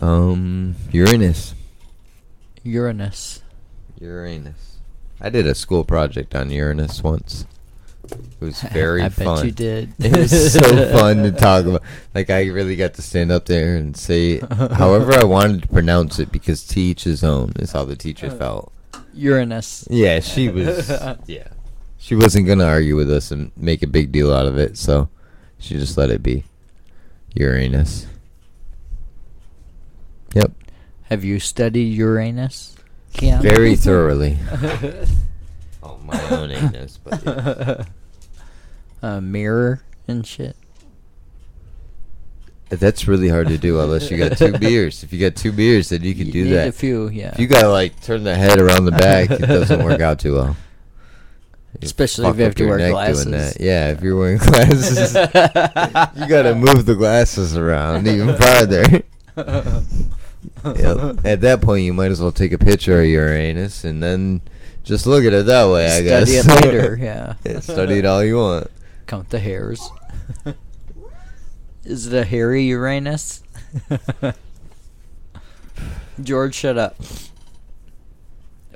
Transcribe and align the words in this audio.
Um, 0.00 0.74
Uranus. 0.92 1.54
Uranus. 2.62 3.42
Uranus. 4.00 4.76
I 5.20 5.30
did 5.30 5.46
a 5.46 5.54
school 5.54 5.84
project 5.84 6.34
on 6.34 6.50
Uranus 6.50 7.02
once. 7.02 7.46
It 8.10 8.20
was 8.40 8.60
very 8.72 9.02
I 9.02 9.08
fun. 9.08 9.36
bet 9.36 9.44
you 9.44 9.50
did. 9.52 9.92
It 9.98 10.16
was 10.16 10.52
so 10.52 10.92
fun 10.92 11.22
to 11.24 11.32
talk 11.32 11.66
about. 11.66 11.82
Like 12.14 12.30
I 12.30 12.46
really 12.46 12.76
got 12.76 12.94
to 12.94 13.02
stand 13.02 13.32
up 13.32 13.46
there 13.46 13.76
and 13.76 13.96
say 13.96 14.38
however 14.40 15.12
I 15.14 15.24
wanted 15.24 15.62
to 15.62 15.68
pronounce 15.68 16.18
it 16.18 16.30
because 16.32 16.64
to 16.68 16.80
each 16.80 17.04
his 17.04 17.24
own 17.24 17.52
is 17.58 17.72
how 17.72 17.84
the 17.84 17.96
teacher 17.96 18.30
felt. 18.30 18.72
Uranus. 19.12 19.86
Yeah, 19.90 20.20
she 20.20 20.48
was. 20.48 20.88
yeah, 21.26 21.48
she 21.98 22.14
wasn't 22.14 22.46
gonna 22.46 22.64
argue 22.64 22.94
with 22.96 23.10
us 23.10 23.30
and 23.32 23.50
make 23.56 23.82
a 23.82 23.86
big 23.88 24.12
deal 24.12 24.32
out 24.32 24.46
of 24.46 24.56
it, 24.58 24.78
so 24.78 25.08
she 25.58 25.74
just 25.74 25.98
let 25.98 26.10
it 26.10 26.22
be. 26.22 26.44
Uranus. 27.34 28.06
Yep, 31.10 31.20
Have 31.20 31.24
you 31.24 31.40
studied 31.40 31.92
Uranus? 31.94 32.76
Keanu? 33.14 33.40
very 33.42 33.74
thoroughly. 33.86 34.38
oh, 35.82 35.98
my 36.04 36.20
own 36.30 36.50
anus, 36.50 36.98
but 37.02 37.22
yeah. 37.24 37.84
A 39.16 39.20
mirror 39.20 39.82
and 40.08 40.26
shit. 40.26 40.56
that's 42.68 43.06
really 43.08 43.28
hard 43.28 43.46
to 43.48 43.56
do 43.56 43.78
unless 43.80 44.10
you 44.10 44.18
got 44.18 44.36
two 44.36 44.58
beers. 44.58 45.02
If 45.04 45.12
you 45.12 45.20
got 45.20 45.36
two 45.36 45.52
beers, 45.52 45.88
then 45.90 46.02
you 46.02 46.14
can 46.14 46.26
You 46.26 46.32
do 46.32 46.44
need 46.44 46.50
that. 46.52 46.68
a 46.68 46.72
few, 46.72 47.08
yeah. 47.08 47.30
If 47.32 47.38
you 47.38 47.46
gotta 47.46 47.68
like 47.68 48.00
turn 48.02 48.24
the 48.24 48.34
head 48.34 48.60
around 48.60 48.84
the 48.86 48.90
back, 48.92 49.30
it 49.30 49.40
doesn't 49.46 49.82
work 49.84 50.00
out 50.00 50.18
too 50.18 50.34
well. 50.34 50.56
You 51.74 51.86
Especially 51.86 52.26
if 52.28 52.36
you 52.38 52.44
have 52.44 52.54
to 52.56 52.66
wear 52.66 52.90
glasses. 52.90 53.24
Doing 53.24 53.38
that. 53.38 53.60
Yeah, 53.60 53.90
if 53.92 54.02
you're 54.02 54.16
wearing 54.16 54.38
glasses, 54.38 55.14
you 55.14 56.28
gotta 56.28 56.54
move 56.56 56.84
the 56.84 56.96
glasses 56.96 57.56
around 57.56 58.06
even 58.08 58.36
farther. 58.36 59.02
Yep. 60.76 61.24
At 61.24 61.40
that 61.42 61.60
point, 61.62 61.84
you 61.84 61.92
might 61.92 62.10
as 62.10 62.20
well 62.20 62.32
take 62.32 62.52
a 62.52 62.58
picture 62.58 63.00
of 63.00 63.06
your 63.06 63.32
anus 63.32 63.84
and 63.84 64.02
then 64.02 64.40
just 64.84 65.06
look 65.06 65.24
at 65.24 65.32
it 65.32 65.46
that 65.46 65.70
way. 65.70 65.86
I 65.86 66.02
Study 66.02 66.32
guess. 66.32 66.46
it 66.46 66.64
later, 66.64 66.96
yeah. 67.00 67.34
Yeah, 67.44 67.60
study 67.60 67.98
it 67.98 68.04
all 68.06 68.24
you 68.24 68.36
want. 68.36 68.70
Count 69.06 69.30
the 69.30 69.38
hairs. 69.38 69.88
Is 71.84 72.06
it 72.06 72.14
a 72.14 72.24
hairy 72.24 72.64
Uranus? 72.64 73.42
George, 76.22 76.54
shut 76.54 76.78
up. 76.78 76.96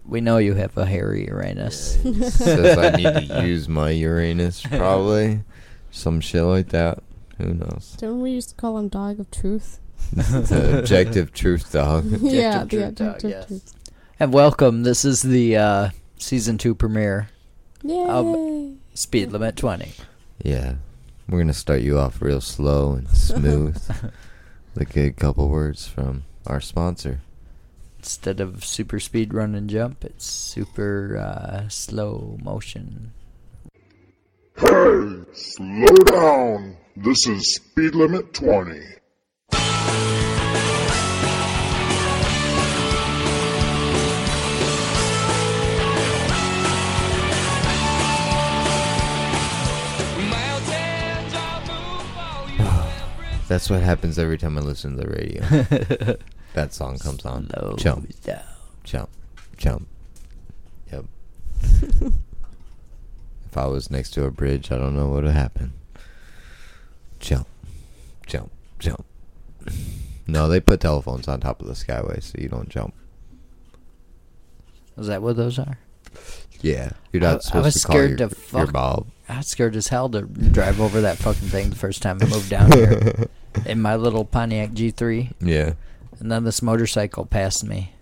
We 0.05 0.21
know 0.21 0.39
you 0.39 0.55
have 0.55 0.77
a 0.77 0.87
hairy 0.87 1.27
Uranus. 1.27 1.95
Says 2.35 2.79
I 2.79 2.97
need 2.97 3.29
to 3.29 3.47
use 3.47 3.69
my 3.69 3.91
Uranus, 3.91 4.63
probably 4.63 5.41
some 5.91 6.21
shit 6.21 6.43
like 6.43 6.69
that. 6.69 6.99
Who 7.39 7.55
knows? 7.55 7.97
Don't 7.99 8.21
we 8.21 8.31
used 8.31 8.51
to 8.51 8.55
call 8.55 8.79
him 8.79 8.89
Dog 8.89 9.19
of 9.21 9.31
Truth? 9.31 9.81
The 10.13 10.79
objective 10.79 11.33
truth 11.33 11.73
dog. 11.73 12.05
yeah, 12.21 12.63
Objective 12.63 12.69
the 12.69 12.77
Truth 12.77 12.95
Dog, 12.97 13.07
objective 13.09 13.31
yes. 13.31 13.47
truth. 13.47 13.75
And 14.21 14.33
welcome. 14.33 14.83
This 14.83 15.05
is 15.05 15.23
the 15.23 15.57
uh, 15.57 15.91
season 16.19 16.59
two 16.59 16.75
premiere. 16.75 17.29
Yay! 17.83 18.75
Speed 18.95 19.33
limit 19.33 19.57
twenty. 19.57 19.93
Yeah, 20.43 20.75
we're 21.29 21.39
gonna 21.39 21.55
start 21.55 21.81
you 21.81 21.99
off 21.99 22.21
real 22.21 22.41
slow 22.41 22.93
and 22.93 23.09
smooth. 23.09 23.81
like 24.77 24.97
a 24.97 25.11
couple 25.11 25.49
words 25.49 25.87
from 25.87 26.25
our 26.47 26.61
sponsor. 26.61 27.21
Instead 27.99 28.41
of 28.41 28.65
super 28.65 28.99
speed 28.99 29.33
run 29.33 29.55
and 29.55 29.71
jump, 29.71 30.05
it's 30.05 30.27
super 30.27 31.17
uh, 31.17 31.69
slow 31.69 32.37
motion. 32.43 33.13
Hey, 34.57 35.23
slow 35.33 35.95
down. 36.07 36.77
This 36.97 37.27
is 37.27 37.55
speed 37.55 37.95
limit 37.95 38.35
20. 38.35 38.81
That's 53.53 53.69
what 53.69 53.83
happens 53.83 54.19
every 54.19 54.39
time 54.39 54.57
I 54.57 54.63
listen 54.63 54.97
to 54.97 55.03
the 55.03 55.11
radio. 55.11 55.43
that 56.55 56.73
song 56.73 56.99
comes 56.99 57.27
on. 57.27 57.51
Slow 57.51 57.75
Jump, 57.77 58.09
down. 58.23 58.41
jump, 58.83 59.11
jump. 59.59 59.87
Yep. 60.91 61.05
if 61.63 63.55
I 63.59 63.67
was 63.67 63.91
next 63.91 64.13
to 64.13 64.25
a 64.25 64.31
bridge, 64.31 64.73
I 64.73 64.79
don't 64.79 64.97
know 64.97 65.09
what 65.09 65.25
would 65.25 65.35
happen. 65.35 65.75
Jump, 67.21 67.47
jump, 68.27 68.51
jump. 68.79 69.05
No, 70.27 70.49
they 70.49 70.59
put 70.59 70.81
telephones 70.81 71.29
on 71.29 71.41
top 71.41 71.61
of 71.61 71.67
the 71.67 71.75
skyway 71.75 72.23
so 72.23 72.33
you 72.39 72.49
don't 72.49 72.71
jump. 72.71 72.95
Is 74.97 75.09
that 75.09 75.21
what 75.21 75.37
those 75.37 75.59
are? 75.59 75.77
Yeah, 76.63 76.93
you're 77.13 77.23
I- 77.23 77.29
I 77.29 77.33
not 77.33 77.43
supposed 77.43 77.65
was 77.67 77.75
to 77.75 77.87
call 77.87 77.97
scared 77.97 78.11
your, 78.13 78.17
to 78.17 78.23
your 78.57 78.67
fuck- 78.67 79.05
I 79.29 79.37
was 79.37 79.47
scared 79.47 79.77
as 79.77 79.89
hell 79.89 80.09
to 80.09 80.23
drive 80.23 80.81
over 80.81 81.03
that 81.03 81.19
fucking 81.19 81.49
thing 81.49 81.69
the 81.69 81.77
first 81.77 82.01
time 82.01 82.17
I 82.23 82.25
moved 82.25 82.49
down 82.49 82.73
here 82.73 83.27
in 83.67 83.81
my 83.81 83.97
little 83.97 84.25
Pontiac 84.25 84.71
G3, 84.71 85.33
Yeah. 85.41 85.73
and 86.21 86.31
then 86.31 86.45
this 86.45 86.63
motorcycle 86.63 87.27
passed 87.27 87.65
me. 87.65 87.93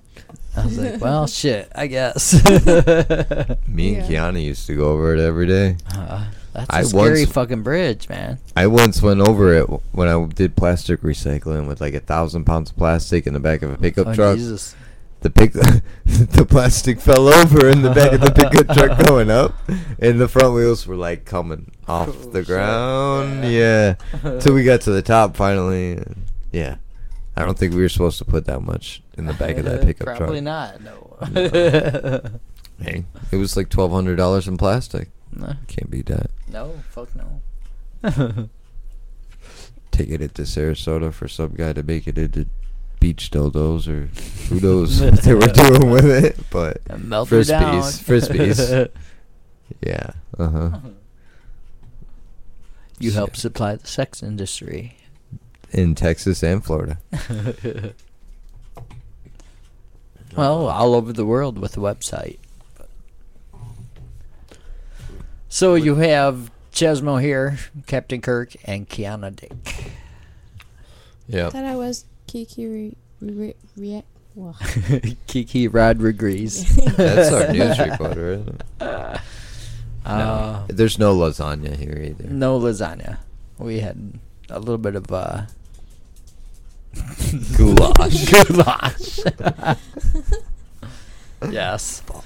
I 0.57 0.65
was 0.65 0.79
like, 0.79 1.01
"Well, 1.01 1.27
shit, 1.27 1.71
I 1.75 1.87
guess." 1.87 2.35
Me 3.67 3.95
and 3.95 4.11
Yeah. 4.11 4.31
Kiana 4.31 4.43
used 4.43 4.67
to 4.67 4.77
go 4.77 4.91
over 4.91 5.15
it 5.15 5.21
every 5.21 5.47
day. 5.47 5.77
Uh, 5.95 6.27
that's 6.53 6.69
a 6.71 6.75
I 6.75 6.83
scary 6.83 7.21
once- 7.21 7.33
fucking 7.33 7.63
bridge, 7.63 8.09
man. 8.09 8.39
I 8.57 8.67
once 8.67 9.01
went 9.01 9.21
over 9.21 9.55
it 9.55 9.63
when 9.93 10.09
I 10.09 10.25
did 10.27 10.57
plastic 10.57 11.01
recycling 11.03 11.69
with 11.69 11.81
like 11.81 11.95
a 11.95 12.01
thousand 12.01 12.45
pounds 12.45 12.71
of 12.71 12.77
plastic 12.77 13.27
in 13.27 13.35
the 13.35 13.41
back 13.41 13.63
of 13.63 13.71
a 13.71 13.77
pickup 13.77 14.09
oh, 14.09 14.15
truck. 14.15 14.37
Jesus. 14.37 14.75
The 15.23 15.29
pick, 15.31 15.53
the 16.05 16.47
plastic 16.49 16.99
fell 16.99 17.29
over 17.29 17.69
in 17.69 17.83
the 17.83 17.91
back 17.91 18.13
of 18.13 18.21
the 18.23 18.31
pickup 18.33 18.75
truck 18.75 18.99
going 19.07 19.31
up, 19.31 19.55
and 19.99 20.19
the 20.19 20.29
front 20.29 20.55
wheels 20.55 20.87
were 20.87 20.97
like 20.97 21.25
coming 21.27 21.71
off 21.87 22.09
Oh, 22.09 22.13
the 22.31 22.39
shit. 22.41 22.47
ground. 22.47 23.45
Yeah, 23.45 23.97
till 24.41 24.55
we 24.55 24.65
got 24.65 24.81
to 24.83 24.91
the 24.93 25.03
top 25.03 25.37
finally. 25.37 26.03
yeah, 26.53 26.77
I 27.37 27.45
don't 27.45 27.59
think 27.59 27.75
we 27.75 27.83
were 27.83 27.89
supposed 27.91 28.17
to 28.19 28.25
put 28.25 28.47
that 28.47 28.61
much 28.61 29.03
in 29.19 29.27
the 29.27 29.35
back 29.35 29.59
of 29.59 29.67
that 29.67 29.83
pickup 29.83 30.07
truck. 30.07 30.17
Probably 30.19 30.41
not. 30.41 30.81
No. 30.83 31.19
Hey, 32.83 33.05
it 33.31 33.37
was 33.37 33.59
like 33.59 33.69
twelve 33.69 33.91
hundred 33.93 34.17
dollars 34.17 34.49
in 34.49 34.57
plastic. 34.57 35.11
no. 35.33 35.53
Can't 35.69 35.91
beat 35.91 36.07
that. 36.07 36.31
No. 36.49 36.83
Fuck 36.89 37.11
no. 37.15 38.49
take 39.91 40.09
it 40.09 40.35
to 40.35 40.43
Sarasota 40.43 41.13
for 41.13 41.29
some 41.29 41.53
guy 41.53 41.75
to 41.75 41.83
make 41.83 42.07
it 42.07 42.17
into 42.17 42.47
beach 43.01 43.31
dildos 43.31 43.89
or 43.89 44.07
who 44.49 44.61
knows 44.67 45.01
what 45.03 45.23
they 45.23 45.35
were 45.35 45.41
doing 45.49 45.91
with 45.91 46.05
it. 46.07 46.39
But 46.51 46.81
And 46.89 47.09
melt 47.09 47.31
her 47.31 47.43
down. 47.43 47.83
frisbees, 47.83 48.29
frisbees. 48.29 48.89
Yeah. 49.87 50.11
Uh 50.37 50.49
huh. 50.51 50.79
You 52.99 53.13
help 53.13 53.37
supply 53.37 53.77
the 53.77 53.87
sex 53.87 54.21
industry. 54.23 54.97
In 55.71 55.95
Texas 55.95 56.43
and 56.43 56.63
Florida. 56.65 56.99
Well, 60.37 60.67
all 60.69 60.95
over 60.95 61.13
the 61.13 61.25
world 61.25 61.57
with 61.59 61.73
the 61.73 61.81
website. 61.81 62.39
So 65.49 65.77
you 65.77 65.95
have 65.97 66.51
Chesmo 66.73 67.21
here, 67.21 67.59
Captain 67.87 68.21
Kirk, 68.21 68.55
and 68.65 68.89
Kiana 68.89 69.35
Dick. 69.35 69.53
Yep. 71.29 71.53
Thought 71.53 71.65
I 71.65 71.77
was 71.77 72.05
Kiki 72.31 72.67
Re- 72.67 72.97
Re- 73.21 73.55
Re- 73.77 74.05
well, 74.37 74.57
Kiki 75.27 75.67
Rodriguez. 75.69 76.77
That's 76.97 77.33
our 77.33 77.53
news 77.53 77.79
reporter, 77.91 78.33
isn't 78.35 78.63
it? 78.81 79.21
Uh, 80.07 80.63
There's 80.69 80.99
no 80.99 81.15
lasagna 81.17 81.77
here 81.77 82.01
either. 82.03 82.29
no 82.31 82.59
lasagna. 82.59 83.19
We 83.59 83.81
had 83.81 84.19
a 84.49 84.59
little 84.61 84.79
bit 84.79 84.95
of 84.95 85.11
uh, 85.13 85.43
Goulash. 87.57 88.31
goulash. 88.31 89.21
yes. 91.51 92.01
Fuck. 92.01 92.25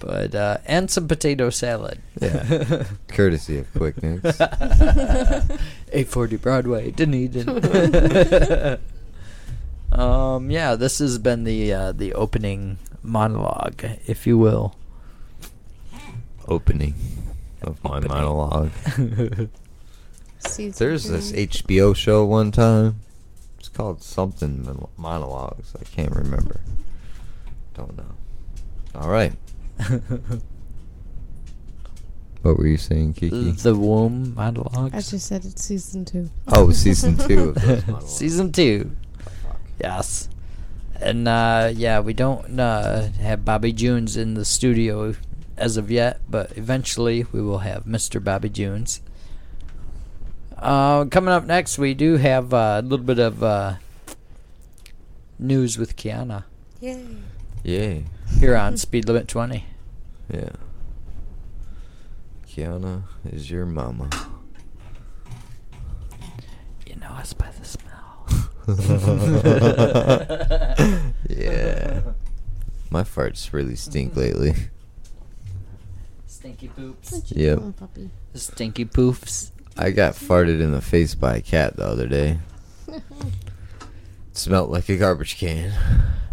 But 0.00 0.34
uh, 0.34 0.58
and 0.66 0.90
some 0.90 1.06
potato 1.08 1.50
salad. 1.50 2.00
Yeah. 2.20 2.84
Courtesy 3.08 3.58
of 3.58 3.72
Quick 3.74 4.02
Nicks. 4.02 4.40
840 4.40 6.36
Broadway, 6.36 6.90
Dunedin. 6.90 7.46
Um, 9.94 10.50
yeah, 10.50 10.74
this 10.74 10.98
has 10.98 11.18
been 11.18 11.44
the 11.44 11.72
uh, 11.72 11.92
the 11.92 12.12
opening 12.14 12.78
monologue, 13.02 13.84
if 14.06 14.26
you 14.26 14.36
will. 14.38 14.76
Opening 16.48 16.94
of 17.62 17.82
my 17.84 17.96
Opening. 17.98 18.10
monologue. 18.10 18.70
There's 20.58 21.04
this. 21.04 21.32
HBO 21.32 21.96
show 21.96 22.24
one 22.24 22.50
time. 22.52 23.00
It's 23.58 23.68
called 23.68 24.02
something 24.02 24.62
Mon- 24.64 24.88
monologues. 24.98 25.74
I 25.80 25.84
can't 25.84 26.14
remember. 26.14 26.60
Don't 27.74 27.96
know. 27.96 28.14
All 28.94 29.08
right. 29.08 29.32
What 32.42 32.58
were 32.58 32.66
you 32.66 32.76
saying, 32.76 33.14
Kiki? 33.14 33.52
the 33.52 33.74
womb 33.74 34.34
monologues. 34.34 34.92
I 34.92 34.98
just 35.00 35.26
said 35.28 35.46
it's 35.46 35.64
season 35.64 36.04
two. 36.04 36.28
oh, 36.48 36.72
season 36.72 37.16
two 37.16 37.54
of 37.56 37.86
those. 37.86 38.16
Season 38.18 38.52
two. 38.52 38.94
Yes. 39.80 40.28
And 41.00 41.26
uh, 41.26 41.70
yeah, 41.74 42.00
we 42.00 42.12
don't 42.14 42.58
uh, 42.58 43.08
have 43.20 43.44
Bobby 43.44 43.72
Junes 43.72 44.16
in 44.16 44.34
the 44.34 44.44
studio 44.44 45.14
as 45.56 45.76
of 45.76 45.90
yet, 45.90 46.20
but 46.28 46.56
eventually 46.56 47.26
we 47.32 47.42
will 47.42 47.58
have 47.58 47.84
Mr. 47.84 48.22
Bobby 48.22 48.48
Junes. 48.48 49.00
Uh, 50.56 51.04
coming 51.06 51.30
up 51.34 51.44
next, 51.44 51.78
we 51.78 51.94
do 51.94 52.16
have 52.16 52.54
uh, 52.54 52.80
a 52.80 52.82
little 52.82 53.04
bit 53.04 53.18
of 53.18 53.42
uh, 53.42 53.74
news 55.38 55.76
with 55.76 55.96
Kiana 55.96 56.44
Yay. 56.80 57.04
Yay. 57.62 58.04
here 58.40 58.56
on 58.56 58.76
Speed 58.76 59.06
Limit 59.06 59.28
20. 59.28 59.64
Yeah. 60.32 60.48
Kiana 62.48 63.02
is 63.30 63.50
your 63.50 63.66
mama. 63.66 64.08
You 66.86 66.96
know 66.96 67.08
us 67.08 67.32
by 67.32 67.50
the 67.58 67.64
smell. 67.64 67.83
yeah. 71.28 72.00
My 72.90 73.02
farts 73.02 73.52
really 73.52 73.76
stink 73.76 74.12
mm-hmm. 74.12 74.20
lately. 74.20 74.54
Stinky 76.26 76.68
poops. 76.68 77.30
Yep. 77.32 77.76
puppy? 77.76 78.10
Stinky 78.34 78.86
poofs. 78.86 79.50
I 79.76 79.90
got 79.90 80.14
farted 80.14 80.60
in 80.60 80.72
the 80.72 80.80
face 80.80 81.14
by 81.14 81.36
a 81.36 81.42
cat 81.42 81.76
the 81.76 81.86
other 81.86 82.06
day. 82.06 82.38
Smelt 84.34 84.68
like 84.70 84.88
a 84.88 84.96
garbage 84.96 85.38
can. 85.38 85.72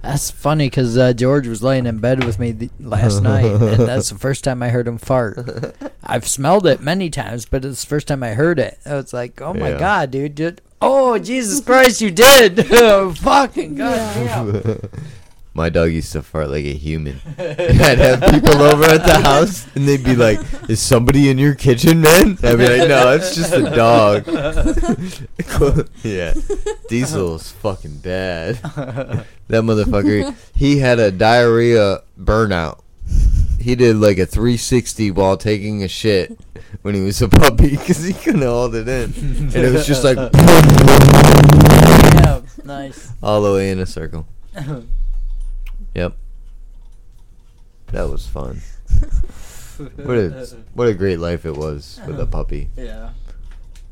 That's 0.02 0.32
funny 0.32 0.66
because 0.68 0.98
uh, 0.98 1.14
George 1.14 1.48
was 1.48 1.62
laying 1.62 1.86
in 1.86 2.00
bed 2.00 2.24
with 2.24 2.40
me 2.40 2.52
th- 2.54 2.72
last 2.80 3.22
night, 3.24 3.46
and 3.46 3.82
that's 3.88 4.10
the 4.10 4.18
first 4.18 4.44
time 4.44 4.64
I 4.64 4.70
heard 4.70 4.88
him 4.88 4.98
fart. 4.98 5.76
I've 6.04 6.28
smelled 6.28 6.66
it 6.66 6.82
many 6.82 7.12
times, 7.12 7.46
but 7.46 7.64
it's 7.64 7.82
the 7.84 7.88
first 7.88 8.08
time 8.08 8.24
I 8.24 8.30
heard 8.30 8.58
it. 8.58 8.80
I 8.86 8.96
was 8.96 9.14
like, 9.14 9.40
"Oh 9.42 9.54
my 9.54 9.70
Yeah. 9.72 9.78
god, 9.80 10.10
dude! 10.12 10.34
dude. 10.34 10.62
Oh 10.82 11.20
Jesus 11.20 11.62
Christ, 11.64 12.02
you 12.02 12.10
did! 12.10 12.66
oh, 12.72 13.14
fucking 13.18 13.76
goddamn!" 13.76 14.90
My 15.54 15.68
dog 15.68 15.92
used 15.92 16.14
to 16.14 16.22
fart 16.22 16.50
like 16.50 16.64
a 16.64 16.74
human. 16.74 17.20
I'd 17.38 18.00
have 18.00 18.22
people 18.32 18.62
over 18.62 18.86
at 18.86 19.06
the 19.06 19.20
house, 19.22 19.68
and 19.76 19.86
they'd 19.86 20.04
be 20.04 20.16
like, 20.16 20.40
"Is 20.70 20.80
somebody 20.80 21.30
in 21.30 21.38
your 21.38 21.56
kitchen, 21.56 22.00
man?" 22.00 22.38
I'd 22.42 22.58
be 22.58 22.80
like, 22.80 22.88
"No, 22.88 23.12
it's 23.12 23.36
just 23.36 23.52
a 23.52 23.64
dog." 23.64 24.28
yeah, 26.04 26.34
Diesel's 26.88 27.52
fucking 27.52 27.98
bad. 27.98 28.60
That 29.52 29.64
motherfucker, 29.64 30.34
he 30.56 30.80
had 30.80 30.98
a 31.00 31.12
diarrhea 31.12 32.04
burnout. 32.18 32.80
He 33.60 33.76
did 33.76 33.98
like 33.98 34.18
a 34.18 34.26
360 34.26 35.12
while 35.12 35.36
taking 35.36 35.84
a 35.84 35.90
shit 35.90 36.40
when 36.84 36.96
he 36.96 37.02
was 37.02 37.22
a 37.22 37.28
puppy 37.28 37.72
because 37.72 38.02
he 38.02 38.14
couldn't 38.14 38.44
hold 38.44 38.76
it 38.76 38.88
in, 38.88 39.14
and 39.14 39.54
it 39.54 39.74
was 39.74 39.86
just 39.86 40.06
like 40.06 40.16
yeah, 42.16 42.40
nice. 42.64 43.12
all 43.22 43.42
the 43.42 43.52
way 43.52 43.72
in 43.72 43.80
a 43.80 43.86
circle. 43.86 44.26
Yep. 45.96 46.16
That 47.88 48.10
was 48.10 48.28
fun. 48.28 48.62
What 49.96 50.16
a 50.18 50.58
what 50.76 50.88
a 50.90 50.94
great 50.94 51.18
life 51.18 51.44
it 51.44 51.58
was 51.58 52.00
with 52.06 52.20
a 52.20 52.28
puppy. 52.28 52.70
yeah. 52.78 53.12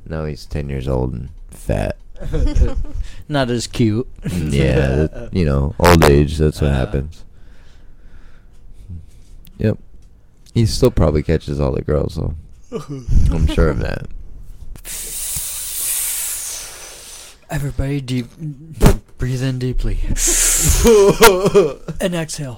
Now 0.05 0.25
he's 0.25 0.45
ten 0.45 0.69
years 0.69 0.87
old 0.87 1.13
and 1.13 1.29
fat. 1.49 1.97
Not 3.29 3.49
as 3.49 3.65
cute. 3.65 4.07
yeah, 4.31 4.75
that, 5.07 5.29
you 5.31 5.45
know, 5.45 5.73
old 5.79 6.03
age. 6.03 6.37
That's 6.37 6.61
what 6.61 6.71
Uh. 6.71 6.75
happens. 6.75 7.25
Yep. 9.57 9.79
He 10.53 10.67
still 10.67 10.91
probably 10.91 11.23
catches 11.23 11.59
all 11.59 11.71
the 11.71 11.81
girls 11.81 12.15
though. 12.17 12.35
I'm 13.33 13.47
sure 13.47 13.69
of 13.69 13.79
that. 13.79 14.05
Everybody, 17.49 17.99
deep, 17.99 18.27
breathe 19.17 19.41
in 19.41 19.57
deeply, 19.57 19.97
and 22.01 22.15
exhale. 22.15 22.55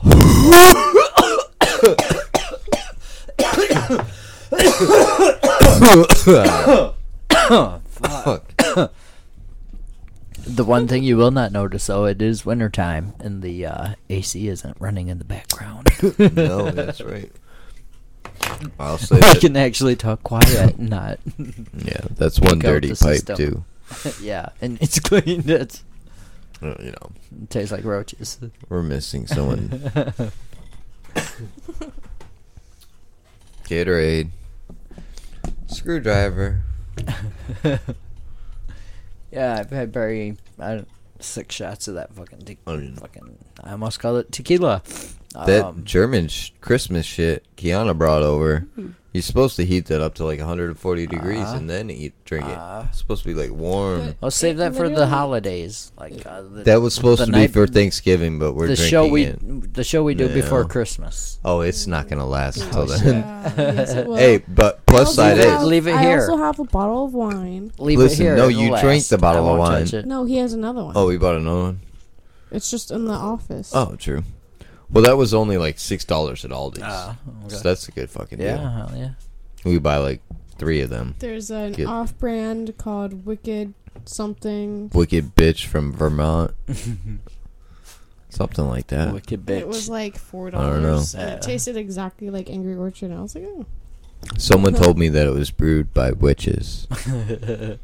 Fuck. 7.90 8.54
The 10.44 10.64
one 10.64 10.88
thing 10.88 11.04
you 11.04 11.18
will 11.18 11.32
not 11.32 11.52
notice, 11.52 11.86
though, 11.86 12.06
it 12.06 12.22
is 12.22 12.46
wintertime, 12.46 13.14
and 13.20 13.42
the 13.44 13.66
uh, 13.68 13.94
AC 14.10 14.48
isn't 14.48 14.76
running 14.80 15.08
in 15.08 15.20
the 15.20 15.24
background. 15.24 15.90
no, 16.36 16.72
that's 16.72 17.02
right. 17.02 17.32
I'll 18.80 18.98
say 18.98 19.16
we 19.16 19.22
that. 19.22 19.40
can 19.40 19.56
actually 19.56 19.96
talk 19.96 20.24
quiet, 20.24 20.78
and 20.78 20.90
not. 20.90 21.20
Yeah, 21.38 22.02
that's 22.18 22.40
one 22.40 22.60
Pick 22.60 22.68
out 22.68 22.72
dirty 22.72 22.88
the 22.90 22.96
pipe 22.96 23.16
system. 23.18 23.36
too. 23.38 23.64
yeah, 24.22 24.50
and 24.62 24.82
it's 24.82 25.00
clean. 25.00 25.44
It's, 25.48 25.84
Uh, 26.62 26.76
You 26.80 26.92
know, 26.92 27.12
it 27.44 27.50
tastes 27.50 27.72
like 27.72 27.84
roaches. 27.84 28.38
we're 28.70 28.84
missing 28.84 29.26
someone. 29.28 29.70
Gatorade, 33.66 34.30
screwdriver. 35.68 36.62
yeah, 39.32 39.56
I've 39.60 39.70
had 39.72 39.94
very 39.94 40.38
uh, 40.60 40.82
six 41.20 41.56
shots 41.56 41.88
of 41.88 41.96
that 41.96 42.14
fucking, 42.14 42.40
te- 42.40 42.58
Oh, 42.68 42.78
yeah. 42.78 42.96
fucking. 42.96 43.38
I 43.64 43.72
almost 43.72 44.00
called 44.00 44.20
it 44.20 44.32
tequila. 44.32 44.82
That 45.46 45.64
Um, 45.66 45.84
German 45.86 46.28
sh- 46.28 46.52
Christmas 46.60 47.06
shit 47.06 47.46
Kiana 47.56 47.98
brought 47.98 48.24
over. 48.24 48.68
You're 49.14 49.22
supposed 49.22 49.58
to 49.58 49.66
heat 49.66 49.88
that 49.88 50.00
up 50.00 50.14
to 50.16 50.24
like 50.26 50.40
140 50.40 51.06
degrees 51.06 51.42
Uh, 51.46 51.56
and 51.58 51.70
then 51.70 51.90
eat 51.90 52.14
drink 52.24 52.46
it. 52.46 52.58
uh, 52.58 52.86
It's 52.88 53.00
supposed 53.00 53.24
to 53.24 53.28
be 53.28 53.34
like 53.34 53.52
warm. 53.52 54.00
But- 54.00 54.16
I'll 54.24 54.32
save 54.32 54.56
that 54.58 54.74
for 54.74 54.88
the 54.88 55.06
holidays. 55.06 55.92
Like 56.00 56.26
uh, 56.26 56.44
the, 56.44 56.64
That 56.64 56.80
was 56.82 56.94
supposed 56.94 57.20
the 57.22 57.26
to 57.26 57.32
be 57.34 57.40
night- 57.40 57.52
for 57.52 57.68
Thanksgiving, 57.68 58.40
but 58.40 58.54
we're 58.54 58.68
the 58.68 58.76
drinking 58.78 58.90
show 58.90 59.08
we 59.08 59.24
it. 59.26 59.74
the 59.74 59.84
show 59.84 60.02
we 60.04 60.14
do 60.16 60.30
before 60.30 60.62
No. 60.62 60.68
Christmas. 60.70 61.40
Oh, 61.44 61.60
it's 61.60 61.88
not 61.88 62.08
gonna 62.08 62.26
last 62.26 62.60
till 62.72 62.86
then. 62.86 63.16
Yeah, 63.18 63.54
yes, 63.58 63.92
it 63.96 64.08
will. 64.08 64.16
hey, 64.16 64.38
but 64.48 64.76
I 64.88 64.92
plus 64.92 65.08
also 65.10 65.22
side 65.24 65.38
have- 65.40 65.62
is 65.64 65.68
Leave 65.68 65.88
it 65.88 65.92
here. 65.92 66.00
I 66.00 66.04
here. 66.04 66.20
also 66.22 66.38
have 66.38 66.60
a 66.60 66.64
bottle 66.64 67.04
of 67.06 67.14
wine. 67.14 67.74
Leave 67.80 68.00
Listen, 68.00 68.22
it 68.22 68.24
here. 68.30 68.36
no, 68.38 68.48
it'll 68.48 68.62
you 68.64 68.72
last. 68.72 68.82
drank 68.82 69.04
the 69.08 69.18
bottle 69.18 69.42
I 69.46 69.52
of 69.52 69.58
won't 69.58 69.60
wine. 69.60 69.84
touch 69.84 69.94
it. 69.94 70.06
No, 70.06 70.24
he 70.24 70.38
has 70.38 70.54
another 70.54 70.86
one. 70.86 70.94
Oh, 70.96 71.08
we 71.08 71.18
bought 71.18 71.36
another 71.36 71.64
one. 71.64 71.80
It's 72.50 72.72
just 72.72 72.92
in 72.92 73.06
the 73.06 73.14
office. 73.14 73.72
Oh, 73.76 73.96
true. 73.98 74.24
Well, 74.92 75.04
that 75.06 75.18
was 75.18 75.34
only 75.34 75.58
like 75.58 75.80
six 75.80 76.04
dollars 76.06 76.44
at 76.46 76.52
Aldi's. 76.52 76.82
Ah, 76.84 77.18
okay. 77.46 77.56
So 77.56 77.62
that's 77.62 77.88
a 77.88 77.92
good 77.92 78.10
fucking 78.10 78.40
yeah, 78.42 78.58
deal. 78.58 78.70
hell 78.70 78.92
yeah. 78.96 79.10
We 79.64 79.78
buy 79.80 79.98
like 79.98 80.22
three 80.58 80.82
of 80.82 80.90
them. 80.90 81.16
There's 81.20 81.50
an 81.50 81.74
Good. 81.74 81.88
off-brand 81.88 82.78
called 82.78 83.26
Wicked 83.26 83.74
something. 84.06 84.90
Wicked 84.94 85.36
bitch 85.36 85.66
from 85.66 85.94
Vermont, 85.94 86.54
something 88.30 88.68
like 88.68 88.88
that. 88.88 89.14
Wicked 89.14 89.46
bitch. 89.46 89.60
It 89.60 89.68
was 89.68 89.90
like 89.90 90.18
four 90.18 90.52
dollars. 90.52 90.68
I 90.68 90.74
don't 90.74 90.82
know. 90.84 90.90
dollars. 90.94 91.16
Yeah. 91.16 91.28
It 91.36 91.42
tasted 91.42 91.78
exactly 91.78 92.30
like 92.30 92.50
Angry 92.50 92.76
Orchard. 92.76 93.12
And 93.12 93.20
I 93.20 93.22
was 93.22 93.36
like, 93.36 93.46
oh. 93.48 93.66
Someone 94.38 94.74
told 94.84 94.98
me 94.98 95.10
that 95.10 95.26
it 95.28 95.32
was 95.34 95.52
brewed 95.52 95.94
by 95.94 96.12
witches. 96.12 96.88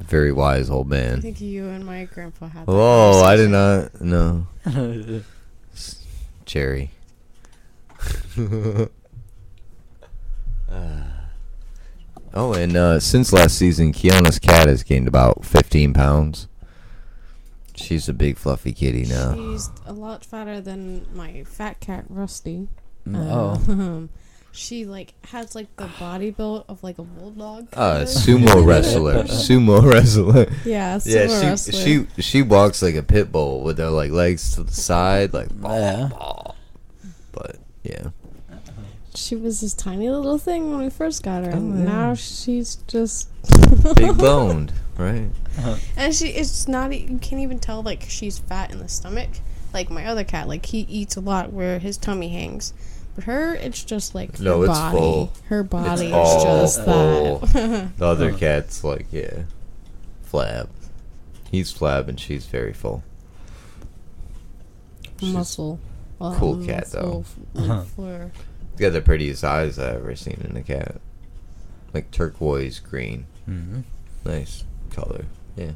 Very 0.00 0.32
wise 0.32 0.68
old 0.68 0.88
man. 0.88 1.04
I 1.06 1.10
man. 1.12 1.20
think 1.22 1.40
you 1.40 1.68
and 1.68 1.84
my 1.86 2.04
grandpa 2.06 2.48
had. 2.48 2.66
That 2.66 2.72
Oh, 2.72 3.22
I 3.22 3.36
did 3.36 3.50
conversation. 3.52 4.46
not. 4.64 5.22
No, 6.52 6.60
cherry. 6.60 6.90
oh, 12.34 12.52
and 12.54 12.76
uh, 12.76 13.00
since 13.00 13.32
last 13.32 13.56
season, 13.56 13.92
Kiana's 13.92 14.38
cat 14.38 14.68
has 14.68 14.82
gained 14.82 15.08
about 15.08 15.44
15 15.44 15.92
pounds. 15.92 16.48
She's 17.74 18.08
a 18.08 18.12
big 18.12 18.36
fluffy 18.36 18.72
kitty 18.72 19.04
now. 19.06 19.34
She's 19.34 19.70
a 19.86 19.92
lot 19.92 20.24
fatter 20.24 20.60
than 20.60 21.06
my 21.14 21.44
fat 21.44 21.80
cat 21.80 22.04
Rusty. 22.08 22.68
oh. 23.12 23.62
Um, 23.68 24.10
she 24.54 24.84
like 24.84 25.14
has 25.28 25.54
like 25.54 25.74
the 25.76 25.88
body 25.98 26.30
build 26.30 26.64
of 26.68 26.82
like 26.84 26.98
a 26.98 27.02
bulldog. 27.02 27.68
Uh, 27.72 28.02
sumo 28.02 28.64
wrestler. 28.66 29.24
Sumo 29.24 29.82
wrestler. 29.90 30.46
Yeah, 30.64 30.96
sumo 30.96 31.06
Yeah, 31.06 31.26
she 31.26 31.46
wrestler. 31.46 32.06
she 32.16 32.22
she 32.22 32.42
walks 32.42 32.82
like 32.82 32.94
a 32.94 33.02
pit 33.02 33.32
bull 33.32 33.62
with 33.62 33.78
her 33.78 33.88
like 33.90 34.10
legs 34.10 34.54
to 34.54 34.62
the 34.62 34.72
side, 34.72 35.32
like 35.32 35.48
Yeah. 35.62 36.10
But 37.32 37.56
yeah, 37.82 38.10
She 39.14 39.34
was 39.36 39.60
this 39.60 39.74
tiny 39.74 40.08
little 40.10 40.38
thing 40.38 40.70
when 40.70 40.80
we 40.80 40.90
first 40.90 41.22
got 41.22 41.44
her, 41.44 41.50
and 41.50 41.74
Oh, 41.74 41.78
yeah. 41.78 41.84
now 41.84 42.14
she's 42.14 42.76
just 42.86 43.28
big 43.96 44.16
boned, 44.18 44.72
right? 44.98 45.30
And 45.96 46.14
she 46.14 46.28
it's 46.28 46.68
not 46.68 46.92
e- 46.92 47.06
you 47.10 47.18
can't 47.18 47.40
even 47.42 47.58
tell 47.58 47.82
like 47.82 48.04
she's 48.08 48.38
fat 48.38 48.70
in 48.70 48.78
the 48.78 48.88
stomach. 48.88 49.30
Like 49.74 49.90
my 49.90 50.04
other 50.04 50.24
cat, 50.24 50.48
like 50.48 50.66
he 50.66 50.80
eats 50.80 51.16
a 51.16 51.20
lot 51.20 51.52
where 51.52 51.78
his 51.78 51.96
tummy 51.96 52.28
hangs. 52.28 52.74
But 53.14 53.24
her, 53.24 53.54
it's 53.54 53.84
just 53.84 54.14
like 54.14 54.38
her 54.38 54.44
No, 54.44 54.62
it's 54.62 54.68
body. 54.70 54.96
full. 54.98 55.32
Her 55.48 55.62
body 55.62 56.06
is 56.06 56.12
all 56.12 56.44
just 56.44 56.84
full. 56.84 57.38
that. 57.38 57.96
The 57.98 58.06
other 58.06 58.32
cat's 58.32 58.82
like 58.82 59.06
yeah, 59.12 59.42
flab. 60.30 60.68
He's 61.50 61.72
flab 61.72 62.08
and 62.08 62.18
she's 62.18 62.46
very 62.46 62.72
full. 62.72 63.02
She's 65.20 65.32
muscle. 65.34 65.78
Well, 66.18 66.34
cool 66.36 66.64
cat, 66.64 66.90
though. 66.90 67.24
muscle 67.54 67.72
Uh-huh. 67.72 67.80
f- 67.82 67.88
for- 67.94 68.30
got 68.78 68.92
the 68.92 69.02
prettiest 69.02 69.44
eyes 69.44 69.78
I've 69.78 69.96
ever 69.96 70.16
seen 70.16 70.40
in 70.48 70.56
a 70.56 70.62
cat. 70.62 71.00
Like 71.92 72.10
turquoise 72.10 72.78
green, 72.78 73.26
Mhm. 73.48 73.82
nice 74.24 74.64
color. 74.90 75.26
Yeah, 75.56 75.72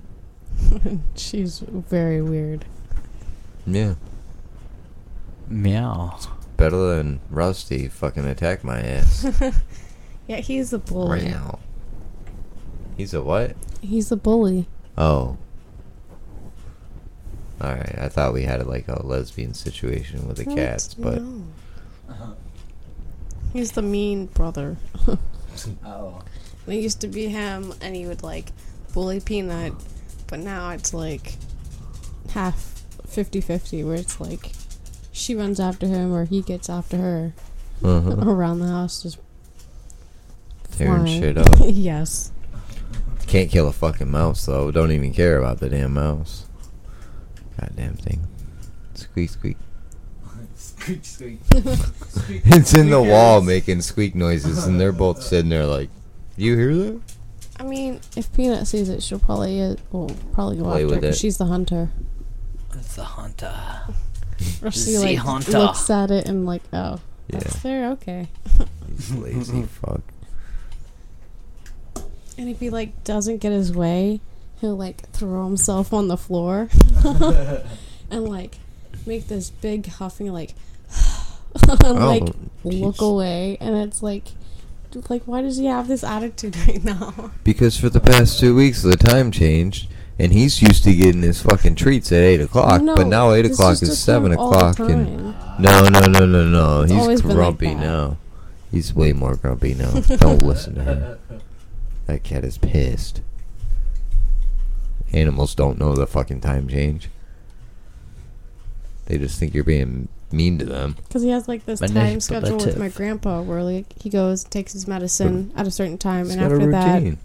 She's 1.14 1.58
very 1.58 2.22
weird. 2.22 2.64
Yeah. 3.66 3.96
Meow. 5.48 6.18
Better 6.56 6.94
than 6.96 7.20
Rusty 7.30 7.88
fucking 7.88 8.24
attack 8.26 8.64
my 8.64 8.80
ass. 8.80 9.26
Yeah, 10.28 10.38
he's 10.38 10.72
a 10.72 10.78
bully. 10.80 11.26
Meow. 11.26 11.60
He's 12.96 13.14
a 13.14 13.22
what? 13.22 13.54
He's 13.80 14.10
a 14.10 14.16
bully. 14.16 14.66
Oh. 14.98 15.36
Alright, 17.62 17.96
I 17.96 18.08
thought 18.08 18.32
we 18.34 18.42
had 18.42 18.66
like 18.66 18.88
a 18.88 19.06
lesbian 19.06 19.54
situation 19.54 20.26
with 20.26 20.38
the 20.38 20.44
What? 20.44 20.56
cats, 20.56 20.94
but 20.94 21.22
No. 21.22 21.42
Uh-huh. 22.08 22.32
He's 23.52 23.70
the 23.72 23.82
mean 23.82 24.26
brother. 24.26 24.76
Oh. 25.86 26.22
It 26.66 26.74
used 26.74 27.00
to 27.02 27.06
be 27.08 27.28
him, 27.28 27.72
and 27.80 27.94
he 27.96 28.06
would 28.06 28.22
like 28.24 28.50
bully 28.92 29.20
Peanut, 29.20 29.72
but 30.26 30.40
now 30.40 30.70
it's 30.70 30.92
like 30.92 31.34
half 32.30 32.82
50 33.06 33.40
50, 33.40 33.84
where 33.84 33.94
it's 33.94 34.20
like 34.20 34.50
she 35.16 35.34
runs 35.34 35.58
after 35.58 35.86
him 35.86 36.12
or 36.12 36.24
he 36.26 36.42
gets 36.42 36.68
after 36.68 36.96
her 36.98 37.32
uh-huh. 37.82 38.16
around 38.30 38.60
the 38.60 38.68
house, 38.68 39.02
just 39.02 39.18
tearing 40.72 41.02
flying. 41.04 41.20
shit 41.22 41.38
up. 41.38 41.48
yes. 41.60 42.32
Can't 43.26 43.50
kill 43.50 43.66
a 43.68 43.72
fucking 43.72 44.10
mouse 44.10 44.46
though. 44.46 44.70
Don't 44.70 44.92
even 44.92 45.12
care 45.12 45.38
about 45.38 45.58
the 45.58 45.68
damn 45.68 45.94
mouse. 45.94 46.46
Goddamn 47.60 47.94
thing. 47.94 48.26
Squeak 48.94 49.30
squeak. 49.30 49.56
Squeak, 50.54 51.04
squeak. 51.04 51.40
It's 52.44 52.74
in 52.74 52.90
the 52.90 53.02
wall 53.02 53.40
making 53.40 53.80
squeak 53.82 54.14
noises, 54.14 54.66
and 54.66 54.80
they're 54.80 54.92
both 54.92 55.22
sitting 55.22 55.48
there 55.50 55.66
like, 55.66 55.90
"You 56.36 56.56
hear 56.56 56.74
that?" 56.76 57.00
I 57.58 57.64
mean, 57.64 58.00
if 58.16 58.32
Peanut 58.34 58.66
sees 58.66 58.88
it, 58.88 59.02
she'll 59.02 59.18
probably 59.18 59.60
uh, 59.62 59.76
will 59.90 60.10
probably 60.32 60.56
go 60.58 60.64
Play 60.64 60.84
after 60.84 60.86
with 60.86 60.98
it 60.98 61.00
'cause 61.08 61.16
it. 61.16 61.18
she's 61.18 61.38
the 61.38 61.46
hunter. 61.46 61.90
It's 62.74 62.94
the 62.96 63.04
hunter. 63.04 63.54
Or 64.62 64.70
she 64.70 64.92
The 64.92 64.98
like 64.98 65.18
hunter. 65.18 65.58
looks 65.58 65.88
at 65.90 66.10
it 66.10 66.28
and 66.28 66.44
like, 66.46 66.62
oh, 66.72 67.00
Yeah, 67.28 67.38
that's 67.38 67.62
there, 67.62 67.90
okay. 67.92 68.28
he's 68.88 69.12
lazy 69.12 69.62
fuck. 69.80 70.00
And 72.38 72.48
if 72.48 72.60
he 72.60 72.70
like 72.70 73.02
doesn't 73.04 73.38
get 73.38 73.52
his 73.52 73.72
way, 73.72 74.20
he'll 74.60 74.76
like 74.76 75.08
throw 75.10 75.44
himself 75.44 75.92
on 75.92 76.08
the 76.08 76.16
floor 76.16 76.68
and 78.10 78.28
like 78.28 78.56
make 79.06 79.28
this 79.28 79.50
big 79.50 79.86
huffing 79.86 80.32
like 80.32 80.54
and, 81.68 81.98
like 81.98 82.22
Oh, 82.24 82.68
look 82.68 83.00
away 83.00 83.56
and 83.60 83.76
it's 83.76 84.02
like 84.02 84.28
like 85.10 85.22
why 85.24 85.42
does 85.42 85.58
he 85.58 85.66
have 85.66 85.88
this 85.88 86.02
attitude 86.02 86.56
right 86.66 86.82
now? 86.82 87.30
Because 87.44 87.76
for 87.78 87.88
the 87.90 88.00
past 88.00 88.38
two 88.40 88.54
weeks 88.54 88.82
the 88.82 88.96
time 88.96 89.30
changed, 89.30 89.88
and 90.18 90.32
he's 90.32 90.62
used 90.62 90.84
to 90.84 90.94
getting 90.94 91.22
his 91.22 91.42
fucking 91.42 91.74
treats 91.74 92.10
at 92.12 92.20
eight 92.20 92.40
o'clock, 92.40 92.82
No, 92.82 92.94
but 92.94 93.06
now 93.06 93.32
eight 93.32 93.46
o'clock 93.46 93.72
used 93.72 93.84
is 93.84 94.02
seven 94.02 94.32
come 94.32 94.40
all 94.40 94.50
the 94.50 94.56
o'clock, 94.56 94.78
and 94.90 95.34
no, 95.58 95.88
no, 95.88 96.00
no, 96.00 96.26
no, 96.26 96.44
no, 96.44 96.82
It's 96.82 96.92
he's 96.92 97.00
always 97.00 97.22
been 97.22 97.30
like 97.30 97.36
grumpy 97.36 97.74
now. 97.74 98.16
He's 98.70 98.94
way 98.94 99.12
more 99.12 99.36
grumpy 99.36 99.74
now. 99.74 99.90
Don't 99.92 100.42
listen 100.42 100.74
to 100.76 100.82
him. 100.82 101.40
That 102.06 102.22
cat 102.22 102.44
is 102.44 102.58
pissed. 102.58 103.20
Animals 105.12 105.54
don't 105.54 105.78
know 105.78 105.94
the 105.94 106.06
fucking 106.06 106.40
time 106.40 106.68
change. 106.68 107.08
They 109.06 109.18
just 109.18 109.38
think 109.38 109.54
you're 109.54 109.64
being 109.64 110.08
mean 110.32 110.58
to 110.58 110.64
them. 110.64 110.96
Because 111.06 111.22
he 111.22 111.30
has 111.30 111.46
like 111.46 111.64
this 111.64 111.80
time 111.80 112.20
schedule 112.20 112.56
with 112.56 112.76
my 112.76 112.88
grandpa 112.88 113.40
where 113.42 113.62
like 113.62 113.86
he 114.00 114.10
goes 114.10 114.42
takes 114.44 114.72
his 114.72 114.88
medicine 114.88 115.52
at 115.56 115.66
a 115.66 115.70
certain 115.70 115.98
time 115.98 116.24
He's 116.24 116.34
and 116.34 116.40
got 116.40 116.50
a 116.50 116.54
after 116.54 116.70
that 116.72 117.18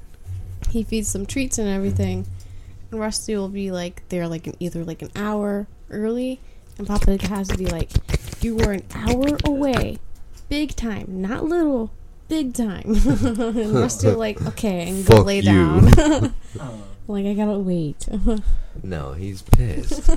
he 0.69 0.83
feeds 0.83 1.09
some 1.09 1.25
treats 1.25 1.57
and 1.57 1.67
everything. 1.67 2.25
And 2.91 2.99
Rusty 2.99 3.35
will 3.35 3.49
be 3.49 3.71
like 3.71 4.03
there 4.09 4.27
like 4.27 4.47
an, 4.47 4.55
either 4.59 4.83
like 4.83 5.01
an 5.01 5.11
hour 5.15 5.67
early, 5.89 6.39
and 6.77 6.85
Papa 6.85 7.17
has 7.27 7.47
to 7.49 7.57
be 7.57 7.65
like, 7.67 7.89
"You 8.41 8.55
were 8.57 8.73
an 8.73 8.83
hour 8.93 9.37
away, 9.45 9.97
big 10.49 10.75
time, 10.75 11.21
not 11.21 11.45
little, 11.45 11.91
big 12.27 12.53
time." 12.53 12.83
and 12.85 13.73
Rusty 13.73 14.07
will 14.07 14.17
like, 14.17 14.41
"Okay," 14.45 14.89
and 14.89 15.05
go 15.05 15.17
Fuck 15.17 15.25
lay 15.25 15.37
you. 15.37 15.43
down. 15.43 15.85
like 17.07 17.25
I 17.25 17.33
gotta 17.33 17.59
wait. 17.59 18.07
No, 18.83 19.13
he's 19.13 19.41
pissed. 19.41 20.09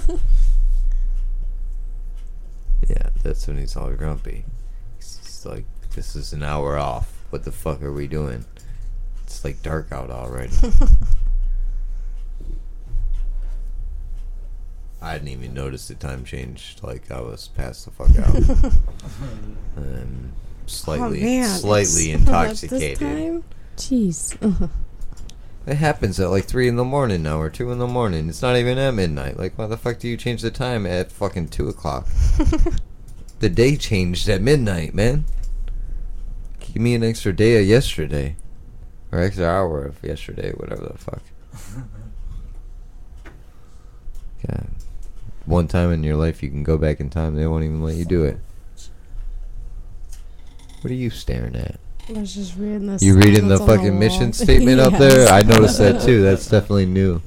yeah, 2.89 3.11
that's 3.23 3.47
when 3.47 3.59
he's 3.59 3.77
all 3.77 3.91
grumpy. 3.93 4.45
He's 4.97 5.45
like, 5.47 5.65
this 5.95 6.17
is 6.17 6.33
an 6.33 6.43
hour 6.43 6.77
off. 6.79 7.13
What 7.31 7.45
the 7.45 7.53
fuck 7.53 7.83
are 7.83 7.93
we 7.93 8.07
doing? 8.07 8.45
It's 9.23 9.45
like 9.45 9.63
dark 9.63 9.93
out 9.93 10.11
already. 10.11 10.53
I 15.05 15.15
didn't 15.19 15.29
even 15.29 15.55
notice 15.55 15.89
the 15.89 15.95
time 15.95 16.25
changed. 16.25 16.83
Like 16.83 17.11
I 17.11 17.21
was 17.21 17.49
passed 17.49 17.85
the 17.85 17.91
fuck 17.91 18.17
out. 18.19 18.73
and 19.77 20.33
slightly, 20.67 21.21
oh 21.21 21.25
man, 21.25 21.49
slightly 21.49 22.11
it's- 22.11 22.21
intoxicated. 22.21 22.99
This 22.99 22.99
time, 22.99 23.45
jeez. 23.77 24.71
It 25.67 25.77
happens 25.77 26.21
at 26.21 26.29
like 26.29 26.45
three 26.45 26.69
in 26.69 26.77
the 26.77 26.85
morning 26.85 27.23
now, 27.23 27.41
or 27.41 27.49
two 27.49 27.73
in 27.73 27.79
the 27.79 27.87
morning. 27.87 28.29
It's 28.29 28.43
not 28.43 28.57
even 28.57 28.77
at 28.77 28.91
midnight. 28.93 29.39
Like, 29.39 29.57
why 29.57 29.67
the 29.67 29.79
fuck 29.79 29.99
do 29.99 30.07
you 30.09 30.17
change 30.19 30.43
the 30.43 30.51
time 30.51 30.85
at 30.85 31.11
fucking 31.11 31.49
two 31.49 31.71
o'clock? 31.71 32.07
the 33.41 33.49
day 33.49 33.77
changed 33.77 34.29
at 34.29 34.43
midnight, 34.43 34.93
man. 34.95 35.25
Give 36.61 36.77
me 36.83 36.95
an 36.95 37.03
extra 37.03 37.33
day 37.33 37.59
of 37.63 37.67
yesterday, 37.67 38.37
or 39.11 39.21
extra 39.21 39.47
hour 39.47 39.87
of 39.87 40.03
yesterday, 40.05 40.53
whatever 40.53 40.85
the 40.85 40.99
fuck. 40.99 41.23
God, 44.47 44.69
one 45.47 45.69
time 45.69 45.93
in 45.93 46.03
your 46.03 46.17
life 46.17 46.43
you 46.43 46.51
can 46.51 46.63
go 46.63 46.79
back 46.79 47.01
in 47.01 47.11
time, 47.11 47.35
they 47.35 47.47
won't 47.47 47.65
even 47.65 47.83
let 47.83 47.97
you 47.97 48.05
do 48.05 48.25
it. 48.25 48.39
What 50.81 50.91
are 50.91 50.95
you 50.95 51.11
staring 51.11 51.57
at? 51.57 51.79
I 52.09 52.21
was 52.21 52.35
just 52.35 52.57
reading 52.57 52.87
this. 52.87 53.03
You 53.03 53.17
reading 53.17 53.49
the 53.49 53.57
sentence 53.57 53.61
on 53.61 53.67
the 53.67 53.77
fucking 53.77 53.99
mission 53.99 54.25
wall. 54.25 54.33
statement 54.33 54.81
up 54.81 54.99
there? 54.99 55.29
I 55.29 55.43
noticed 55.43 55.79
that 55.79 56.03
too. 56.03 56.23
That's 56.25 56.47
definitely 56.49 56.87
new. 56.87 57.23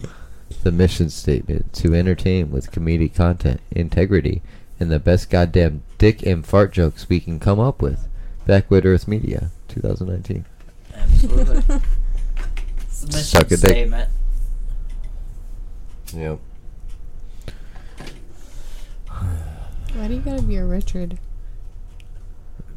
The 0.64 0.72
mission 0.72 1.10
statement 1.10 1.74
to 1.74 1.96
entertain 1.96 2.52
with 2.52 2.72
comedic 2.72 3.16
content, 3.16 3.60
integrity, 3.72 4.42
and 4.80 4.92
the 4.92 5.00
best 5.00 5.30
goddamn 5.30 5.84
dick 5.98 6.24
and 6.24 6.46
fart 6.46 6.74
jokes 6.74 7.10
we 7.10 7.20
can 7.20 7.40
come 7.40 7.60
up 7.60 7.82
with. 7.82 8.08
Backward 8.46 8.86
Earth 8.86 9.08
Media, 9.08 9.50
2019. 9.68 10.46
Absolutely. 10.96 11.56
Mission 13.08 13.24
Suck 13.24 13.46
a 13.46 13.50
dick. 13.50 13.60
statement. 13.60 14.10
Yep. 16.14 16.40
Why 19.98 20.08
do 20.08 20.14
you 20.14 20.20
gotta 20.20 20.44
be 20.44 20.58
a 20.58 20.64
Richard? 20.64 21.18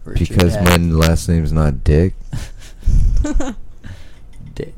Richard 0.05 0.29
Because 0.31 0.55
Head. 0.55 0.81
my 0.81 0.97
last 0.97 1.29
name's 1.29 1.53
not 1.53 1.85
Dick. 1.85 2.15
dick. 4.55 4.73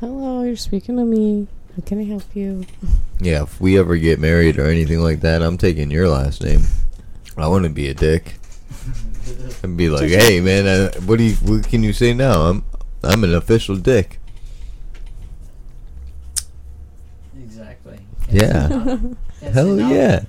Hello, 0.00 0.42
you're 0.42 0.56
speaking 0.56 0.96
to 0.96 1.04
me. 1.04 1.46
How 1.76 1.82
can 1.86 2.00
I 2.00 2.04
help 2.04 2.24
you? 2.34 2.66
Yeah, 3.20 3.44
if 3.44 3.60
we 3.60 3.78
ever 3.78 3.96
get 3.96 4.18
married 4.18 4.58
or 4.58 4.66
anything 4.66 4.98
like 4.98 5.20
that, 5.20 5.40
I'm 5.40 5.56
taking 5.56 5.92
your 5.92 6.08
last 6.08 6.42
name. 6.42 6.62
I 7.36 7.46
want 7.46 7.62
to 7.62 7.70
be 7.70 7.86
a 7.88 7.94
dick 7.94 8.34
and 9.62 9.76
be 9.76 9.88
like, 9.88 10.10
"Hey, 10.10 10.40
man, 10.40 10.66
uh, 10.66 10.90
what 11.02 11.18
do 11.18 11.24
you? 11.24 11.36
What 11.36 11.68
can 11.68 11.84
you 11.84 11.92
say 11.92 12.12
now? 12.12 12.40
I'm, 12.42 12.64
I'm 13.04 13.22
an 13.22 13.36
official 13.36 13.76
dick." 13.76 14.18
Exactly. 17.38 18.00
Yeah. 18.28 18.98
Hell 19.52 19.78
yeah. 19.78 20.24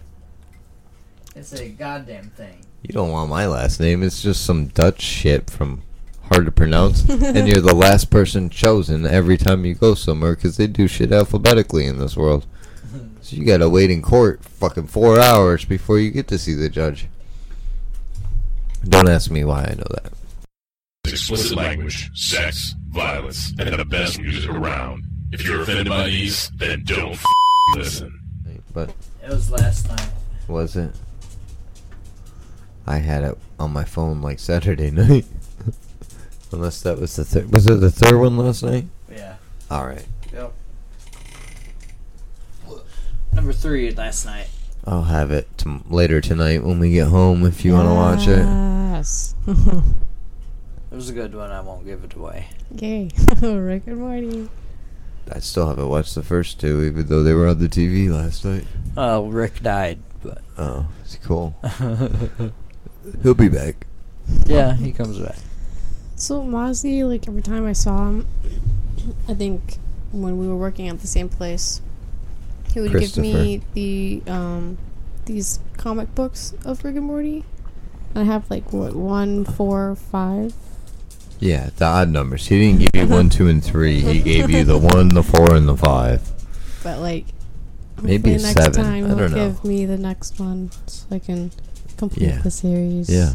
Outfit. 1.36 1.52
It's 1.54 1.62
a 1.62 1.70
goddamn 1.70 2.30
thing. 2.32 2.66
You 2.84 2.94
don't 2.94 3.12
want 3.12 3.30
my 3.30 3.46
last 3.48 3.80
name. 3.80 4.04
It's 4.04 4.22
just 4.22 4.44
some 4.46 4.68
Dutch 4.68 5.02
shit 5.02 5.50
from 5.50 5.84
hard 6.32 6.46
to 6.46 6.52
pronounce. 6.52 7.08
and 7.10 7.48
you're 7.48 7.62
the 7.62 7.76
last 7.76 8.10
person 8.10 8.50
chosen 8.50 9.06
every 9.06 9.38
time 9.38 9.66
you 9.66 9.76
go 9.76 9.94
somewhere 9.96 10.36
because 10.36 10.58
they 10.58 10.68
do 10.68 10.88
shit 10.88 11.12
alphabetically 11.12 11.86
in 11.86 11.98
this 12.00 12.16
world. 12.18 12.46
So 13.24 13.36
you 13.38 13.46
gotta 13.46 13.70
wait 13.70 13.92
in 13.92 14.02
court 14.02 14.44
fucking 14.44 14.88
four 14.88 15.20
hours 15.20 15.64
before 15.64 16.00
you 16.00 16.10
get 16.10 16.28
to 16.30 16.40
see 16.40 16.56
the 16.56 16.68
judge. 16.70 17.08
Don't 18.84 19.08
ask 19.08 19.30
me 19.30 19.44
why 19.46 19.62
I 19.64 19.76
know 19.76 19.86
that. 19.92 20.12
explicit 21.06 21.56
language, 21.56 22.10
sex, 22.16 22.76
violence, 22.90 23.54
and 23.60 23.78
the 23.80 23.86
best 23.86 24.20
music 24.20 24.50
around. 24.50 25.04
If 25.32 25.46
you're 25.46 25.62
offended 25.62 25.88
by 25.88 26.08
these, 26.08 26.50
then 26.58 26.84
don't 26.84 27.12
f- 27.14 27.24
listen. 27.76 28.20
But 28.74 28.90
It 29.24 29.30
was 29.30 29.52
last 29.52 29.88
night. 29.88 30.10
was 30.48 30.76
it? 30.76 30.92
I 32.91 32.98
had 32.98 33.24
it 33.24 33.38
on 33.60 33.71
my 33.71 33.83
phone 33.86 34.21
like 34.21 34.39
Saturday 34.39 34.91
night. 34.91 35.25
Unless 36.51 36.81
that 36.81 37.00
was 37.00 37.15
the 37.15 37.24
third. 37.24 37.51
Was 37.53 37.65
it 37.67 37.79
the 37.79 37.89
third 37.91 38.19
one 38.19 38.38
last 38.38 38.62
night? 38.63 38.86
Yeah. 39.10 39.36
All 39.69 39.88
right. 39.88 40.05
Yep. 40.33 40.53
Number 43.33 43.53
three 43.53 43.91
last 43.91 44.25
night. 44.25 44.48
I'll 44.86 45.03
have 45.03 45.31
it 45.31 45.48
t- 45.57 45.79
later 45.89 46.19
tonight 46.19 46.63
when 46.63 46.79
we 46.79 46.91
get 46.91 47.07
home 47.07 47.45
if 47.45 47.63
you 47.63 47.74
want 47.74 47.88
to 47.88 47.93
watch 47.93 48.27
it. 48.27 48.39
Yes. 48.45 49.36
It 49.48 50.95
was 50.95 51.10
a 51.10 51.13
good 51.13 51.33
one. 51.33 51.51
I 51.51 51.62
won't 51.62 51.86
give 51.86 52.03
it 52.03 52.13
away. 52.15 52.48
Yay. 52.75 53.10
Rick 53.41 53.83
and 53.88 53.98
Morty. 54.00 54.50
I 55.31 55.39
still 55.39 55.67
haven't 55.69 55.88
watched 55.88 56.15
the 56.15 56.24
first 56.24 56.60
two, 56.60 56.83
even 56.83 57.05
though 57.07 57.24
they 57.24 57.33
were 57.33 57.48
on 57.48 57.60
the 57.60 57.69
TV 57.69 58.10
last 58.10 58.43
night. 58.43 58.65
Oh, 58.98 59.27
Rick 59.27 59.62
died, 59.62 60.00
but 60.21 60.41
Oh, 60.57 60.88
it's 61.05 61.15
cool. 61.24 61.55
He'll 63.24 63.34
be 63.34 63.50
back. 63.50 63.88
yeah, 64.46 64.75
he 64.75 64.91
comes 64.91 65.20
back. 65.20 65.38
So 66.15 66.41
Mozzie, 66.43 67.08
like 67.08 67.27
every 67.27 67.41
time 67.41 67.65
I 67.65 67.74
saw 67.74 68.08
him, 68.08 68.27
I 69.27 69.34
think 69.34 69.77
when 70.12 70.38
we 70.38 70.48
were 70.48 70.55
working 70.58 70.88
at 70.88 71.00
the 71.00 71.08
same 71.08 71.29
place, 71.29 71.81
he 72.74 72.79
would 72.79 72.91
give 72.91 73.17
me 73.17 73.62
the 73.74 74.22
um 74.27 74.77
these 75.25 75.60
comic 75.77 76.13
books 76.15 76.53
of 76.65 76.84
Rick 76.84 76.96
and 76.98 77.05
Morty. 77.05 77.43
I 78.15 78.24
have 78.24 78.50
like 78.51 78.72
what 78.74 78.96
one, 78.96 79.46
four, 79.46 79.96
five. 79.96 80.53
Yeah, 81.39 81.72
the 81.75 81.86
odd 81.86 82.10
numbers. 82.10 82.48
He 82.48 82.60
didn't 82.60 82.79
give 82.81 82.89
you 82.93 83.08
one, 83.08 83.29
two, 83.29 83.48
and 83.48 83.63
three. 83.63 84.00
He 84.01 84.22
gave 84.22 84.50
you 84.51 84.63
the 84.63 84.77
one, 84.77 85.10
the 85.10 85.24
four, 85.24 85.55
and 85.55 85.67
the 85.67 85.75
five. 85.77 86.22
But 86.84 87.00
like 87.00 87.25
Maybe 88.01 88.34
hopefully 88.34 88.36
a 88.36 88.38
next 88.53 88.63
seven. 88.75 88.84
time 88.84 89.05
I 89.05 89.08
he'll 89.08 89.29
know. 89.29 89.36
give 89.36 89.63
me 89.65 89.86
the 89.86 89.98
next 89.98 90.39
one 90.39 90.70
so 90.86 91.05
I 91.15 91.20
can 91.20 91.51
complete 92.01 92.27
Yeah. 92.29 92.41
the 92.41 92.50
series. 92.50 93.10
Yeah. 93.10 93.34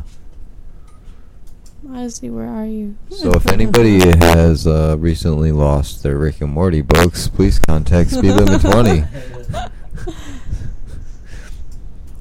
Mozzie, 1.87 2.33
where 2.33 2.49
are 2.49 2.67
you? 2.67 2.97
So 3.11 3.31
if 3.35 3.47
anybody 3.47 4.01
has 4.19 4.67
uh, 4.67 4.97
recently 4.99 5.53
lost 5.53 6.03
their 6.03 6.19
Rick 6.19 6.41
and 6.41 6.51
Morty 6.53 6.83
books, 6.83 7.29
please 7.29 7.61
contact 7.61 8.11
Speed 8.11 8.33
Limit 8.35 8.61
20. 8.73 9.05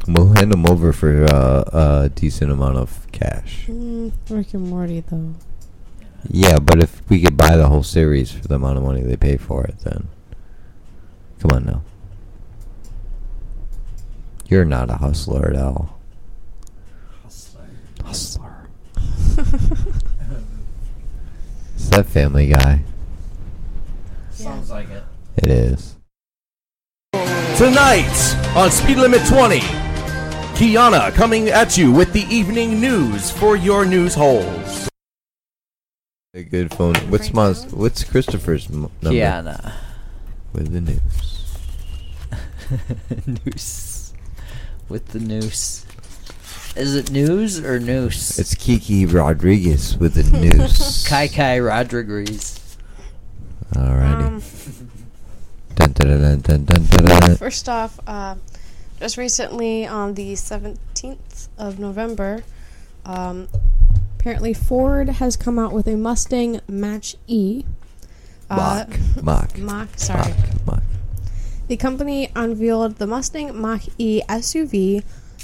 We'll 0.08 0.34
hand 0.36 0.52
them 0.52 0.68
over 0.68 0.94
for 0.94 1.24
uh, 1.26 2.04
a 2.06 2.10
decent 2.14 2.52
amount 2.52 2.78
of 2.78 3.08
cash. 3.12 3.66
Mm, 3.68 4.12
Rick 4.30 4.54
and 4.54 4.70
Morty 4.70 5.00
though. 5.00 5.34
Yeah, 6.30 6.60
but 6.60 6.78
if 6.84 7.02
we 7.10 7.22
could 7.24 7.36
buy 7.36 7.58
the 7.58 7.68
whole 7.68 7.82
series 7.84 8.32
for 8.32 8.48
the 8.48 8.56
amount 8.56 8.78
of 8.78 8.84
money 8.84 9.02
they 9.02 9.18
pay 9.18 9.38
for 9.38 9.64
it, 9.64 9.80
then 9.80 10.10
come 11.40 11.50
on 11.52 11.66
now. 11.66 11.82
You're 14.48 14.66
not 14.66 14.92
a 14.92 14.98
hustler 14.98 15.50
at 15.50 15.56
all. 15.56 15.95
Hustler. 18.16 18.70
Is 21.76 21.90
that 21.90 22.06
Family 22.06 22.48
Guy? 22.48 22.82
Sounds 24.32 24.70
like 24.72 24.90
it. 24.90 25.04
It 25.36 25.48
is. 25.52 25.96
Tonight 27.58 28.54
on 28.56 28.72
Speed 28.72 28.98
Limit 28.98 29.28
20, 29.28 29.60
Kiana 30.56 31.14
coming 31.14 31.50
at 31.50 31.78
you 31.78 31.92
with 31.92 32.14
the 32.14 32.24
evening 32.34 32.80
news 32.80 33.32
for 33.32 33.58
your 33.58 33.86
news 33.86 34.16
holes. 34.16 34.90
A 36.34 36.44
good 36.44 36.74
phone. 36.74 36.96
What's 37.10 37.30
Maz? 37.30 37.72
What's 37.74 38.06
Christopher's 38.06 38.70
m- 38.70 38.90
number? 39.02 39.10
Kiana. 39.10 39.74
With 40.54 40.72
the 40.72 40.80
news. 40.80 41.58
noose. 43.46 44.14
With 44.88 45.08
the 45.08 45.20
noose. 45.20 45.85
Is 46.76 46.96
it 46.96 47.10
news 47.10 47.60
or 47.64 47.80
noose? 47.80 48.38
It's 48.38 48.54
Kiki 48.54 49.06
Rodriguez 49.06 49.98
with 49.98 50.16
the 50.16 50.24
noose. 50.40 51.08
Kai 51.08 51.28
Kai 51.28 51.60
Rodriguez. 51.60 52.78
Alrighty. 53.74 54.26
Um, 54.28 54.42
Dun, 55.76 56.42
dun, 56.42 56.66
dun. 56.66 57.36
First 57.36 57.68
off, 57.70 58.00
uh, 58.08 58.36
just 59.00 59.18
recently 59.18 59.86
on 59.86 60.14
the 60.16 60.34
17th 60.34 61.48
of 61.58 61.80
November, 61.80 62.44
um, 63.06 63.48
apparently 64.18 64.54
Ford 64.54 65.10
has 65.10 65.36
come 65.36 65.60
out 65.60 65.74
with 65.74 65.88
a 65.88 65.96
Mustang 65.96 66.62
Match 66.68 67.16
E. 67.28 67.64
Uh, 68.50 68.86
Mach. 69.22 69.24
Mach. 69.24 69.58
Mach, 69.58 70.00
sorry. 70.00 70.34
Mach. 70.34 70.66
Mach. 70.66 70.84
The 71.68 71.78
company 71.78 72.30
unveiled 72.36 72.96
the 72.98 73.08
Mustang 73.08 73.60
Mach 73.60 73.82
E 73.98 74.22
SUV. 74.30 75.04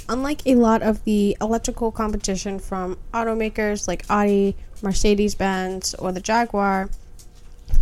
Unlike 0.09 0.41
a 0.45 0.55
lot 0.55 0.81
of 0.81 1.03
the 1.03 1.37
electrical 1.39 1.91
competition 1.91 2.59
from 2.59 2.97
automakers 3.13 3.87
like 3.87 4.05
Audi, 4.09 4.55
Mercedes 4.81 5.35
Benz, 5.35 5.93
or 5.95 6.11
the 6.11 6.19
Jaguar, 6.19 6.89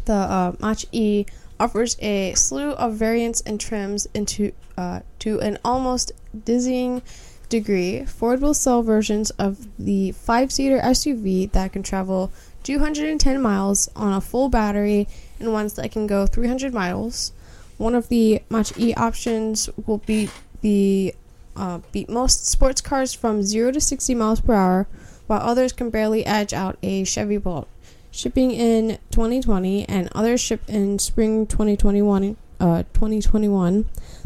the 0.05 0.13
uh, 0.13 0.53
Mach 0.59 0.83
E 0.91 1.25
offers 1.59 1.97
a 1.99 2.33
slew 2.33 2.71
of 2.71 2.93
variants 2.93 3.41
and 3.41 3.59
trims 3.59 4.07
into 4.13 4.51
uh, 4.77 5.01
to 5.19 5.39
an 5.41 5.57
almost 5.65 6.11
dizzying 6.45 7.01
degree. 7.49 8.05
Ford 8.05 8.41
will 8.41 8.53
sell 8.53 8.81
versions 8.81 9.31
of 9.31 9.67
the 9.77 10.11
five-seater 10.11 10.79
SUV 10.79 11.51
that 11.51 11.73
can 11.73 11.83
travel 11.83 12.31
210 12.63 13.41
miles 13.41 13.89
on 13.95 14.13
a 14.13 14.21
full 14.21 14.49
battery 14.49 15.07
and 15.39 15.51
ones 15.51 15.73
that 15.73 15.91
can 15.91 16.07
go 16.07 16.25
300 16.25 16.73
miles. 16.73 17.33
One 17.77 17.95
of 17.95 18.09
the 18.09 18.41
Mach 18.49 18.77
E 18.77 18.93
options 18.93 19.69
will 19.85 19.97
be 19.99 20.29
the 20.61 21.15
uh, 21.59 21.79
beat 21.91 22.09
most 22.09 22.47
sports 22.47 22.81
cars 22.81 23.13
from 23.13 23.43
0 23.43 23.73
to 23.73 23.81
60 23.81 24.15
miles 24.15 24.39
per 24.39 24.53
hour, 24.53 24.87
while 25.27 25.41
others 25.41 25.73
can 25.73 25.89
barely 25.89 26.25
edge 26.25 26.53
out 26.53 26.77
a 26.81 27.03
Chevy 27.03 27.37
Bolt. 27.37 27.67
Shipping 28.11 28.51
in 28.51 28.97
2020 29.11 29.87
and 29.87 30.09
others 30.15 30.41
ship 30.41 30.61
in 30.67 30.97
spring 30.97 31.45
2021. 31.45 32.37
Uh, 32.59 32.81
2021. 32.93 33.85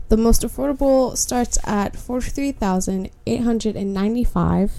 The 0.10 0.18
most 0.18 0.42
affordable 0.42 1.16
starts 1.16 1.60
at 1.66 1.96
43,895, 1.96 4.72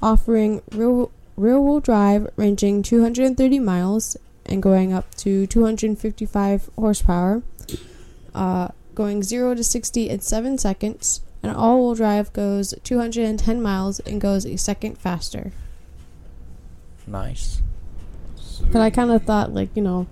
offering 0.00 0.62
real 0.72 1.10
rear 1.36 1.60
wheel 1.60 1.80
drive 1.80 2.26
ranging 2.36 2.82
230 2.82 3.58
miles 3.58 4.16
and 4.46 4.62
going 4.62 4.94
up 4.94 5.14
to 5.16 5.46
255 5.46 6.70
horsepower, 6.76 7.42
uh, 8.34 8.68
going 8.94 9.22
0 9.22 9.54
to 9.54 9.64
60 9.64 10.08
in 10.08 10.20
7 10.20 10.56
seconds, 10.56 11.20
and 11.48 11.56
all 11.56 11.82
wheel 11.86 11.94
drive 11.94 12.32
goes 12.32 12.74
210 12.82 13.62
miles 13.62 14.00
and 14.00 14.20
goes 14.20 14.44
a 14.46 14.56
second 14.56 14.98
faster. 14.98 15.52
Nice. 17.06 17.62
But 18.72 18.80
I 18.82 18.90
kind 18.90 19.10
of 19.10 19.24
thought, 19.24 19.52
like, 19.52 19.68
you 19.74 19.82
know, 19.82 20.06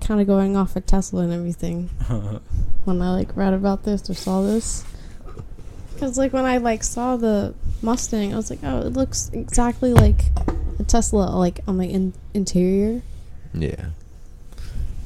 kind 0.00 0.20
of 0.20 0.26
going 0.26 0.56
off 0.56 0.76
of 0.76 0.86
Tesla 0.86 1.22
and 1.22 1.32
everything 1.32 1.88
when 2.84 3.00
I, 3.00 3.12
like, 3.12 3.36
read 3.36 3.52
about 3.54 3.84
this 3.84 4.08
or 4.10 4.14
saw 4.14 4.42
this. 4.42 4.84
Because, 5.92 6.18
like, 6.18 6.32
when 6.32 6.44
I, 6.44 6.56
like, 6.58 6.82
saw 6.82 7.16
the 7.16 7.54
Mustang, 7.82 8.32
I 8.32 8.36
was 8.36 8.50
like, 8.50 8.60
oh, 8.62 8.80
it 8.80 8.92
looks 8.94 9.30
exactly 9.32 9.92
like 9.92 10.24
a 10.78 10.84
Tesla, 10.84 11.26
like, 11.36 11.60
on 11.68 11.78
the 11.78 11.86
in- 11.86 12.14
interior. 12.32 13.02
Yeah. 13.52 13.90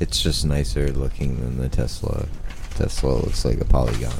It's 0.00 0.22
just 0.22 0.46
nicer 0.46 0.90
looking 0.92 1.40
than 1.40 1.58
the 1.58 1.68
Tesla. 1.68 2.26
Tesla 2.76 3.10
looks 3.14 3.44
like 3.44 3.60
a 3.60 3.64
polygon. 3.64 4.12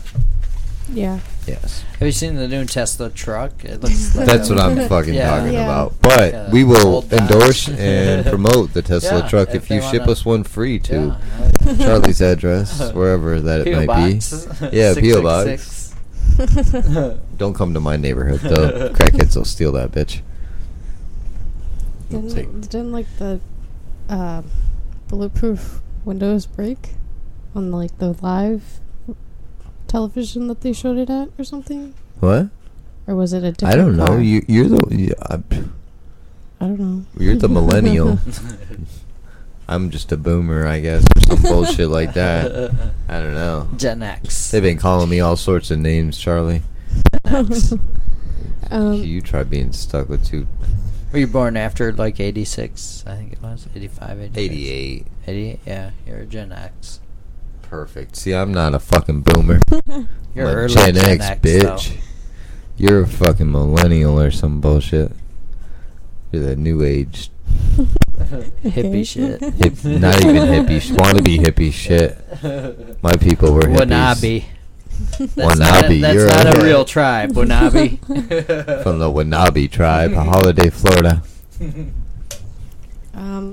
Yeah. 0.90 1.20
Yes. 1.46 1.82
Have 1.98 2.06
you 2.06 2.12
seen 2.12 2.34
the 2.36 2.48
new 2.48 2.64
Tesla 2.64 3.10
truck? 3.10 3.64
It 3.64 3.80
looks 3.82 4.14
like 4.16 4.26
That's 4.26 4.48
what 4.48 4.58
I'm 4.60 4.88
fucking 4.88 5.14
Yeah. 5.14 5.38
talking 5.38 5.52
Yeah. 5.52 5.64
about. 5.64 5.94
But 6.00 6.32
Yeah. 6.32 6.50
we 6.50 6.64
will 6.64 6.86
Old 6.86 7.08
Dodge. 7.10 7.20
endorse 7.20 7.68
and 7.78 8.26
promote 8.26 8.72
the 8.72 8.82
Tesla 8.82 9.20
Yeah, 9.20 9.28
truck 9.28 9.48
if 9.50 9.54
if, 9.56 9.68
they 9.68 9.74
you 9.76 9.82
ship 9.82 10.00
wanna- 10.00 10.12
us 10.12 10.24
one 10.24 10.44
free 10.44 10.78
to 10.80 11.16
Yeah. 11.64 11.74
Charlie's 11.76 12.20
address, 12.22 12.92
wherever 12.92 13.40
that 13.40 13.66
it 13.66 13.76
might 13.76 13.86
box. 13.86 14.46
be. 14.60 14.68
Yeah, 14.76 14.94
P.O. 14.94 15.22
box. 15.22 15.94
Don't 17.36 17.54
come 17.54 17.74
to 17.74 17.80
my 17.80 17.96
neighborhood 17.96 18.40
though. 18.40 18.90
Crackheads 18.90 19.36
will 19.36 19.44
steal 19.44 19.72
that 19.72 19.92
bitch. 19.92 20.20
Didn't, 22.10 22.30
Take- 22.30 22.60
didn't 22.62 22.92
like, 22.92 23.06
the 23.18 23.40
uh, 24.08 24.42
bulletproof 25.08 25.80
windows 26.06 26.46
break 26.46 26.94
on, 27.54 27.70
like, 27.70 27.98
the 27.98 28.14
live 28.22 28.80
television 29.88 30.46
that 30.48 30.60
they 30.60 30.72
showed 30.72 30.98
it 30.98 31.10
at 31.10 31.28
or 31.38 31.44
something? 31.44 31.94
What? 32.20 32.48
Or 33.06 33.14
was 33.14 33.32
it 33.32 33.42
a 33.42 33.52
different 33.52 33.74
I 33.74 33.76
don't 33.76 33.96
know. 33.96 34.06
car? 34.06 34.20
You 34.20 34.44
you're 34.46 34.68
the 34.68 34.94
you, 34.94 35.14
I, 35.22 35.34
I 36.60 36.66
don't 36.66 36.78
know. 36.78 37.04
you're 37.18 37.36
the 37.36 37.48
millennial. 37.48 38.18
I'm 39.68 39.90
just 39.90 40.10
a 40.12 40.16
boomer, 40.16 40.66
I 40.66 40.80
guess, 40.80 41.04
or 41.16 41.20
some 41.36 41.42
bullshit 41.42 41.88
like 41.88 42.14
that. 42.14 42.72
I 43.08 43.20
don't 43.20 43.34
know. 43.34 43.68
Gen 43.76 44.02
X. 44.02 44.50
They've 44.50 44.62
been 44.62 44.78
calling 44.78 45.10
me 45.10 45.20
all 45.20 45.36
sorts 45.36 45.70
of 45.70 45.78
names, 45.78 46.16
Charlie. 46.18 46.62
um, 48.70 48.94
you 48.94 49.20
try 49.20 49.42
being 49.42 49.72
stuck 49.72 50.08
with 50.08 50.26
two. 50.26 50.46
Were 51.12 51.18
you 51.18 51.26
born 51.26 51.56
after 51.56 51.92
like 51.92 52.18
86? 52.18 53.04
I 53.06 53.16
think 53.16 53.32
it 53.34 53.42
was 53.42 53.66
85, 53.74 54.20
86. 54.20 54.38
88. 54.38 55.06
88? 55.26 55.60
Yeah, 55.66 55.90
you're 56.06 56.18
a 56.18 56.26
Gen 56.26 56.52
X. 56.52 57.00
Perfect. 57.68 58.16
See, 58.16 58.34
I'm 58.34 58.52
not 58.52 58.74
a 58.74 58.78
fucking 58.78 59.22
boomer. 59.22 59.60
You're 60.34 60.46
I'm 60.46 60.52
a 60.52 60.56
early 60.56 60.74
Gen, 60.74 60.94
Gen 60.94 61.04
X, 61.04 61.24
X, 61.26 61.40
bitch. 61.40 61.96
You're 62.76 63.02
a 63.02 63.06
fucking 63.06 63.50
millennial 63.50 64.20
or 64.20 64.30
some 64.30 64.60
bullshit. 64.60 65.12
You're 66.32 66.44
the 66.44 66.56
new 66.56 66.82
age 66.82 67.30
Hippie 68.18 69.06
shit. 69.06 69.40
hip, 69.40 69.84
not 69.84 70.22
even 70.24 70.42
hippie, 70.42 70.80
sh- 70.82 70.90
wanna 70.92 71.22
be 71.22 71.38
hippie 71.38 71.72
shit. 71.72 72.18
My 73.02 73.14
people 73.16 73.52
were 73.54 73.62
hippies. 73.62 73.86
Wanabe. 73.86 74.44
That's 75.34 75.58
not 75.58 75.84
a, 75.90 76.00
that's 76.00 76.14
you're 76.14 76.26
not 76.26 76.46
a 76.46 76.60
a- 76.60 76.64
real 76.64 76.84
tribe. 76.84 77.32
Wanabe. 77.32 77.98
From 78.82 78.98
the 78.98 79.06
Wanabe 79.10 79.70
tribe, 79.70 80.12
Holiday, 80.14 80.70
Florida. 80.70 81.22
Um, 83.14 83.52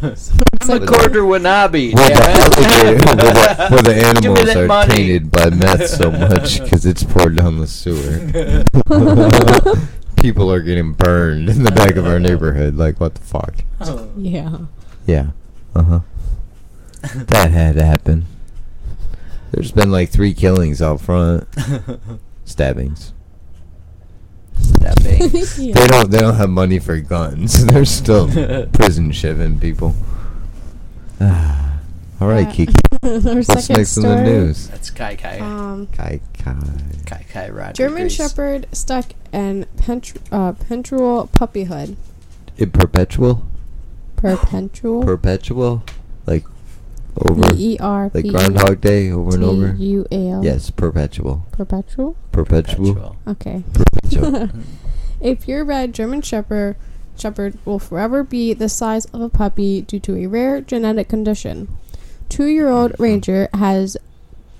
I'm 0.00 0.82
a 0.82 0.86
quarter 0.86 1.22
Wanabe. 1.22 1.94
Where 1.94 2.08
the, 2.08 2.14
damn 2.14 2.96
it. 2.96 3.06
alligator- 3.06 3.16
the, 3.16 3.68
where 3.70 3.82
the 3.82 3.94
animals 4.06 4.56
are 4.56 4.66
money. 4.66 4.94
tainted 4.94 5.30
by 5.30 5.50
meth 5.50 5.86
so 5.88 6.10
much 6.28 6.60
because 6.62 6.86
it's 6.86 7.02
poured 7.04 7.36
down 7.36 7.58
the 7.58 7.66
sewer. 7.66 8.64
People 10.16 10.50
are 10.52 10.60
getting 10.60 10.92
burned 10.92 11.48
in 11.48 11.64
the 11.64 11.70
back 11.72 11.96
of 11.96 12.06
our 12.06 12.18
neighborhood. 12.20 12.76
Like, 12.76 13.00
what 13.00 13.14
the 13.16 13.20
fuck? 13.22 13.54
Yeah. 14.16 14.58
Yeah. 15.06 15.30
Uh 15.74 15.82
huh. 15.82 16.00
that 17.02 17.50
had 17.50 17.74
to 17.74 17.84
happen. 17.84 18.26
There's 19.50 19.72
been 19.72 19.90
like 19.90 20.10
three 20.10 20.32
killings 20.32 20.80
out 20.80 21.00
front. 21.00 21.46
Stabbings. 22.44 23.12
Stabbing. 24.62 25.32
yeah. 25.68 25.74
They 25.74 25.86
don't. 25.86 26.10
They 26.10 26.18
don't 26.18 26.36
have 26.36 26.50
money 26.50 26.78
for 26.78 26.98
guns. 27.00 27.64
They're 27.66 27.84
still 27.84 28.28
prison 28.72 29.10
shipping 29.12 29.58
people. 29.58 29.94
All 31.20 32.28
right, 32.28 32.46
Uh, 32.46 32.52
Kiki. 32.52 32.74
Our 33.02 33.10
What's 33.18 33.46
second 33.48 33.76
next 33.76 33.96
in 33.96 34.02
story. 34.04 34.16
the 34.16 34.22
news? 34.22 34.68
That's 34.68 34.90
Kai 34.90 35.16
Kai. 35.16 35.38
Um, 35.40 35.88
Kai 35.88 36.20
Kai. 36.34 36.54
Kai 37.06 37.26
Kai 37.28 37.48
Rodriguez. 37.50 37.76
German 37.76 38.08
Shepherd 38.08 38.66
stuck 38.72 39.06
in 39.32 39.66
pent- 39.76 40.12
uh, 40.30 40.52
perpetual 40.52 41.28
puppyhood. 41.32 41.96
It 42.56 42.72
perpetual. 42.72 43.44
Perpetual. 44.16 45.02
Perpetual. 45.02 45.82
Like 46.26 46.44
over. 47.16 47.54
E 47.54 47.76
R 47.80 48.10
Like 48.14 48.26
Groundhog 48.28 48.80
Day 48.80 49.10
over 49.10 49.34
and 49.34 49.44
over. 49.44 49.74
U 49.74 50.06
A 50.10 50.30
L. 50.30 50.44
Yes, 50.44 50.70
perpetual. 50.70 51.46
Perpetual. 51.52 52.16
Perpetual. 52.32 52.94
Perpetual. 52.94 53.16
Okay. 53.26 53.64
Perpetual. 53.72 54.48
A 55.20 55.34
purebred 55.36 55.92
German 55.92 56.22
Shepherd 56.22 56.76
Shepherd 57.16 57.58
will 57.64 57.78
forever 57.78 58.24
be 58.24 58.54
the 58.54 58.68
size 58.68 59.04
of 59.06 59.20
a 59.20 59.28
puppy 59.28 59.82
due 59.82 60.00
to 60.00 60.16
a 60.16 60.26
rare 60.26 60.60
genetic 60.60 61.08
condition. 61.08 61.68
Two-year-old 62.28 62.98
Ranger 62.98 63.48
has 63.52 63.96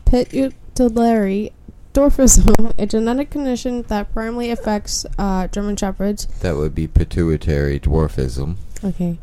pituitary 0.05 1.53
dwarfism, 1.95 2.75
a 2.79 2.87
genetic 2.87 3.31
condition 3.31 3.83
that 3.83 4.13
primarily 4.13 4.51
affects 4.51 5.05
uh, 5.19 5.49
German 5.49 5.77
Shepherds. 5.77 6.27
that 6.41 6.57
would 6.57 6.75
be 6.75 6.87
pituitary 6.87 7.81
dwarfism. 7.81 8.57
Okay. 8.85 9.19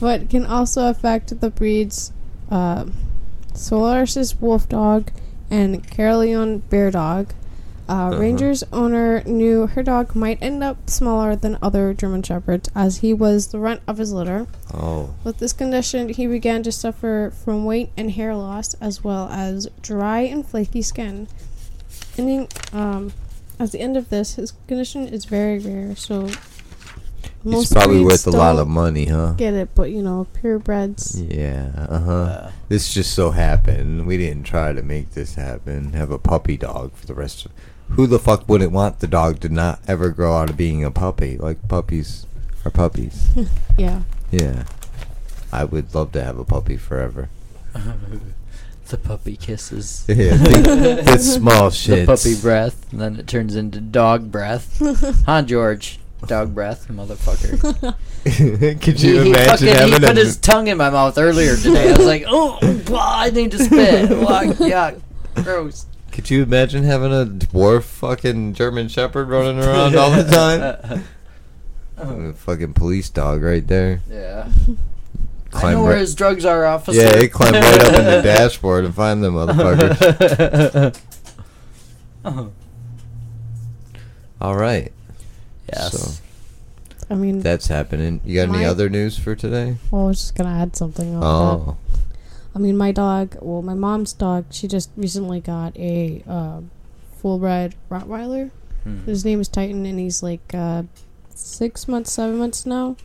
But 0.00 0.28
can 0.28 0.44
also 0.44 0.88
affect 0.88 1.40
the 1.40 1.50
breeds 1.50 2.12
uh, 2.50 2.86
Solaris 3.54 4.40
Wolf 4.40 4.68
Dog 4.68 5.10
and 5.50 5.86
Karelian 5.88 6.62
Bear 6.68 6.90
Dog. 6.90 7.32
Uh, 7.86 7.92
Uh-huh. 7.92 8.18
Ranger's 8.18 8.64
owner 8.72 9.22
knew 9.24 9.66
her 9.66 9.82
dog 9.82 10.14
might 10.16 10.38
end 10.40 10.64
up 10.64 10.88
smaller 10.88 11.36
than 11.36 11.58
other 11.60 11.92
German 11.92 12.22
Shepherds 12.22 12.70
as 12.74 12.98
he 12.98 13.12
was 13.12 13.48
the 13.48 13.58
runt 13.58 13.82
of 13.86 13.98
his 13.98 14.10
litter. 14.10 14.46
Oh. 14.72 15.14
With 15.22 15.36
this 15.38 15.52
condition, 15.52 16.08
he 16.08 16.26
began 16.26 16.62
to 16.62 16.72
suffer 16.72 17.30
from 17.44 17.66
weight 17.66 17.90
and 17.94 18.12
hair 18.12 18.34
loss 18.34 18.72
as 18.80 19.04
well 19.04 19.28
as 19.28 19.68
dry 19.82 20.20
and 20.20 20.46
flaky 20.46 20.80
skin. 20.80 21.28
Ending, 22.16 22.48
um, 22.72 23.12
at 23.60 23.70
the 23.72 23.80
end 23.80 23.98
of 23.98 24.08
this, 24.08 24.36
his 24.36 24.54
condition 24.66 25.06
is 25.06 25.26
very 25.26 25.58
rare, 25.58 25.94
so 25.94 26.28
It's 27.46 27.72
probably 27.72 28.02
worth 28.02 28.26
a 28.26 28.30
lot 28.30 28.56
of 28.58 28.68
money, 28.68 29.06
huh? 29.06 29.32
Get 29.36 29.54
it, 29.54 29.74
but 29.74 29.90
you 29.90 30.02
know, 30.02 30.26
purebreds. 30.42 31.26
Yeah, 31.30 31.72
uh 31.76 31.98
huh. 32.00 32.12
Uh, 32.12 32.52
This 32.68 32.92
just 32.94 33.12
so 33.14 33.30
happened. 33.32 34.06
We 34.06 34.16
didn't 34.16 34.44
try 34.44 34.72
to 34.72 34.82
make 34.82 35.10
this 35.10 35.34
happen. 35.34 35.92
Have 35.92 36.10
a 36.10 36.18
puppy 36.18 36.56
dog 36.56 36.92
for 36.94 37.06
the 37.06 37.14
rest 37.14 37.44
of. 37.46 37.52
Who 37.90 38.06
the 38.06 38.18
fuck 38.18 38.48
wouldn't 38.48 38.72
want 38.72 39.00
the 39.00 39.06
dog 39.06 39.40
to 39.40 39.48
not 39.50 39.80
ever 39.86 40.08
grow 40.08 40.34
out 40.38 40.48
of 40.48 40.56
being 40.56 40.82
a 40.82 40.90
puppy? 40.90 41.36
Like 41.36 41.68
puppies 41.68 42.26
are 42.64 42.70
puppies. 42.70 43.28
Yeah. 43.76 44.02
yeah. 44.30 44.64
I 45.52 45.64
would 45.64 45.94
love 45.94 46.12
to 46.12 46.22
have 46.24 46.38
a 46.38 46.44
puppy 46.44 46.76
forever. 46.76 47.28
the 48.88 48.96
puppy 48.96 49.36
kisses. 49.36 50.04
Yeah, 50.08 50.36
think- 50.38 50.64
that's 51.04 51.34
small 51.34 51.70
The 51.70 51.76
shit. 51.76 52.06
puppy 52.06 52.36
breath, 52.40 52.90
and 52.92 53.00
then 53.00 53.16
it 53.16 53.26
turns 53.26 53.54
into 53.56 53.80
dog 53.80 54.30
breath. 54.30 54.80
huh, 55.26 55.42
George? 55.42 55.98
Dog 56.28 56.54
breath, 56.54 56.88
motherfucker. 56.88 57.94
Could 58.80 59.00
you 59.02 59.22
he 59.22 59.30
imagine 59.30 59.68
fucking 59.68 59.92
he 59.92 59.98
put 59.98 60.04
a 60.16 60.20
his 60.20 60.36
tongue 60.38 60.68
in 60.68 60.76
my 60.78 60.90
mouth 60.90 61.18
earlier 61.18 61.56
today. 61.56 61.92
I 61.92 61.96
was 61.96 62.06
like, 62.06 62.24
oh, 62.26 62.58
I 62.98 63.30
need 63.30 63.50
to 63.52 63.58
spit. 63.58 64.10
Like, 64.10 64.48
yuck, 64.58 65.00
gross. 65.36 65.86
Could 66.12 66.30
you 66.30 66.42
imagine 66.42 66.84
having 66.84 67.12
a 67.12 67.26
dwarf 67.26 67.82
fucking 67.82 68.54
German 68.54 68.88
Shepherd 68.88 69.28
running 69.28 69.58
around 69.58 69.96
all 69.96 70.10
the 70.10 70.22
time? 70.30 71.02
Uh-huh. 71.98 72.14
A 72.30 72.32
fucking 72.32 72.74
police 72.74 73.10
dog 73.10 73.42
right 73.42 73.66
there. 73.66 74.00
yeah. 74.10 74.48
I 75.52 75.60
Climb 75.60 75.74
know 75.74 75.82
where 75.84 75.92
right- 75.92 76.00
his 76.00 76.14
drugs 76.16 76.44
are, 76.44 76.64
officer. 76.64 77.00
Yeah, 77.00 77.16
he 77.20 77.28
climbed 77.28 77.54
right 77.56 77.80
up 77.80 77.94
in 77.94 78.04
the 78.04 78.22
dashboard 78.22 78.84
and 78.84 78.92
find 78.94 79.22
them 79.22 79.34
motherfuckers. 79.34 81.00
Uh-huh. 82.24 82.46
All 84.40 84.56
right. 84.56 84.92
Yes. 85.74 85.92
So 85.92 86.22
I 87.10 87.14
mean, 87.16 87.40
that's 87.40 87.66
happening. 87.68 88.20
You 88.24 88.34
got 88.36 88.48
any 88.54 88.64
My- 88.64 88.66
other 88.66 88.88
news 88.88 89.18
for 89.18 89.34
today? 89.34 89.76
well, 89.90 90.04
I 90.04 90.06
was 90.08 90.18
just 90.20 90.34
gonna 90.34 90.50
add 90.58 90.74
something 90.76 91.14
on 91.14 91.20
that. 91.20 91.26
Oh, 91.26 91.76
I 92.54 92.58
mean, 92.58 92.76
my 92.76 92.92
dog, 92.92 93.36
well, 93.42 93.62
my 93.62 93.74
mom's 93.74 94.12
dog, 94.12 94.46
she 94.50 94.68
just 94.68 94.90
recently 94.96 95.40
got 95.40 95.76
a 95.76 96.22
uh, 96.28 96.60
full 97.18 97.38
bred 97.38 97.74
Rottweiler. 97.90 98.50
Hmm. 98.84 99.04
His 99.04 99.24
name 99.24 99.40
is 99.40 99.48
Titan, 99.48 99.84
and 99.86 99.98
he's 99.98 100.22
like 100.22 100.54
uh, 100.54 100.84
six 101.34 101.88
months, 101.88 102.12
seven 102.12 102.36
months 102.38 102.64
now. 102.64 102.96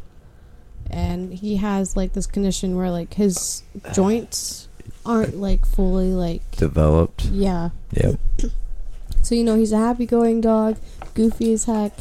And 0.91 1.33
he 1.33 1.57
has 1.57 1.95
like 1.97 2.13
this 2.13 2.25
condition 2.27 2.75
where 2.75 2.89
like 2.91 3.13
his 3.15 3.63
joints 3.93 4.67
aren't 5.05 5.37
like 5.37 5.65
fully 5.65 6.13
like 6.13 6.49
developed. 6.51 7.25
yeah. 7.25 7.69
Yep. 7.93 8.19
So 9.23 9.35
you 9.35 9.43
know 9.43 9.55
he's 9.57 9.71
a 9.71 9.77
happy-going 9.77 10.41
dog, 10.41 10.77
goofy 11.13 11.53
as 11.53 11.65
heck, 11.65 11.93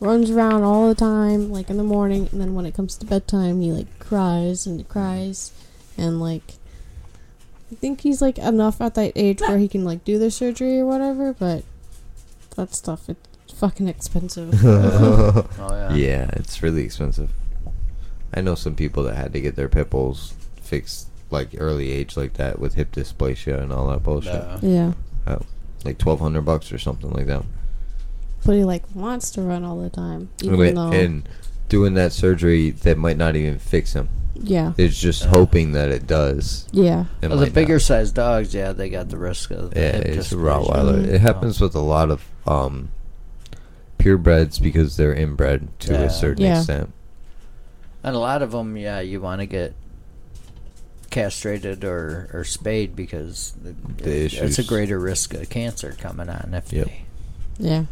runs 0.00 0.30
around 0.30 0.62
all 0.62 0.88
the 0.88 0.94
time, 0.94 1.50
like 1.50 1.70
in 1.70 1.76
the 1.76 1.82
morning, 1.84 2.28
and 2.32 2.40
then 2.40 2.54
when 2.54 2.66
it 2.66 2.74
comes 2.74 2.96
to 2.96 3.06
bedtime, 3.06 3.60
he 3.60 3.70
like 3.72 3.98
cries 3.98 4.66
and 4.66 4.88
cries, 4.88 5.52
and 5.96 6.20
like 6.20 6.54
I 7.72 7.74
think 7.74 8.02
he's 8.02 8.22
like 8.22 8.38
enough 8.38 8.80
at 8.80 8.94
that 8.94 9.12
age 9.16 9.40
where 9.40 9.58
he 9.58 9.68
can 9.68 9.84
like 9.84 10.04
do 10.04 10.18
the 10.18 10.30
surgery 10.30 10.78
or 10.78 10.86
whatever, 10.86 11.32
but 11.32 11.64
that 12.56 12.74
stuff 12.74 13.08
it's 13.08 13.52
fucking 13.54 13.88
expensive. 13.88 14.54
Oh, 14.64 15.46
yeah. 15.70 15.94
yeah, 15.94 16.30
it's 16.34 16.62
really 16.62 16.84
expensive. 16.84 17.30
I 18.34 18.40
know 18.40 18.54
some 18.54 18.74
people 18.74 19.02
that 19.04 19.14
had 19.16 19.32
to 19.32 19.40
get 19.40 19.56
their 19.56 19.68
pit 19.68 19.90
bulls 19.90 20.34
fixed 20.60 21.08
like 21.30 21.50
early 21.58 21.90
age 21.90 22.16
like 22.16 22.34
that 22.34 22.58
with 22.58 22.74
hip 22.74 22.92
dysplasia 22.92 23.60
and 23.60 23.72
all 23.72 23.88
that 23.88 24.02
bullshit. 24.02 24.34
Uh, 24.34 24.58
yeah, 24.62 24.92
Like 25.84 25.98
twelve 25.98 26.20
hundred 26.20 26.42
bucks 26.42 26.70
or 26.72 26.78
something 26.78 27.10
like 27.10 27.26
that. 27.26 27.42
But 28.46 28.54
he 28.54 28.64
like 28.64 28.84
wants 28.94 29.30
to 29.32 29.42
run 29.42 29.64
all 29.64 29.80
the 29.80 29.90
time, 29.90 30.30
even 30.42 30.56
Wait, 30.58 30.74
though 30.74 30.92
and 30.92 31.28
doing 31.68 31.94
that 31.94 32.12
surgery 32.12 32.70
that 32.70 32.96
might 32.96 33.16
not 33.16 33.34
even 33.36 33.58
fix 33.58 33.92
him. 33.92 34.08
yeah, 34.34 34.72
It's 34.78 34.98
just 35.00 35.24
Uh. 35.24 35.28
hoping 35.30 35.72
that 35.72 35.90
it 35.90 36.06
does. 36.06 36.66
yeah, 36.72 37.06
It 37.22 37.28
well, 37.28 37.38
the 37.38 37.50
bigger 37.50 37.74
not. 37.74 37.82
sized 37.82 38.14
dogs, 38.14 38.54
yeah, 38.54 38.72
they 38.72 38.88
got 38.88 39.08
the 39.08 39.16
risk 39.18 39.50
of 39.50 39.70
the 39.72 39.80
Yeah, 39.80 39.92
hip 39.96 40.04
it's 40.06 40.32
a 40.32 40.36
dysplasia. 40.36 40.66
Rottweiler. 40.66 41.02
Mhm. 41.04 41.08
It 41.08 41.20
happens 41.20 41.60
with 41.60 41.74
a 41.74 41.80
lot 41.80 42.10
of 42.10 42.22
um, 42.46 42.90
purebreds 43.98 44.62
because 44.62 44.96
they're 44.96 45.14
inbred 45.14 45.68
to 45.80 45.92
Yeah. 45.94 46.02
a 46.02 46.10
certain 46.10 46.44
Yeah. 46.44 46.58
extent. 46.58 46.92
And 48.04 48.14
a 48.14 48.18
lot 48.20 48.40
of 48.42 48.52
them, 48.52 48.76
yeah, 48.76 49.00
you 49.00 49.20
want 49.20 49.40
to 49.40 49.46
get 49.46 49.74
castrated 51.10 51.82
or, 51.84 52.28
or 52.32 52.44
spayed 52.44 52.94
because 52.94 53.54
The 53.62 53.70
it- 54.26 54.34
it's 54.34 54.58
a 54.58 54.62
greater 54.64 54.98
risk 55.00 55.34
of 55.34 55.48
cancer 55.48 55.96
coming 55.98 56.28
on 56.28 56.50
if 56.54 56.72
Yep. 56.72 56.86
they. 56.86 57.04
yeah. 57.58 57.84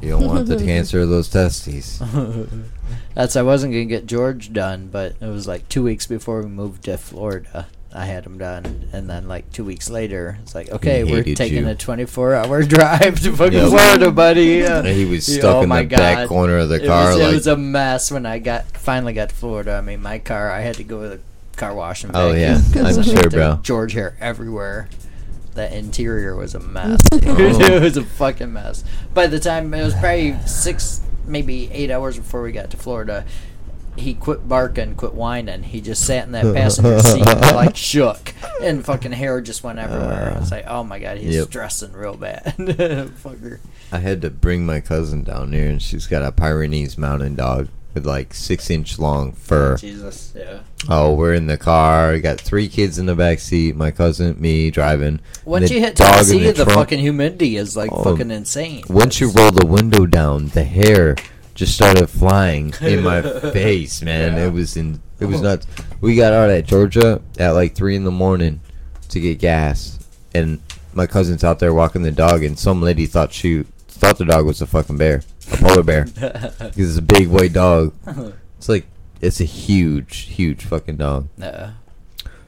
You 0.00 0.10
don't 0.10 0.26
want 0.26 0.46
the 0.48 0.56
cancer 0.64 1.00
of 1.00 1.08
those 1.08 1.28
testes. 1.28 2.00
That's 3.14 3.36
I 3.36 3.42
wasn't 3.42 3.72
gonna 3.72 3.84
get 3.84 4.06
George 4.06 4.52
done, 4.52 4.88
but 4.90 5.14
it 5.20 5.26
was 5.26 5.46
like 5.46 5.68
two 5.68 5.82
weeks 5.82 6.06
before 6.06 6.42
we 6.42 6.48
moved 6.48 6.84
to 6.84 6.96
Florida. 6.96 7.66
I 7.92 8.04
had 8.04 8.24
him 8.24 8.38
done, 8.38 8.88
and 8.92 9.10
then 9.10 9.26
like 9.26 9.50
two 9.52 9.64
weeks 9.64 9.90
later, 9.90 10.38
it's 10.42 10.54
like, 10.54 10.70
okay, 10.70 11.02
we're 11.02 11.24
taking 11.24 11.64
you. 11.64 11.68
a 11.70 11.74
24-hour 11.74 12.62
drive 12.76 13.18
to 13.20 13.32
fucking 13.36 13.52
Yep. 13.58 13.68
Florida, 13.68 14.10
buddy. 14.12 14.58
He 14.94 15.04
was 15.06 15.28
oh 15.28 15.32
stuck 15.32 15.56
oh 15.56 15.62
in 15.62 15.68
my 15.68 15.82
the 15.82 15.96
back 15.96 16.28
corner 16.28 16.58
of 16.58 16.68
the 16.68 16.76
It 16.76 16.86
car. 16.86 17.08
was, 17.08 17.16
like, 17.18 17.32
it 17.32 17.34
was 17.34 17.46
a 17.48 17.56
mess 17.56 18.12
when 18.12 18.26
I 18.26 18.38
got 18.38 18.66
finally 18.76 19.12
got 19.12 19.30
to 19.30 19.34
Florida. 19.34 19.72
I 19.72 19.80
mean, 19.80 20.00
my 20.02 20.20
car, 20.20 20.52
I 20.52 20.60
had 20.60 20.76
to 20.76 20.84
go 20.84 21.02
to 21.02 21.08
the 21.16 21.20
car 21.56 21.74
wash 21.74 22.04
and 22.04 22.14
Oh, 22.14 22.30
yeah. 22.32 22.60
I'm 22.76 23.02
sure, 23.02 23.28
bro. 23.28 23.58
George 23.62 23.92
hair 23.94 24.16
everywhere. 24.20 24.88
The 25.54 25.76
interior 25.76 26.34
was 26.36 26.54
a 26.54 26.60
mess. 26.60 27.00
Oh. 27.12 27.18
it 27.60 27.82
was 27.82 27.96
a 27.96 28.04
fucking 28.04 28.52
mess. 28.52 28.82
By 29.14 29.26
the 29.26 29.38
time 29.40 29.72
it 29.74 29.82
was 29.84 29.94
probably 29.94 30.36
six, 30.46 31.02
maybe 31.26 31.70
eight 31.72 31.90
hours 31.90 32.16
before 32.16 32.42
we 32.42 32.50
got 32.52 32.70
to 32.70 32.76
Florida, 32.76 33.24
he 33.96 34.14
quit 34.14 34.48
barking, 34.48 34.94
quit 34.94 35.12
whining. 35.14 35.62
He 35.64 35.80
just 35.80 36.04
sat 36.06 36.24
in 36.26 36.32
that 36.32 36.54
passenger 36.54 36.98
seat 37.00 37.24
like 37.26 37.76
shook, 37.76 38.32
and 38.62 38.84
fucking 38.84 39.12
hair 39.12 39.40
just 39.40 39.62
went 39.64 39.78
everywhere. 39.78 40.30
Uh. 40.32 40.36
I 40.36 40.40
was 40.40 40.50
like, 40.50 40.64
oh 40.66 40.84
my 40.84 40.98
god, 40.98 41.18
he's 41.18 41.34
Yep. 41.34 41.48
stressing 41.48 41.92
real 41.92 42.16
bad, 42.16 42.54
fucker. 42.56 43.58
I 43.92 43.98
had 43.98 44.22
to 44.22 44.30
bring 44.30 44.64
my 44.64 44.80
cousin 44.80 45.22
down 45.24 45.52
here, 45.52 45.68
and 45.68 45.82
she's 45.82 46.06
got 46.06 46.22
a 46.22 46.32
Pyrenees 46.32 46.96
Mountain 46.96 47.34
Dog. 47.34 47.68
With 47.94 48.06
like 48.06 48.34
six 48.34 48.70
inch 48.70 48.98
long 48.98 49.32
fur. 49.32 49.74
Oh, 49.74 49.76
Jesus, 49.76 50.32
yeah. 50.36 50.60
Oh, 50.88 51.14
we're 51.14 51.34
in 51.34 51.46
the 51.46 51.58
car. 51.58 52.18
Got 52.18 52.40
three 52.40 52.68
kids 52.68 52.98
in 52.98 53.06
the 53.06 53.14
back 53.14 53.38
seat. 53.38 53.76
My 53.76 53.90
cousin, 53.90 54.40
me 54.40 54.70
driving. 54.70 55.20
Once 55.44 55.70
you 55.70 55.80
hit 55.80 55.96
Tennessee, 55.96 56.38
the 56.44 56.52
the, 56.52 56.64
trunk. 56.64 56.78
fucking 56.78 57.00
humidity 57.00 57.56
is 57.56 57.76
like 57.76 57.90
Oh, 57.92 58.02
fucking 58.02 58.30
insane. 58.30 58.84
Once 58.88 59.20
you 59.20 59.30
roll 59.30 59.50
the 59.50 59.66
window 59.66 60.06
down, 60.06 60.48
the 60.48 60.64
hair 60.64 61.16
just 61.54 61.74
started 61.74 62.06
flying 62.06 62.72
in 62.80 63.02
my 63.02 63.22
face, 63.52 64.02
man. 64.02 64.34
Yeah. 64.34 64.46
It 64.46 64.52
was 64.52 64.76
in. 64.76 65.00
It 65.18 65.26
was 65.26 65.40
oh. 65.40 65.44
nuts. 65.44 65.66
We 66.00 66.16
got 66.16 66.32
out 66.32 66.50
at 66.50 66.66
Georgia 66.66 67.20
at 67.38 67.50
like 67.50 67.74
three 67.74 67.96
in 67.96 68.04
the 68.04 68.10
morning 68.10 68.60
to 69.08 69.20
get 69.20 69.38
gas, 69.38 69.98
and 70.34 70.60
my 70.94 71.06
cousin's 71.06 71.44
out 71.44 71.58
there 71.58 71.74
walking 71.74 72.02
the 72.02 72.10
dog, 72.10 72.42
and 72.42 72.58
some 72.58 72.80
lady 72.80 73.06
thought 73.06 73.32
she 73.32 73.64
thought 73.88 74.16
the 74.16 74.24
dog 74.24 74.46
was 74.46 74.62
a 74.62 74.66
fucking 74.66 74.96
bear, 74.96 75.22
polar 75.58 75.82
bear, 75.82 76.04
because 76.04 76.76
it's 76.76 76.98
a 76.98 77.02
big 77.02 77.28
white 77.28 77.52
dog. 77.52 77.94
It's 78.58 78.68
like 78.68 78.86
it's 79.22 79.40
a 79.40 79.44
huge, 79.44 80.18
huge 80.26 80.66
fucking 80.66 80.98
dog. 80.98 81.28
Yeah, 81.38 81.72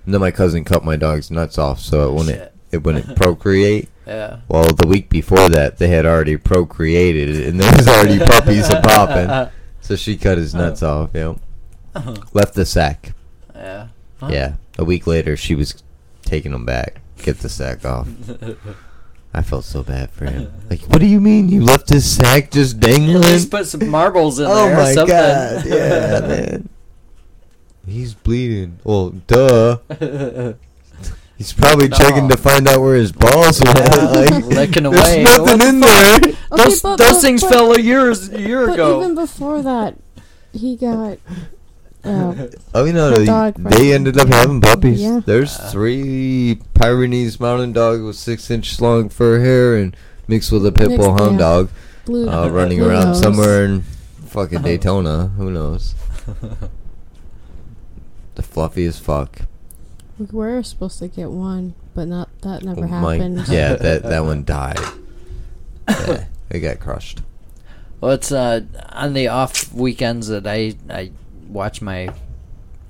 And 0.05 0.13
then 0.13 0.21
my 0.21 0.31
cousin 0.31 0.63
cut 0.63 0.85
my 0.85 0.97
dog's 0.97 1.31
nuts 1.31 1.57
off, 1.57 1.81
so 1.81 2.07
it 2.07 2.13
wouldn't 2.13 2.37
Shit. 2.37 2.55
it 2.71 2.83
wouldn't 2.85 3.17
procreate. 3.23 3.89
yeah. 4.07 4.41
Well, 4.47 4.65
the 4.65 4.87
week 4.87 5.09
before 5.09 5.49
that, 5.49 5.79
they 5.79 5.89
had 5.89 6.05
already 6.05 6.37
procreated, 6.37 7.47
and 7.47 7.59
there 7.59 7.73
was 7.75 7.89
already 7.89 8.19
puppies 8.27 8.69
a 8.69 8.83
popping. 8.83 9.51
So 9.81 9.97
she 9.97 10.19
cut 10.19 10.37
his 10.37 10.55
nuts 10.55 10.83
oh. 10.83 11.05
off. 11.05 11.11
Yep. 11.15 11.39
Left 12.35 12.53
the 12.53 12.67
sack. 12.67 13.15
Yeah. 13.55 13.89
Yeah. 14.29 14.55
A 14.79 14.85
week 14.85 15.07
later, 15.07 15.35
she 15.35 15.55
was 15.55 15.83
taking 16.27 16.53
them 16.53 16.67
back. 16.67 17.01
Get 17.23 17.39
the 17.39 17.49
sack 17.49 17.87
off. 17.87 18.07
I 19.35 19.41
felt 19.43 19.65
so 19.65 19.83
bad 19.83 20.11
for 20.11 20.27
him. 20.27 20.53
Like, 20.71 20.81
what 20.83 21.01
do 21.01 21.07
you 21.07 21.21
mean 21.21 21.49
you 21.51 21.63
left 21.63 21.89
his 21.91 22.11
sack 22.11 22.51
just 22.51 22.77
At 22.77 22.81
dangling? 22.81 23.21
least 23.23 23.51
put 23.51 23.67
some 23.67 23.89
marbles 23.89 24.39
in 24.39 24.47
oh 24.49 24.65
there. 24.67 24.77
my 24.77 24.93
something. 24.95 25.15
god! 25.17 25.67
Yeah, 25.67 26.21
man. 26.27 26.69
He's 27.87 28.15
bleeding. 28.15 28.79
Well, 28.85 29.11
duh. 29.27 29.79
He's 31.37 31.53
probably 31.53 31.89
No. 31.89 31.97
checking 31.99 32.29
to 32.31 32.37
find 32.39 32.67
out 32.69 32.81
where 32.81 32.95
his 32.95 33.11
balls 33.13 33.61
went. 33.61 33.77
like, 33.79 34.45
Licking 34.47 34.85
there's 34.85 34.99
away. 35.09 35.25
nothing 35.25 35.59
the 35.59 35.69
in 35.69 35.81
there. 35.81 36.17
Okay, 36.17 36.37
those 36.57 36.81
but- 36.81 36.97
those 36.97 37.13
but- 37.15 37.21
things 37.21 37.41
but- 37.43 37.51
fell 37.53 37.73
a 37.73 37.81
years 37.81 38.29
a 38.33 38.41
year 38.41 38.67
But 38.67 38.75
ago. 38.75 39.01
even 39.03 39.15
before 39.15 39.61
that, 39.63 39.97
he 40.53 40.77
got. 40.77 41.19
Uh, 42.05 42.49
Oh, 42.75 42.85
you 42.85 42.93
know, 42.93 43.11
The 43.11 43.19
they, 43.21 43.25
dog 43.27 43.55
they 43.57 43.71
fight. 43.71 43.95
ended 43.95 44.19
up 44.19 44.29
having 44.29 44.61
puppies. 44.61 45.01
Yeah. 45.01 45.21
There's 45.25 45.57
three 45.71 46.59
Pyrenees 46.75 47.39
mountain 47.39 47.73
dog 47.73 48.03
with 48.03 48.17
six 48.17 48.51
inch 48.51 48.81
long 48.81 49.09
fur 49.09 49.39
hair 49.41 49.77
and 49.77 49.97
mixed 50.27 50.51
with 50.51 50.67
a 50.67 50.73
pit 50.73 50.97
bull 50.99 51.17
hound 51.17 51.33
yeah. 51.35 51.39
dog 51.39 51.71
blue. 52.05 52.29
uh, 52.29 52.49
running 52.49 52.79
blue 52.79 52.89
around 52.89 53.05
nose. 53.13 53.21
somewhere 53.21 53.65
in 53.65 53.83
fucking 54.27 54.63
Daytona. 54.69 55.29
Who 55.37 55.51
knows? 55.51 55.95
The 58.35 58.43
fluffy 58.43 58.87
as 58.87 58.99
fuck. 58.99 59.43
We 60.19 60.27
were 60.33 60.63
supposed 60.63 60.99
to 61.01 61.09
get 61.09 61.31
one, 61.31 61.75
but 61.95 62.09
not 62.09 62.29
that 62.43 62.63
never 62.63 62.85
Oh 62.85 62.89
my- 62.89 63.17
happened. 63.17 63.47
yeah, 63.49 63.75
that 63.75 64.03
that 64.05 64.25
one 64.25 64.45
died. 64.45 64.79
Yeah, 65.89 66.25
it 66.51 66.61
got 66.61 66.81
crushed. 66.81 67.21
Well, 68.01 68.13
it's 68.13 68.33
uh, 68.33 68.63
on 68.91 69.13
the 69.13 69.29
off 69.29 69.73
weekends 69.75 70.29
that 70.29 70.47
I 70.47 70.75
I 70.89 71.11
watch 71.53 71.83
my 71.83 72.09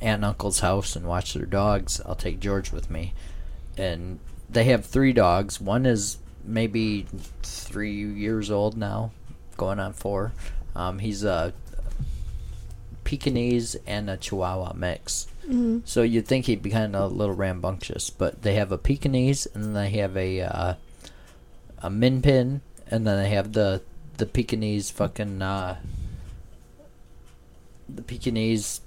aunt 0.00 0.16
and 0.16 0.24
uncle's 0.24 0.60
house 0.60 0.96
and 0.96 1.06
watch 1.06 1.34
their 1.34 1.46
dogs. 1.46 2.00
I'll 2.04 2.14
take 2.14 2.40
George 2.40 2.72
with 2.72 2.90
me, 2.90 3.14
and 3.76 4.18
they 4.50 4.64
have 4.64 4.84
three 4.84 5.12
dogs. 5.12 5.60
One 5.60 5.86
is 5.86 6.18
maybe 6.44 7.06
three 7.42 7.92
years 7.92 8.50
old 8.50 8.76
now, 8.76 9.12
going 9.56 9.78
on 9.78 9.92
four. 9.92 10.32
Um, 10.74 10.98
he's 10.98 11.22
a 11.22 11.52
Pekingese 13.04 13.76
and 13.86 14.08
a 14.08 14.16
Chihuahua 14.16 14.72
mix. 14.74 15.26
Mm-hmm. 15.44 15.80
So 15.84 16.02
you'd 16.02 16.26
think 16.26 16.46
he'd 16.46 16.62
be 16.62 16.70
kind 16.70 16.94
of 16.94 17.10
a 17.10 17.14
little 17.14 17.34
rambunctious, 17.34 18.10
but 18.10 18.42
they 18.42 18.54
have 18.54 18.72
a 18.72 18.78
Pekingese 18.78 19.46
and 19.54 19.64
then 19.64 19.72
they 19.72 19.90
have 19.90 20.16
a 20.16 20.40
uh, 20.40 20.74
a 21.78 21.90
Min 21.90 22.22
Pin, 22.22 22.60
and 22.88 23.06
then 23.06 23.22
they 23.22 23.30
have 23.30 23.52
the 23.52 23.82
the 24.18 24.26
Pekingese 24.26 24.90
fucking 24.90 25.42
uh, 25.42 25.78
the 27.94 28.02
Pekingese 28.02 28.80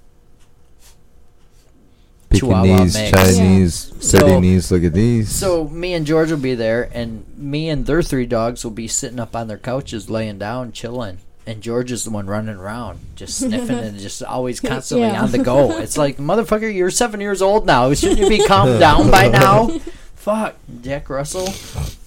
Chihuahua 2.32 2.62
Pekingese, 2.64 2.94
mix. 2.94 3.10
Chinese, 3.36 3.74
So- 4.00 4.18
Sudanese. 4.18 4.70
Look 4.70 4.84
at 4.84 4.92
these. 4.92 5.28
So 5.30 5.68
me 5.68 5.94
and 5.94 6.04
George 6.06 6.30
will 6.30 6.38
be 6.38 6.54
there, 6.54 6.90
and 6.92 7.24
me 7.36 7.68
and 7.68 7.86
their 7.86 8.02
three 8.02 8.26
dogs 8.26 8.64
will 8.64 8.72
be 8.72 8.88
sitting 8.88 9.20
up 9.20 9.34
on 9.36 9.46
their 9.48 9.58
couches, 9.58 10.10
laying 10.10 10.38
down, 10.38 10.72
chilling. 10.72 11.18
And 11.46 11.60
George 11.62 11.92
is 11.92 12.02
the 12.02 12.10
one 12.10 12.26
running 12.26 12.56
around, 12.56 12.98
just 13.14 13.38
sniffing 13.38 13.78
and 13.78 13.96
just 14.00 14.20
always 14.24 14.58
constantly 14.72 15.06
Yeah. 15.06 15.22
on 15.22 15.30
the 15.30 15.38
go. 15.38 15.78
It's 15.78 15.96
like, 15.96 16.16
motherfucker, 16.16 16.74
you're 16.74 16.90
seven 16.90 17.20
years 17.20 17.40
old 17.40 17.64
now. 17.64 17.94
Shouldn't 17.94 18.18
you 18.18 18.28
be 18.28 18.44
calmed 18.44 18.80
down 18.80 19.08
by 19.12 19.28
now? 19.28 19.68
Fuck, 20.16 20.56
Jack 20.82 21.08
Russell. 21.08 21.48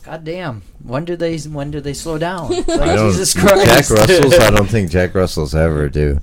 God 0.03 0.25
damn. 0.25 0.63
When 0.83 1.05
do 1.05 1.15
they 1.15 1.37
when 1.37 1.71
do 1.71 1.79
they 1.79 1.93
slow 1.93 2.17
down? 2.17 2.51
It's 2.51 2.67
like, 2.67 2.81
I 2.81 2.95
don't. 2.95 3.11
Jesus 3.11 3.33
Christ. 3.33 3.65
Jack 3.65 3.89
Russell's. 3.97 4.33
I 4.33 4.49
don't 4.55 4.67
think 4.69 4.91
Jack 4.91 5.15
Russell's 5.15 5.55
ever 5.55 5.87
do. 5.87 6.19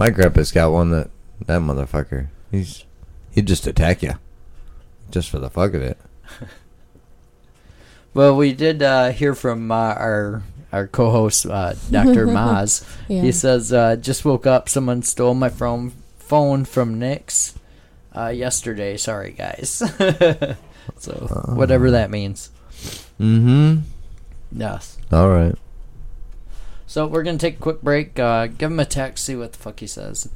My 0.00 0.08
grandpa's 0.08 0.50
got 0.50 0.72
one 0.72 0.92
that 0.92 1.10
that 1.44 1.60
motherfucker. 1.60 2.28
He's 2.50 2.86
he'd 3.32 3.46
just 3.46 3.66
attack 3.66 4.02
you, 4.02 4.14
just 5.10 5.28
for 5.28 5.38
the 5.38 5.50
fuck 5.50 5.74
of 5.74 5.82
it. 5.82 5.98
Well, 8.12 8.34
we 8.34 8.52
did 8.52 8.82
uh, 8.82 9.10
hear 9.10 9.36
from 9.36 9.70
uh, 9.70 9.94
our 9.94 10.42
our 10.72 10.88
co-host 10.88 11.46
uh, 11.46 11.74
Dr. 11.92 12.26
Maz. 12.26 12.84
Yeah. 13.06 13.22
He 13.22 13.30
says, 13.30 13.72
uh, 13.72 13.94
"Just 13.94 14.24
woke 14.24 14.48
up. 14.48 14.68
Someone 14.68 15.02
stole 15.02 15.34
my 15.34 15.48
phone 15.48 15.92
phone 16.18 16.64
from 16.64 16.98
Nick's 16.98 17.54
uh, 18.16 18.30
yesterday. 18.34 18.96
Sorry, 18.96 19.30
guys." 19.30 19.70
so 20.98 21.12
whatever 21.54 21.92
that 21.92 22.10
means. 22.10 22.50
Mm-hmm. 23.20 23.82
Yes. 24.50 24.98
All 25.12 25.28
right. 25.28 25.54
So 26.90 27.06
we're 27.06 27.22
gonna 27.22 27.38
take 27.38 27.58
a 27.58 27.60
quick 27.60 27.82
break. 27.82 28.18
Uh, 28.18 28.48
give 28.48 28.68
him 28.68 28.80
a 28.80 28.84
text, 28.84 29.24
see 29.24 29.36
what 29.36 29.52
the 29.52 29.58
fuck 29.58 29.78
he 29.78 29.86
says, 29.86 30.28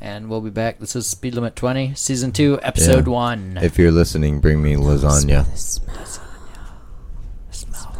and 0.00 0.30
we'll 0.30 0.40
be 0.40 0.48
back. 0.48 0.78
This 0.78 0.96
is 0.96 1.06
Speed 1.06 1.34
Limit 1.34 1.54
Twenty, 1.56 1.92
Season 1.94 2.32
Two, 2.32 2.58
Episode 2.62 3.06
Yeah. 3.06 3.12
One. 3.12 3.58
If 3.60 3.78
you're 3.78 3.90
listening, 3.92 4.40
bring 4.40 4.62
me 4.62 4.76
lasagna. 4.76 5.44
Smell 5.58 5.94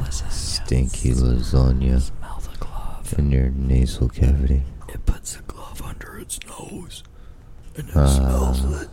lasagna. 0.01 0.33
Stinky 0.33 1.13
lasagna 1.13 2.01
Smell 2.01 2.41
the 2.51 2.57
glove. 2.59 3.15
in 3.19 3.31
your 3.31 3.51
nasal 3.51 4.09
cavity. 4.09 4.63
It 4.89 5.05
puts 5.05 5.35
the 5.37 5.43
glove 5.43 5.83
under 5.83 6.17
its 6.19 6.41
nose, 6.49 7.03
and 7.77 7.87
it 7.87 7.95
Ah. 7.95 8.55
smells 8.55 8.83
it. 8.83 8.89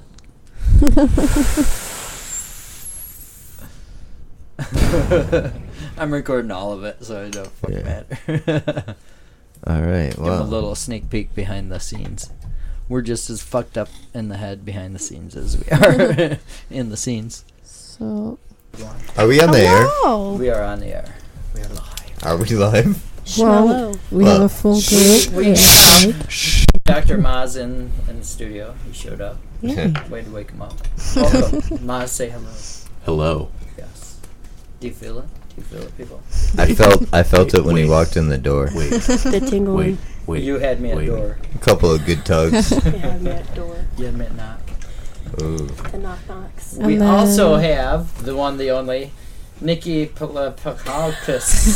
I'm 5.97 6.13
recording 6.13 6.51
all 6.51 6.73
of 6.73 6.83
it, 6.83 7.03
so 7.03 7.23
it 7.25 7.31
don't 7.31 7.47
fucking 7.47 7.77
Yeah. 7.77 7.83
matter. 7.83 8.95
All 9.67 9.81
right. 9.81 10.09
Give 10.09 10.17
'em 10.19 10.23
Well, 10.23 10.43
a 10.43 10.45
little 10.45 10.75
sneak 10.75 11.09
peek 11.09 11.33
behind 11.33 11.71
the 11.71 11.79
scenes. 11.79 12.29
We're 12.87 13.01
just 13.01 13.29
as 13.29 13.41
fucked 13.41 13.77
up 13.77 13.89
in 14.13 14.29
the 14.29 14.37
head 14.37 14.63
behind 14.63 14.93
the 14.95 14.99
scenes 14.99 15.35
as 15.35 15.57
we 15.57 15.69
are 15.71 16.37
in 16.69 16.89
the 16.89 16.97
scenes. 16.97 17.43
So. 17.63 18.37
are 19.17 19.27
we 19.27 19.41
on 19.41 19.51
the 19.51 19.61
air? 19.61 19.85
Hello. 19.87 20.33
We 20.35 20.49
are 20.49 20.63
on 20.63 20.79
the 20.79 20.87
air. 20.87 21.15
We 21.55 21.61
are 21.61 21.67
live. 21.69 22.23
Are 22.23 22.37
we 22.37 22.45
live? 22.49 23.03
Well, 23.37 23.99
we 24.11 24.23
Well, 24.23 24.33
have 24.33 24.41
a 24.43 24.49
full 24.49 24.79
group. 24.81 25.29
We 25.33 25.47
have 25.47 26.27
Dr. 26.85 27.17
Maz 27.17 27.57
in, 27.59 27.91
in 28.07 28.19
the 28.19 28.25
studio. 28.25 28.73
He 28.85 28.93
showed 28.93 29.19
up. 29.19 29.37
Yeah. 29.61 30.07
Way 30.07 30.21
to 30.23 30.29
wake 30.29 30.51
him 30.51 30.61
up. 30.61 30.75
Welcome. 31.15 31.61
Maz, 31.85 32.09
say 32.09 32.29
hello. 32.29 32.51
Hello. 33.03 33.49
Yes. 33.77 34.17
Do 34.79 34.87
you 34.87 34.93
feel 34.93 35.19
it? 35.19 35.25
Do 35.57 35.61
you 35.61 35.67
feel 35.79 35.81
it, 35.87 35.97
people? 35.97 36.21
I 36.57 36.73
felt 36.81 37.13
I 37.13 37.23
felt 37.23 37.53
it 37.55 37.63
when 37.65 37.75
he 37.75 37.85
walked 37.89 38.15
in 38.15 38.29
the 38.29 38.37
door. 38.37 38.69
Wait, 38.75 38.89
The 38.91 39.29
wait, 39.41 39.49
tingling. 39.49 39.97
wait. 40.27 40.43
you 40.43 40.59
had 40.59 40.79
me 40.79 40.91
at 40.91 40.97
wait. 40.97 41.07
door. 41.07 41.37
A 41.55 41.57
couple 41.59 41.91
of 41.91 42.05
good 42.05 42.23
tugs. 42.25 42.71
Yeah, 42.85 43.17
that 43.19 43.55
door. 43.55 43.75
You 43.97 44.05
had 44.05 44.17
me 44.17 44.25
at 44.25 44.35
knock. 44.35 44.59
Ooh. 45.41 45.57
The 45.91 45.97
knock 45.97 46.19
knocks. 46.29 46.73
And 46.77 46.85
we 46.87 46.95
then- 46.95 47.07
also 47.07 47.55
have 47.55 48.23
the 48.23 48.35
one, 48.35 48.57
the 48.57 48.69
only, 48.69 49.11
Nikky 49.61 50.05
uh, 50.05 50.09
Palapakalkus. 50.17 51.75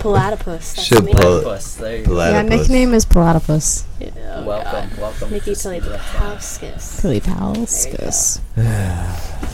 Platypus. 0.00 0.74
That's 0.74 0.82
Should 0.86 1.04
me. 1.04 1.12
pull- 1.12 1.42
Platypus. 1.42 1.74
There 1.76 1.96
you 1.98 2.04
go. 2.04 2.18
Yeah, 2.18 2.30
Platypus. 2.42 2.58
nickname 2.68 2.94
is 2.94 3.04
Platypus. 3.04 3.84
Yeah, 4.00 4.10
oh 4.34 4.44
Welcome, 4.44 4.88
God. 4.90 4.98
welcome. 4.98 5.30
Nikky 5.30 5.44
to 5.44 5.54
Speed 5.54 5.82
Limit 5.84 6.00
Palapauskus. 6.00 7.00
Pretty 7.00 7.20
Palskus. 7.20 8.40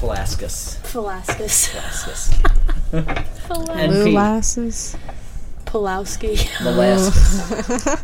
Palaskis. 0.01 0.79
Palaskus. 0.93 1.69
Palaskis. 1.73 2.31
Blue 3.89 4.05
Pete. 4.05 4.13
glasses. 4.13 4.97
Pulowski. 5.67 6.37
Molasses. 6.65 8.01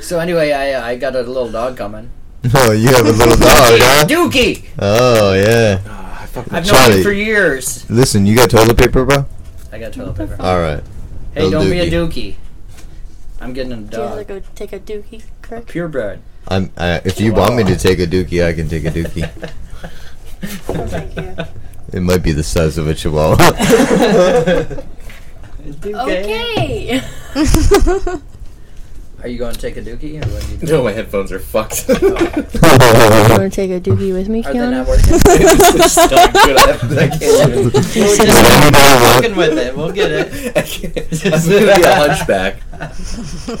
so 0.06 0.18
anyway, 0.20 0.52
I 0.52 0.72
uh, 0.72 0.84
I 0.84 0.96
got 0.96 1.14
a 1.16 1.22
little 1.22 1.50
dog 1.50 1.76
coming. 1.78 2.10
Oh, 2.54 2.72
you 2.72 2.88
have 2.88 3.06
a 3.06 3.10
little 3.10 3.36
dog, 3.36 3.80
huh? 3.80 4.06
Dookie. 4.06 4.64
Oh 4.78 5.32
yeah. 5.34 5.80
Ah, 5.86 6.22
I've 6.22 6.50
known 6.52 6.64
Charlie. 6.64 6.96
him 6.98 7.02
for 7.02 7.12
years. 7.12 7.88
Listen, 7.90 8.24
you 8.26 8.36
got 8.36 8.50
toilet 8.50 8.76
paper, 8.78 9.04
bro? 9.04 9.26
I 9.72 9.78
got 9.78 9.92
toilet 9.92 10.16
paper. 10.16 10.36
All 10.40 10.58
right. 10.60 10.82
Hey, 11.34 11.42
Little 11.44 11.62
don't 11.62 11.70
be 11.70 11.78
a 11.80 11.90
Dookie. 11.90 12.12
dookie. 12.12 12.34
I'm 13.40 13.52
getting 13.52 13.72
a 13.72 13.76
dog. 13.76 13.90
Do 13.90 13.96
you 13.96 14.02
have 14.02 14.18
to 14.18 14.24
go 14.24 14.42
take 14.54 14.72
a 14.72 14.78
dookie, 14.80 15.22
Kirk? 15.42 15.66
Purebred. 15.66 16.20
I'm. 16.48 16.70
I, 16.76 17.00
if 17.04 17.20
you 17.20 17.32
want 17.34 17.56
me 17.56 17.64
to 17.64 17.76
take 17.76 17.98
a 17.98 18.06
dookie, 18.06 18.44
I 18.46 18.52
can 18.52 18.68
take 18.68 18.84
a 18.84 18.90
dookie. 18.90 19.28
Oh, 20.68 20.86
thank 20.86 21.16
you. 21.16 21.36
It 21.92 22.00
might 22.00 22.22
be 22.22 22.32
the 22.32 22.42
size 22.44 22.78
of 22.78 22.86
a 22.88 22.94
chihuahua. 22.94 23.36
Okay. 25.84 27.02
Are 29.26 29.28
you 29.28 29.38
going 29.38 29.54
to 29.54 29.60
take 29.60 29.76
a 29.76 29.82
dookie 29.82 30.24
or 30.24 30.28
what 30.32 30.44
are 30.44 30.52
you 30.52 30.56
doing? 30.58 30.72
No, 30.72 30.84
my 30.84 30.92
headphones 30.92 31.32
are 31.32 31.40
fucked. 31.40 31.88
you 31.88 31.94
want 32.00 32.14
to 32.14 33.50
take 33.50 33.72
a 33.72 33.80
dookie 33.80 34.12
with 34.12 34.28
me, 34.28 34.44
Are 34.44 34.52
they 34.52 34.58
not 34.60 34.86
Kiana? 34.86 34.88
working? 34.88 35.14
It's 35.16 35.96
not 35.96 36.32
good. 36.32 36.56
I, 36.56 36.70
have, 36.70 36.92
I 36.96 37.08
can't 37.08 37.22
even. 37.50 37.64
We're 37.64 37.72
just 37.72 39.14
fucking 39.16 39.34
with 39.34 39.58
it. 39.58 39.76
We'll 39.76 39.90
get 39.90 40.12
it. 40.12 40.56
I 40.56 40.62
can't. 40.62 40.96
I'm 41.24 41.42
gonna 41.50 41.74
be 41.74 41.82
a 41.82 41.94
hunchback. 41.96 42.62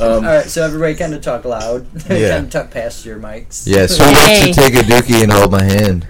All 0.00 0.20
right, 0.22 0.44
so 0.46 0.62
everybody 0.64 0.94
kind 0.94 1.14
of 1.14 1.20
talk 1.22 1.44
loud. 1.44 1.84
Yeah. 2.08 2.30
kind 2.36 2.44
of 2.46 2.50
talk 2.52 2.70
past 2.70 3.04
your 3.04 3.18
mics. 3.18 3.66
yes, 3.66 3.98
who 3.98 4.04
wants 4.04 4.20
Hey. 4.20 4.52
to 4.52 4.60
take 4.60 4.74
a 4.74 4.82
dookie 4.84 5.20
and 5.24 5.32
hold 5.32 5.50
my 5.50 5.64
hand? 5.64 6.06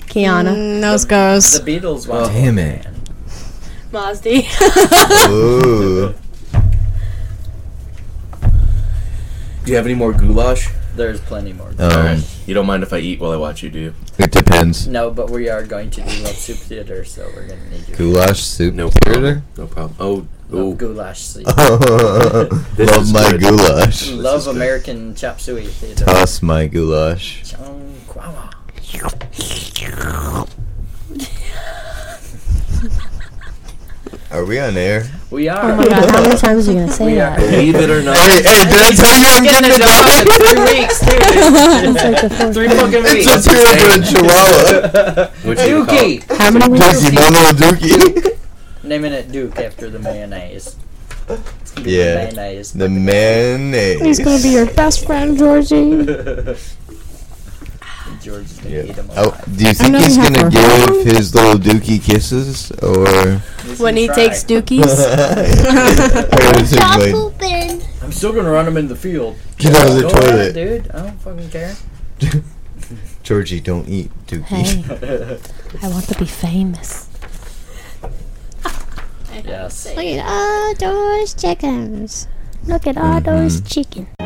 Kiana. 0.00 0.54
Mm, 0.54 0.80
nose 0.80 1.06
goes. 1.06 1.58
The 1.64 1.78
Beatles 1.80 2.06
want. 2.06 2.30
Damn 2.30 2.58
it. 2.58 2.86
Mazdi. 3.90 4.44
Ooh. 5.30 6.14
Do 9.66 9.72
you 9.72 9.76
have 9.76 9.84
any 9.86 9.94
more 9.96 10.12
goulash? 10.12 10.68
There's 10.94 11.20
plenty 11.20 11.52
more. 11.52 11.72
Um, 11.78 12.22
You 12.46 12.54
don't 12.54 12.66
mind 12.66 12.82
if 12.84 12.92
I 12.92 12.98
eat 12.98 13.20
while 13.20 13.32
I 13.32 13.36
watch 13.36 13.62
you, 13.62 13.68
do 13.68 13.78
you? 13.80 13.94
it 14.18 14.30
depends. 14.30 14.86
No, 14.88 15.10
but 15.10 15.28
we 15.28 15.48
are 15.50 15.62
going 15.66 15.90
to 15.90 16.00
do 16.00 16.22
Love 16.22 16.36
Soup 16.36 16.56
Theater, 16.56 17.04
so 17.04 17.28
we're 17.34 17.46
going 17.48 17.60
to 17.60 17.70
need 17.70 17.88
you. 17.88 17.96
Goulash 17.96 18.42
soup 18.42 18.74
No 18.74 18.88
theater. 18.90 19.42
problem. 19.42 19.44
No 19.58 19.66
problem. 19.66 19.96
Oh, 20.00 20.14
Love 20.48 20.64
oh. 20.66 20.72
goulash 20.74 21.20
soup. 21.20 21.46
This 22.76 22.90
Love 22.90 23.02
is 23.02 23.12
my 23.12 23.30
good. 23.32 23.40
goulash. 23.40 24.08
Love 24.12 24.46
American 24.46 25.14
chop 25.16 25.40
suey 25.40 25.66
theater. 25.66 26.04
Toss 26.04 26.40
my 26.42 26.66
goulash. 26.68 27.42
Chong 27.50 27.94
Kwawa. 28.08 28.52
Are 34.30 34.44
we 34.44 34.58
on 34.58 34.76
air? 34.76 35.06
We 35.30 35.48
are. 35.48 35.70
Oh 35.72 35.76
my 35.76 35.86
god, 35.88 36.10
how 36.10 36.22
many 36.22 36.36
times 36.36 36.68
are 36.68 36.72
you 36.72 36.78
gonna 36.80 36.92
say 36.92 37.06
We 37.06 37.20
are. 37.20 37.36
that? 37.36 37.50
Believe 37.50 37.74
it 37.76 37.90
or 37.90 38.02
not. 38.02 38.16
Hey, 38.16 38.42
hey, 38.42 38.64
did 38.66 38.82
I 38.82 38.90
tell 38.90 39.18
you 39.18 39.26
I'm 39.30 39.44
Getting 39.44 39.70
getting 39.70 39.70
a 39.70 39.74
a 39.74 39.86
dog 39.86 40.02
dog? 40.02 40.18
in 40.18 40.26
three 40.34 40.58
weeks. 40.66 40.98
It's 41.06 42.02
like 42.02 42.20
the 42.20 42.52
Three 42.54 42.66
time. 42.68 42.76
fucking 42.76 43.04
It's 43.06 43.14
weeks. 43.14 43.46
a 43.46 43.50
purebred 43.50 44.02
chihuahua. 44.06 45.30
What 45.46 45.56
you 45.68 45.84
gonna 45.84 45.86
call 45.86 45.94
it? 45.94 46.20
Dookie. 46.26 46.36
How 46.38 46.50
many 46.50 46.68
weeks? 46.72 46.84
Dookie, 47.02 47.14
my 47.14 47.28
little 47.30 47.54
dookie. 47.54 48.38
Naming 48.82 49.12
it 49.12 49.30
Duke 49.32 49.58
after 49.58 49.90
the 49.90 49.98
mayonnaise. 50.00 50.76
It's 51.28 51.74
Yeah. 51.86 52.26
The 52.26 52.34
mayonnaise. 52.34 52.72
The 52.72 52.88
mayonnaise. 52.88 54.00
He's 54.02 54.18
gonna 54.20 54.42
be 54.42 54.50
your 54.50 54.66
best 54.74 55.06
friend, 55.06 55.38
Georgie. 55.38 56.02
George 58.26 58.46
is 58.46 58.58
gonna 58.58 58.74
Yeah. 58.74 58.82
eat 58.82 58.96
him 58.96 59.08
Oh, 59.16 59.38
do 59.54 59.64
you 59.64 59.72
think 59.72 59.96
he's 59.98 60.16
gonna 60.16 60.42
her. 60.42 60.50
give 60.50 61.14
his 61.14 61.32
little 61.32 61.54
dookie 61.54 62.02
kisses, 62.02 62.72
or? 62.82 63.38
When 63.78 63.96
he 63.96 64.06
try. 64.08 64.16
takes 64.16 64.42
dookies. 64.50 64.82
I 64.82 66.58
was 66.58 66.72
just 66.72 66.98
like, 66.98 67.14
I'm 68.02 68.10
still 68.10 68.32
gonna 68.32 68.50
run 68.50 68.66
him 68.66 68.76
in 68.78 68.88
the 68.88 68.96
field. 68.96 69.36
Get 69.58 69.76
out 69.76 69.86
of 69.90 69.94
the 69.94 70.02
Go 70.02 70.08
ahead, 70.08 70.22
toilet. 70.24 70.54
dude. 70.54 70.90
I 70.90 71.02
don't 71.02 71.20
fucking 71.22 71.50
care. 71.50 71.76
Georgie, 73.22 73.60
don't 73.60 73.88
eat 73.88 74.10
dookie. 74.26 74.42
Hey, 74.42 75.38
I 75.82 75.88
want 75.88 76.08
to 76.08 76.18
be 76.18 76.26
famous. 76.26 77.08
Yes. 79.44 79.86
Look 79.94 80.04
at 80.04 80.26
all 80.26 80.74
those 80.74 81.32
chickens. 81.32 82.26
Look 82.64 82.88
at 82.88 82.96
all 82.98 83.20
those 83.20 83.60
mm-hmm. 83.60 83.68
chickens. 83.68 84.25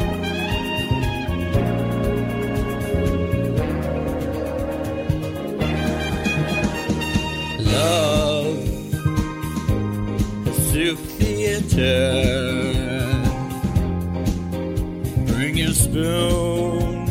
Love 7.72 8.56
Soup 10.70 10.98
Theater. 11.18 12.12
Bring 15.26 15.56
your 15.56 15.72
spoon. 15.72 17.06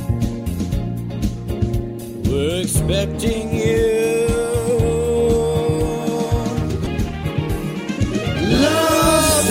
We're 2.23 2.61
expecting 2.61 3.53
you. 3.55 4.27
Love. 8.63 9.45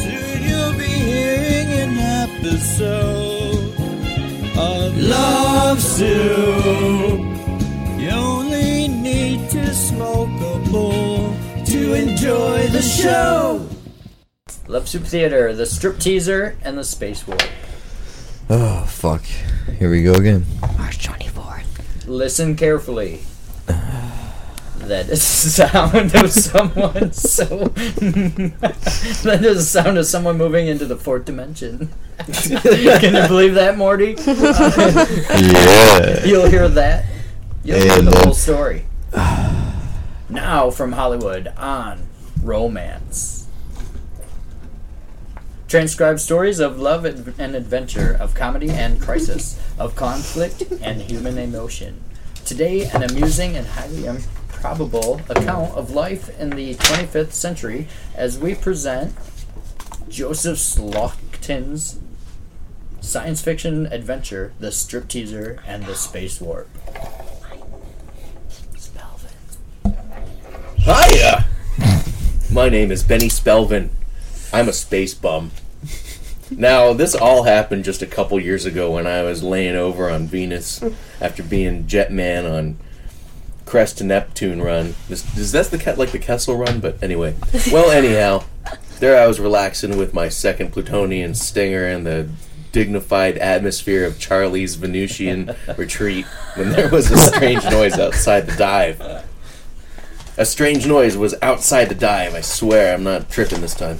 Soon 0.00 0.42
you'll 0.48 0.76
be 0.78 0.92
hearing 1.10 1.68
an 1.84 1.98
episode 2.28 3.74
of 4.56 4.96
Love 4.98 5.80
Soup. 5.80 6.67
Enjoy 12.28 12.66
the 12.68 12.82
show. 12.82 13.66
Love 14.66 14.86
Soup 14.86 15.02
Theater, 15.02 15.54
the 15.54 15.64
strip 15.64 15.98
teaser, 15.98 16.58
and 16.62 16.76
the 16.76 16.84
space 16.84 17.26
war. 17.26 17.38
Oh 18.50 18.84
fuck! 18.86 19.22
Here 19.78 19.90
we 19.90 20.02
go 20.02 20.12
again. 20.12 20.44
March 20.76 20.98
24th. 20.98 21.64
Listen 22.06 22.54
carefully. 22.54 23.20
That 23.66 25.08
is 25.10 25.20
the 25.42 25.50
sound 25.68 26.14
of 26.14 26.30
someone 26.30 27.12
so. 27.12 27.44
that 27.68 29.40
is 29.42 29.56
the 29.56 29.62
sound 29.62 29.98
of 29.98 30.06
someone 30.06 30.38
moving 30.38 30.66
into 30.66 30.84
the 30.86 30.96
fourth 30.96 31.24
dimension. 31.24 31.90
Can 32.18 33.14
you 33.14 33.28
believe 33.28 33.54
that, 33.54 33.76
Morty? 33.76 34.14
Yeah. 34.18 36.24
You'll 36.26 36.48
hear 36.48 36.68
that. 36.68 37.06
You'll 37.64 37.80
hear 37.80 37.92
And 37.98 38.06
the 38.06 38.10
then- 38.12 38.24
whole 38.24 38.34
story. 38.34 38.84
now 40.30 40.70
from 40.70 40.92
Hollywood 40.92 41.48
on 41.56 42.07
Romance. 42.42 43.46
Transcribed 45.68 46.20
stories 46.20 46.60
of 46.60 46.78
love 46.78 47.04
and 47.04 47.54
adventure, 47.54 48.16
of 48.18 48.34
comedy 48.34 48.70
and 48.70 49.00
crisis, 49.00 49.60
of 49.78 49.94
conflict 49.94 50.62
and 50.80 51.02
human 51.02 51.36
emotion. 51.36 52.02
Today, 52.44 52.88
an 52.88 53.02
amusing 53.02 53.56
and 53.56 53.66
highly 53.66 54.06
improbable 54.06 55.20
account 55.28 55.74
of 55.74 55.90
life 55.90 56.30
in 56.40 56.50
the 56.50 56.74
25th 56.74 57.32
century 57.32 57.86
as 58.14 58.38
we 58.38 58.54
present 58.54 59.14
Joseph 60.08 60.58
Slaughton's 60.58 61.98
science 63.00 63.42
fiction 63.42 63.86
adventure, 63.86 64.52
The 64.58 64.68
Stripteaser 64.68 65.60
and 65.66 65.84
the 65.84 65.94
Space 65.94 66.40
Warp. 66.40 66.68
Hiya! 70.78 71.47
My 72.50 72.68
name 72.68 72.90
is 72.90 73.02
Benny 73.02 73.28
Spelvin. 73.28 73.90
I'm 74.52 74.68
a 74.68 74.72
space 74.72 75.14
bum. 75.14 75.50
Now, 76.50 76.94
this 76.94 77.14
all 77.14 77.42
happened 77.42 77.84
just 77.84 78.00
a 78.00 78.06
couple 78.06 78.40
years 78.40 78.64
ago 78.64 78.90
when 78.92 79.06
I 79.06 79.22
was 79.22 79.42
laying 79.42 79.76
over 79.76 80.08
on 80.08 80.26
Venus 80.26 80.82
after 81.20 81.42
being 81.42 81.84
Jetman 81.84 82.50
on 82.50 82.78
Crest 83.66 83.98
to 83.98 84.04
Neptune 84.04 84.62
run. 84.62 84.94
Is, 85.10 85.36
is 85.36 85.52
that 85.52 85.66
the 85.66 85.78
Ke- 85.78 85.98
like 85.98 86.10
the 86.12 86.18
Kessel 86.18 86.56
run? 86.56 86.80
But 86.80 87.02
anyway, 87.02 87.34
well, 87.70 87.90
anyhow, 87.90 88.44
there 88.98 89.22
I 89.22 89.26
was 89.26 89.38
relaxing 89.38 89.98
with 89.98 90.14
my 90.14 90.30
second 90.30 90.72
Plutonian 90.72 91.34
stinger 91.34 91.86
in 91.86 92.04
the 92.04 92.30
dignified 92.72 93.36
atmosphere 93.38 94.06
of 94.06 94.18
Charlie's 94.18 94.76
Venusian 94.76 95.54
retreat 95.76 96.24
when 96.54 96.70
there 96.70 96.88
was 96.88 97.10
a 97.10 97.18
strange 97.18 97.64
noise 97.64 97.98
outside 97.98 98.46
the 98.46 98.56
dive. 98.56 99.26
A 100.38 100.46
strange 100.46 100.86
noise 100.86 101.16
was 101.16 101.34
outside 101.42 101.86
the 101.86 101.96
dive. 101.96 102.36
I 102.36 102.42
swear, 102.42 102.94
I'm 102.94 103.02
not 103.02 103.28
tripping 103.28 103.60
this 103.60 103.74
time. 103.74 103.98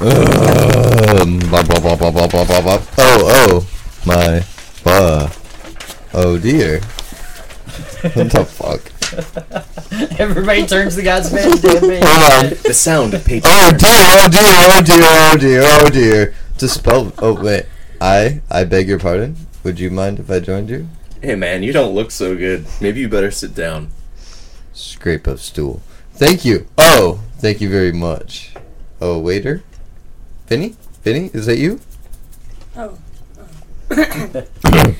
Um, 0.00 1.38
bop, 1.48 1.68
bop, 1.68 1.84
bop, 1.84 2.00
bop, 2.00 2.12
bop, 2.12 2.32
bop, 2.32 2.48
bop, 2.48 2.64
bop. 2.64 2.82
Oh, 2.98 3.30
oh, 3.30 3.68
my, 4.04 4.44
uh, 4.84 5.30
oh 6.14 6.36
dear. 6.36 6.80
What 6.80 8.32
the 8.32 8.44
fuck? 8.44 8.82
Everybody 10.20 10.66
turns 10.66 10.96
to 10.96 11.02
God's 11.02 11.32
man. 11.32 11.48
damn 11.58 11.84
it. 11.84 12.02
Hold 12.04 12.44
on. 12.44 12.58
The 12.64 12.74
sound 12.74 13.14
of 13.14 13.24
paper. 13.24 13.46
Oh 13.48 13.70
dear, 13.70 13.90
oh 13.92 14.28
dear, 14.28 14.42
oh 14.42 14.82
dear, 14.82 14.98
oh 15.00 15.36
dear, 15.38 15.62
oh 15.64 15.88
dear. 15.90 16.34
To 16.58 16.68
spell. 16.68 17.12
Oh 17.18 17.40
wait, 17.40 17.66
I 18.00 18.42
I 18.50 18.64
beg 18.64 18.88
your 18.88 18.98
pardon. 18.98 19.36
Would 19.62 19.78
you 19.78 19.90
mind 19.90 20.18
if 20.18 20.28
I 20.28 20.40
joined 20.40 20.70
you? 20.70 20.88
Hey 21.22 21.36
man, 21.36 21.62
you 21.62 21.72
don't 21.72 21.94
look 21.94 22.10
so 22.10 22.36
good. 22.36 22.66
Maybe 22.80 22.98
you 22.98 23.08
better 23.08 23.30
sit 23.30 23.54
down. 23.54 23.90
Scrape 24.76 25.26
of 25.26 25.40
stool. 25.40 25.80
Thank 26.12 26.44
you. 26.44 26.66
Oh, 26.76 27.20
thank 27.38 27.62
you 27.62 27.70
very 27.70 27.92
much. 27.92 28.52
Oh 29.00 29.18
waiter, 29.18 29.62
Vinny, 30.46 30.76
Vinny, 31.02 31.30
is 31.32 31.46
that 31.46 31.56
you? 31.56 31.80
Oh 32.76 32.98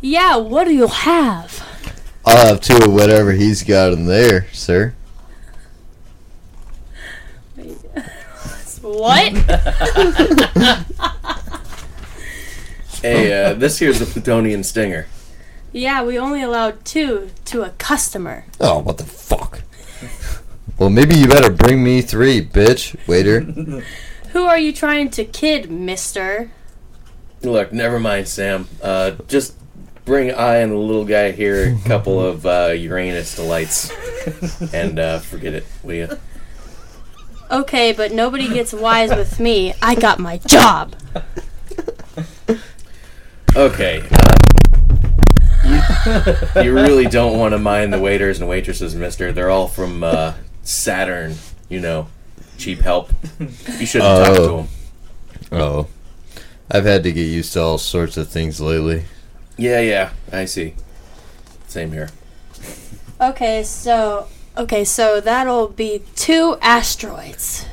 Yeah, 0.00 0.36
what 0.36 0.64
do 0.64 0.74
you 0.74 0.86
have? 0.86 1.66
I'll 2.24 2.46
have 2.46 2.60
two 2.60 2.76
of 2.76 2.92
whatever 2.92 3.32
he's 3.32 3.64
got 3.64 3.92
in 3.92 4.06
there, 4.06 4.46
sir. 4.52 4.94
What? 8.82 9.32
Hey, 13.02 13.44
uh, 13.44 13.54
this 13.54 13.78
here's 13.78 14.00
a 14.00 14.06
Plutonian 14.06 14.64
Stinger. 14.64 15.06
Yeah, 15.76 16.02
we 16.02 16.18
only 16.18 16.42
allowed 16.42 16.84
two 16.84 17.30
to 17.46 17.62
a 17.62 17.70
customer. 17.70 18.44
Oh, 18.60 18.78
what 18.78 18.98
the 18.98 19.04
fuck? 19.04 19.62
Well, 20.78 20.90
maybe 20.90 21.16
you 21.16 21.26
better 21.26 21.50
bring 21.50 21.82
me 21.82 22.02
three, 22.02 22.44
bitch. 22.44 22.96
Waiter. 23.06 23.40
Who 24.32 24.44
are 24.44 24.58
you 24.58 24.72
trying 24.72 25.10
to 25.10 25.24
kid, 25.24 25.70
mister? 25.70 26.50
Look, 27.42 27.72
never 27.72 27.98
mind, 27.98 28.28
Sam. 28.28 28.68
Uh, 28.82 29.12
just 29.28 29.54
bring 30.04 30.32
I 30.32 30.56
and 30.56 30.72
the 30.72 30.76
little 30.76 31.04
guy 31.04 31.32
here 31.32 31.76
a 31.76 31.88
couple 31.88 32.20
of 32.20 32.46
uh, 32.46 32.72
Uranus 32.76 33.36
delights, 33.36 33.90
and 34.72 34.98
uh, 34.98 35.18
forget 35.18 35.54
it, 35.54 35.66
will 35.82 35.94
you? 35.94 36.08
Okay, 37.50 37.92
but 37.92 38.12
nobody 38.12 38.48
gets 38.48 38.72
wise 38.72 39.10
with 39.10 39.38
me. 39.38 39.74
I 39.80 39.94
got 39.94 40.18
my 40.18 40.38
job. 40.38 40.96
Okay. 43.56 44.06
Uh, 44.12 44.36
you, 46.06 46.62
you 46.62 46.72
really 46.74 47.06
don't 47.06 47.38
want 47.38 47.52
to 47.52 47.58
mind 47.58 47.92
the 47.92 47.98
waiters 48.00 48.40
and 48.40 48.48
waitresses, 48.48 48.94
Mister. 48.94 49.32
They're 49.32 49.50
all 49.50 49.68
from 49.68 50.02
uh, 50.04 50.34
Saturn. 50.62 51.34
You 51.68 51.80
know, 51.80 52.08
cheap 52.58 52.80
help. 52.80 53.10
You 53.78 53.86
shouldn't 53.86 54.24
talk 54.26 54.36
to 54.36 54.42
Oh. 54.42 54.56
them. 54.56 54.68
Oh. 55.52 55.86
I've 56.70 56.84
had 56.84 57.02
to 57.04 57.12
get 57.12 57.22
used 57.22 57.52
to 57.52 57.60
all 57.60 57.78
sorts 57.78 58.16
of 58.16 58.28
things 58.28 58.60
lately. 58.60 59.04
Yeah, 59.56 59.80
yeah, 59.80 60.10
I 60.32 60.44
see. 60.46 60.74
Same 61.68 61.92
here. 61.92 62.08
Okay, 63.20 63.62
so 63.62 64.26
okay, 64.56 64.84
so 64.84 65.20
that'll 65.20 65.68
be 65.68 66.02
two 66.16 66.56
asteroids. 66.60 67.66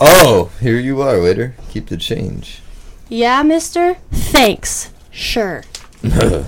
Oh, 0.00 0.50
here 0.60 0.78
you 0.78 1.00
are, 1.02 1.20
waiter. 1.20 1.54
Keep 1.70 1.86
the 1.88 1.96
change. 1.96 2.60
Yeah, 3.08 3.42
mister? 3.42 3.94
Thanks. 4.10 4.90
Sure. 5.14 5.64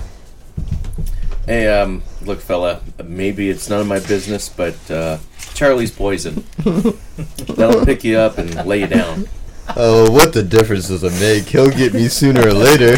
Hey, 1.47 1.69
um, 1.69 2.03
look, 2.23 2.41
fella. 2.41 2.81
Maybe 3.01 3.49
it's 3.49 3.69
none 3.69 3.79
of 3.79 3.87
my 3.87 3.99
business, 3.99 4.49
but 4.49 4.91
uh, 4.91 5.17
Charlie's 5.53 5.91
poison. 5.91 6.43
That'll 6.57 7.85
pick 7.85 8.03
you 8.03 8.17
up 8.17 8.37
and 8.37 8.53
lay 8.65 8.81
you 8.81 8.87
down. 8.87 9.29
Oh, 9.77 10.11
what 10.11 10.33
the 10.33 10.43
difference 10.43 10.89
does 10.89 11.05
it 11.05 11.13
make? 11.21 11.45
He'll 11.45 11.69
get 11.69 11.93
me 11.93 12.09
sooner 12.09 12.41
or 12.41 12.51
later. 12.51 12.95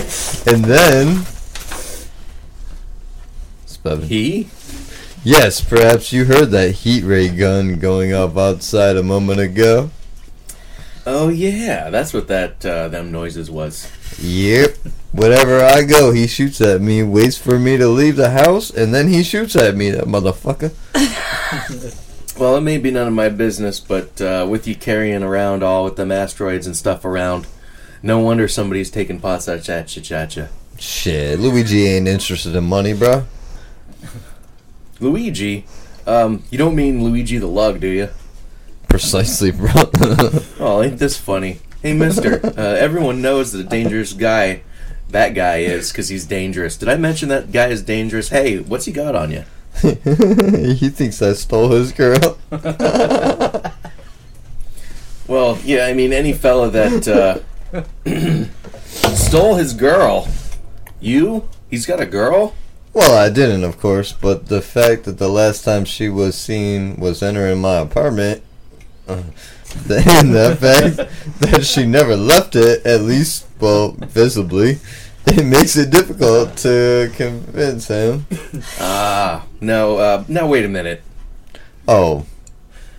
And 0.47 0.65
then. 0.65 1.25
Spelvin. 3.67 4.05
He? 4.05 4.49
Yes, 5.23 5.61
perhaps 5.61 6.11
you 6.11 6.25
heard 6.25 6.49
that 6.49 6.71
heat 6.71 7.03
ray 7.03 7.29
gun 7.29 7.77
going 7.77 8.15
off 8.15 8.35
outside 8.35 8.97
a 8.97 9.03
moment 9.03 9.41
ago. 9.41 9.91
Oh 11.05 11.29
yeah, 11.29 11.91
that's 11.91 12.15
what 12.15 12.27
that 12.29 12.65
uh, 12.65 12.87
them 12.87 13.11
noises 13.11 13.51
was. 13.51 13.91
Yep. 14.19 14.75
Wherever 15.11 15.63
I 15.63 15.83
go, 15.83 16.11
he 16.11 16.27
shoots 16.27 16.61
at 16.61 16.81
me, 16.81 17.01
waits 17.03 17.37
for 17.37 17.57
me 17.57 17.77
to 17.77 17.87
leave 17.87 18.15
the 18.15 18.29
house, 18.29 18.69
and 18.69 18.93
then 18.93 19.07
he 19.07 19.23
shoots 19.23 19.55
at 19.55 19.75
me, 19.75 19.89
that 19.91 20.05
motherfucker. 20.05 20.71
Well, 22.39 22.55
it 22.55 22.61
may 22.61 22.77
be 22.77 22.89
none 22.89 23.05
of 23.05 23.11
my 23.13 23.27
business, 23.27 23.81
but 23.81 24.21
uh, 24.21 24.47
with 24.49 24.65
you 24.65 24.73
carrying 24.73 25.23
around 25.23 25.61
all 25.61 25.83
with 25.83 25.97
them 25.97 26.09
asteroids 26.09 26.65
and 26.65 26.77
stuff 26.77 27.03
around, 27.03 27.47
no 28.01 28.19
wonder 28.19 28.47
somebody's 28.47 28.89
taking 28.89 29.19
pots 29.19 29.49
at 29.49 29.67
you, 29.67 29.73
at 30.15 30.35
you. 30.37 30.47
Shit, 30.77 31.37
Luigi 31.37 31.85
ain't 31.87 32.07
interested 32.07 32.55
in 32.55 32.63
money, 32.63 32.93
bro. 32.93 33.25
Luigi, 35.01 35.65
um, 36.07 36.43
you 36.49 36.57
don't 36.57 36.77
mean 36.77 37.03
Luigi 37.03 37.37
the 37.39 37.47
Lug, 37.47 37.81
do 37.81 37.87
you? 37.87 38.07
Precisely, 38.87 39.51
bro. 39.51 39.73
Oh, 40.61 40.81
ain't 40.81 40.97
this 40.97 41.17
funny? 41.17 41.59
Hey, 41.81 41.91
Mister, 41.93 42.39
uh, 42.45 42.53
everyone 42.55 43.21
knows 43.21 43.51
that 43.51 43.65
a 43.65 43.69
dangerous 43.69 44.13
guy 44.13 44.61
that 45.09 45.33
guy 45.33 45.57
is 45.57 45.91
because 45.91 46.09
he's 46.09 46.25
dangerous. 46.25 46.77
Did 46.77 46.89
I 46.89 46.97
mention 46.97 47.29
that 47.29 47.51
guy 47.51 47.67
is 47.67 47.81
dangerous? 47.81 48.29
Hey, 48.29 48.59
what's 48.59 48.85
he 48.85 48.91
got 48.91 49.15
on 49.15 49.31
you? 49.31 49.43
he 49.81 50.89
thinks 50.89 51.21
I 51.21 51.33
stole 51.33 51.69
his 51.69 51.91
girl. 51.91 52.37
Well, 55.29 55.59
yeah, 55.63 55.85
I 55.85 55.93
mean, 55.93 56.11
any 56.11 56.33
fella 56.33 56.71
that 56.71 57.07
uh, 57.07 57.37
stole 59.13 59.55
his 59.57 59.75
girl. 59.75 60.27
You? 60.99 61.47
He's 61.69 61.85
got 61.85 61.99
a 61.99 62.07
girl? 62.07 62.55
Well, 62.93 63.15
I 63.15 63.29
didn't, 63.29 63.63
of 63.63 63.79
course, 63.79 64.11
but 64.11 64.47
the 64.47 64.59
fact 64.59 65.03
that 65.03 65.19
the 65.19 65.29
last 65.29 65.63
time 65.63 65.85
she 65.85 66.09
was 66.09 66.35
seen 66.35 66.95
was 66.95 67.21
entering 67.21 67.61
my 67.61 67.75
apartment, 67.75 68.41
uh, 69.07 69.21
and 69.89 70.33
the 70.33 70.57
fact 70.59 71.41
that 71.41 71.65
she 71.65 71.85
never 71.85 72.15
left 72.15 72.55
it, 72.55 72.85
at 72.85 73.01
least, 73.01 73.45
well, 73.59 73.91
visibly, 73.91 74.79
it 75.27 75.45
makes 75.45 75.77
it 75.77 75.91
difficult 75.91 76.57
to 76.57 77.11
convince 77.15 77.87
him. 77.87 78.25
Ah, 78.79 79.45
no, 79.61 79.97
uh, 79.97 80.23
now 80.27 80.47
wait 80.47 80.65
a 80.65 80.69
minute. 80.69 81.01
Oh, 81.87 82.25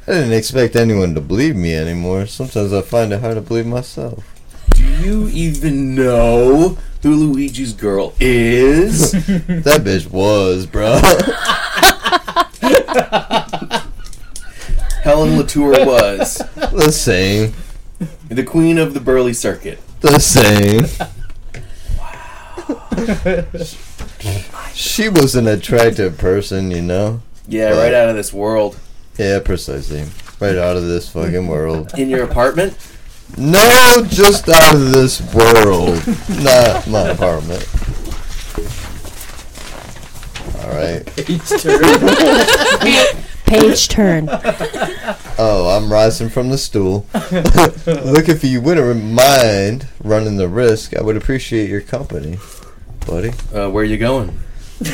I 0.07 0.13
didn't 0.13 0.33
expect 0.33 0.77
anyone 0.77 1.15
to 1.15 1.21
believe 1.21 1.57
me 1.57 1.75
anymore. 1.75 2.27
Sometimes 2.27 2.73
I 2.73 2.83
find 2.83 3.13
it 3.13 3.21
hard 3.21 3.35
to 3.35 3.41
believe 3.41 3.67
myself. 3.67 4.25
Do 4.75 4.85
you 4.85 5.29
even 5.29 5.95
know 5.95 6.79
who 7.03 7.15
Luigi's 7.15 7.73
girl 7.73 8.15
is? 8.21 9.13
That 9.13 9.83
bitch 9.83 10.11
was, 10.11 10.67
bro. 10.67 11.01
Helen 15.03 15.37
Latour 15.39 15.71
was 15.87 16.37
the 16.57 16.91
same. 16.93 17.55
the 18.29 18.43
queen 18.45 18.79
of 18.79 18.95
the 18.95 19.01
Burley 19.01 19.33
Circuit. 19.33 19.79
The 20.01 20.19
same. 20.19 20.85
Wow. 21.99 23.47
she 24.73 25.09
was 25.09 25.35
an 25.35 25.47
attractive 25.47 26.19
person, 26.19 26.71
you 26.71 26.83
know? 26.83 27.23
Yeah, 27.49 27.71
But- 27.71 27.79
right 27.79 27.95
out 27.95 28.09
of 28.11 28.17
this 28.17 28.33
world. 28.33 28.77
Yeah, 29.19 29.41
precisely. 29.41 30.05
Right 30.39 30.57
out 30.57 30.77
of 30.77 30.87
this 30.87 31.09
fucking 31.11 31.47
world. 31.47 31.93
In 31.99 32.09
your 32.09 32.25
apartment? 32.25 32.75
No, 33.37 34.05
just 34.09 34.49
out 34.49 34.75
of 34.75 34.93
this 34.93 35.21
world. 35.35 36.03
Not 36.43 36.87
my 36.89 37.09
apartment. 37.09 37.67
Alright. 40.65 41.09
Page 43.51 43.89
turn. 43.89 44.29
Oh, 45.43 45.75
I'm 45.75 45.91
rising 45.91 46.29
from 46.29 46.51
the 46.51 46.59
stool. 46.59 47.07
Look, 47.15 48.29
if 48.29 48.45
you 48.45 48.61
wouldn't 48.61 49.03
mind 49.03 49.89
running 50.05 50.37
the 50.37 50.49
risk, 50.49 50.95
I 50.95 51.03
would 51.03 51.17
appreciate 51.17 51.71
your 51.71 51.81
company, 51.81 52.39
buddy. 53.07 53.33
Uh, 53.51 53.71
where 53.71 53.83
you 53.83 53.97
going? 53.97 54.39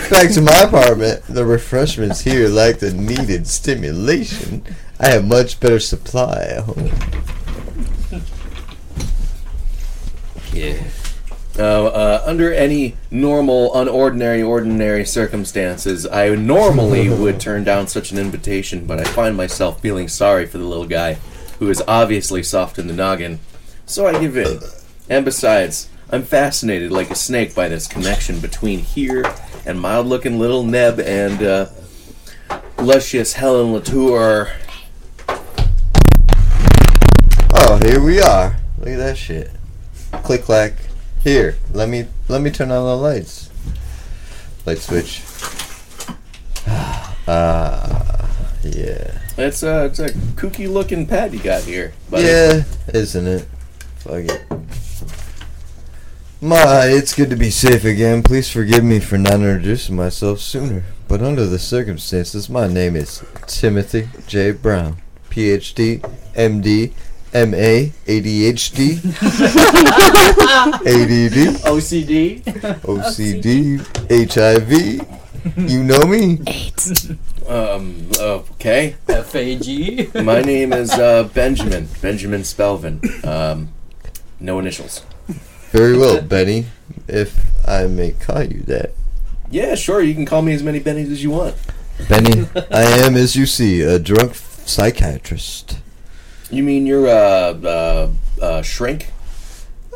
Back 0.08 0.30
to 0.34 0.40
my 0.40 0.60
apartment. 0.60 1.24
The 1.28 1.44
refreshments 1.44 2.20
here 2.20 2.48
lack 2.48 2.76
the 2.76 2.92
needed 2.92 3.48
stimulation. 3.48 4.64
I 5.00 5.08
have 5.08 5.26
much 5.26 5.58
better 5.58 5.80
supply 5.80 6.46
at 6.48 6.62
home. 6.62 6.92
Yeah. 10.52 10.80
Uh, 11.58 11.86
uh, 11.86 12.22
under 12.26 12.52
any 12.52 12.96
normal, 13.10 13.70
unordinary, 13.72 14.46
ordinary 14.46 15.06
circumstances, 15.06 16.06
I 16.06 16.28
normally 16.34 17.08
would 17.20 17.40
turn 17.40 17.64
down 17.64 17.88
such 17.88 18.12
an 18.12 18.18
invitation, 18.18 18.86
but 18.86 19.00
I 19.00 19.04
find 19.04 19.36
myself 19.36 19.80
feeling 19.80 20.08
sorry 20.08 20.46
for 20.46 20.58
the 20.58 20.64
little 20.64 20.86
guy, 20.86 21.14
who 21.58 21.70
is 21.70 21.82
obviously 21.88 22.42
soft 22.42 22.78
in 22.78 22.88
the 22.88 22.92
noggin. 22.92 23.40
So 23.86 24.06
I 24.06 24.20
give 24.20 24.36
in. 24.36 24.58
And 25.08 25.24
besides, 25.24 25.88
I'm 26.10 26.24
fascinated 26.24 26.92
like 26.92 27.10
a 27.10 27.14
snake 27.14 27.54
by 27.54 27.68
this 27.68 27.86
connection 27.86 28.38
between 28.40 28.80
here 28.80 29.24
and 29.64 29.80
mild 29.80 30.06
looking 30.06 30.38
little 30.38 30.62
Neb 30.62 31.00
and 31.00 31.42
uh, 31.42 31.66
luscious 32.78 33.32
Helen 33.32 33.72
Latour. 33.72 34.50
Oh, 37.58 37.80
here 37.82 38.02
we 38.02 38.20
are. 38.20 38.56
Look 38.78 38.88
at 38.88 38.98
that 38.98 39.16
shit. 39.16 39.50
Click 40.22 40.42
clack. 40.42 40.74
Here, 41.26 41.56
let 41.72 41.88
me 41.88 42.06
let 42.28 42.40
me 42.40 42.52
turn 42.52 42.70
on 42.70 42.86
the 42.86 42.96
lights. 42.96 43.50
Light 44.64 44.78
switch. 44.78 45.24
Ah, 47.28 48.30
yeah. 48.62 49.18
It's 49.36 49.64
a, 49.64 49.86
it's 49.86 49.98
a 49.98 50.10
kooky 50.10 50.72
looking 50.72 51.04
pad 51.04 51.32
you 51.32 51.40
got 51.40 51.64
here. 51.64 51.92
buddy. 52.08 52.22
Yeah, 52.22 52.62
isn't 52.94 53.26
it? 53.26 53.48
Fuck 53.96 54.26
it. 54.26 54.46
My, 56.40 56.86
it's 56.86 57.16
good 57.16 57.30
to 57.30 57.36
be 57.36 57.50
safe 57.50 57.84
again. 57.84 58.22
Please 58.22 58.48
forgive 58.48 58.84
me 58.84 59.00
for 59.00 59.18
not 59.18 59.34
introducing 59.34 59.96
myself 59.96 60.38
sooner. 60.38 60.84
But 61.08 61.20
under 61.20 61.46
the 61.46 61.58
circumstances, 61.58 62.48
my 62.48 62.68
name 62.68 62.94
is 62.94 63.24
Timothy 63.48 64.08
J. 64.28 64.52
Brown, 64.52 64.98
PhD, 65.30 65.98
MD, 66.36 66.92
MA, 67.34 67.90
ADHD, 68.06 68.96
ADD, 70.86 71.56
OCD. 71.66 72.42
OCD, 72.82 74.32
HIV. 74.32 75.68
You 75.70 75.84
know 75.84 76.02
me? 76.06 76.40
AIDS. 76.46 77.10
Um, 77.46 78.08
okay. 78.18 78.96
F 79.08 79.34
A 79.34 79.56
G. 79.58 80.08
My 80.14 80.40
name 80.40 80.72
is 80.72 80.90
uh, 80.92 81.24
Benjamin. 81.24 81.88
Benjamin 82.00 82.40
Spelvin. 82.42 83.24
Um, 83.24 83.68
no 84.40 84.58
initials. 84.58 85.04
Very 85.70 85.96
well, 85.96 86.20
Benny. 86.22 86.66
If 87.06 87.38
I 87.66 87.86
may 87.86 88.12
call 88.12 88.44
you 88.44 88.62
that. 88.62 88.92
Yeah, 89.50 89.74
sure. 89.74 90.00
You 90.00 90.14
can 90.14 90.26
call 90.26 90.42
me 90.42 90.54
as 90.54 90.62
many 90.62 90.80
Bennies 90.80 91.10
as 91.12 91.22
you 91.22 91.30
want. 91.30 91.54
Benny, 92.08 92.48
I 92.70 92.82
am, 92.82 93.16
as 93.16 93.36
you 93.36 93.46
see, 93.46 93.82
a 93.82 93.98
drunk 93.98 94.34
psychiatrist. 94.34 95.78
You 96.50 96.62
mean 96.62 96.86
you're 96.86 97.08
uh, 97.08 97.54
uh, 97.54 98.10
uh, 98.40 98.62
shrink? 98.62 99.10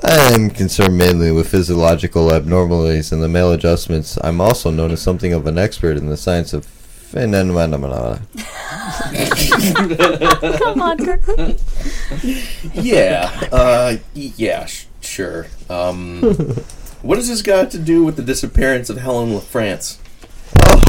I 0.03 0.32
am 0.32 0.51
concerned 0.51 0.98
mainly 0.98 1.30
with 1.30 1.48
physiological 1.48 2.32
abnormalities 2.32 3.12
and 3.12 3.22
the 3.22 3.28
male 3.28 3.53
adjustments. 3.53 4.18
I'm 4.24 4.40
also 4.40 4.70
known 4.70 4.90
as 4.90 5.01
something 5.01 5.32
of 5.32 5.46
an 5.46 5.59
expert 5.59 5.96
in 5.96 6.07
the 6.07 6.16
science 6.16 6.53
of 6.53 6.64
phenomena. 6.64 8.22
Come 10.59 10.80
on, 10.80 10.98
Kirk. 10.98 11.22
Yeah. 12.74 13.48
Uh, 13.53 13.96
yeah. 14.14 14.66
Sh- 14.66 14.86
sure. 15.03 15.46
Um, 15.68 16.20
what 17.03 17.18
has 17.18 17.28
this 17.28 17.42
got 17.42 17.70
to 17.72 17.78
do 17.78 18.03
with 18.03 18.16
the 18.16 18.22
disappearance 18.22 18.90
of 18.90 18.96
Helen 18.96 19.30
LaFrance? 19.30 19.98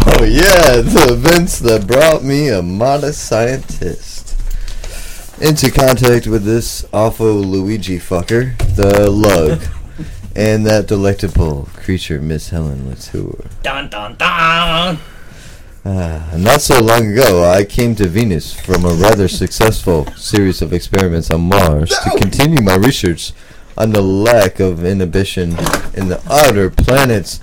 Oh 0.07 0.23
yeah, 0.23 0.81
the 0.81 1.09
events 1.11 1.59
that 1.59 1.85
brought 1.85 2.23
me 2.23 2.49
a 2.49 2.63
modest 2.63 3.25
scientist 3.25 4.30
into 5.41 5.71
contact 5.71 6.27
with 6.27 6.43
this 6.43 6.85
awful 6.93 7.33
Luigi 7.33 7.97
fucker, 7.97 8.55
the 8.75 9.09
lug, 9.09 9.61
and 10.35 10.65
that 10.65 10.87
delectable 10.87 11.67
creature, 11.73 12.21
Miss 12.21 12.49
Helen 12.49 12.87
Latour. 12.87 13.45
Dun 13.63 13.89
dun 13.89 14.15
dun. 14.17 14.99
Ah, 15.83 16.31
not 16.37 16.61
so 16.61 16.79
long 16.79 17.11
ago, 17.11 17.43
I 17.43 17.63
came 17.63 17.95
to 17.95 18.07
Venus 18.07 18.53
from 18.53 18.85
a 18.85 18.93
rather 18.93 19.27
successful 19.27 20.05
series 20.15 20.61
of 20.61 20.73
experiments 20.73 21.31
on 21.31 21.41
Mars 21.41 21.89
to 21.89 22.19
continue 22.19 22.61
my 22.61 22.75
research 22.75 23.33
on 23.75 23.91
the 23.91 24.01
lack 24.01 24.59
of 24.59 24.85
inhibition 24.85 25.57
in 25.95 26.07
the 26.09 26.21
outer 26.29 26.69
planets 26.69 27.39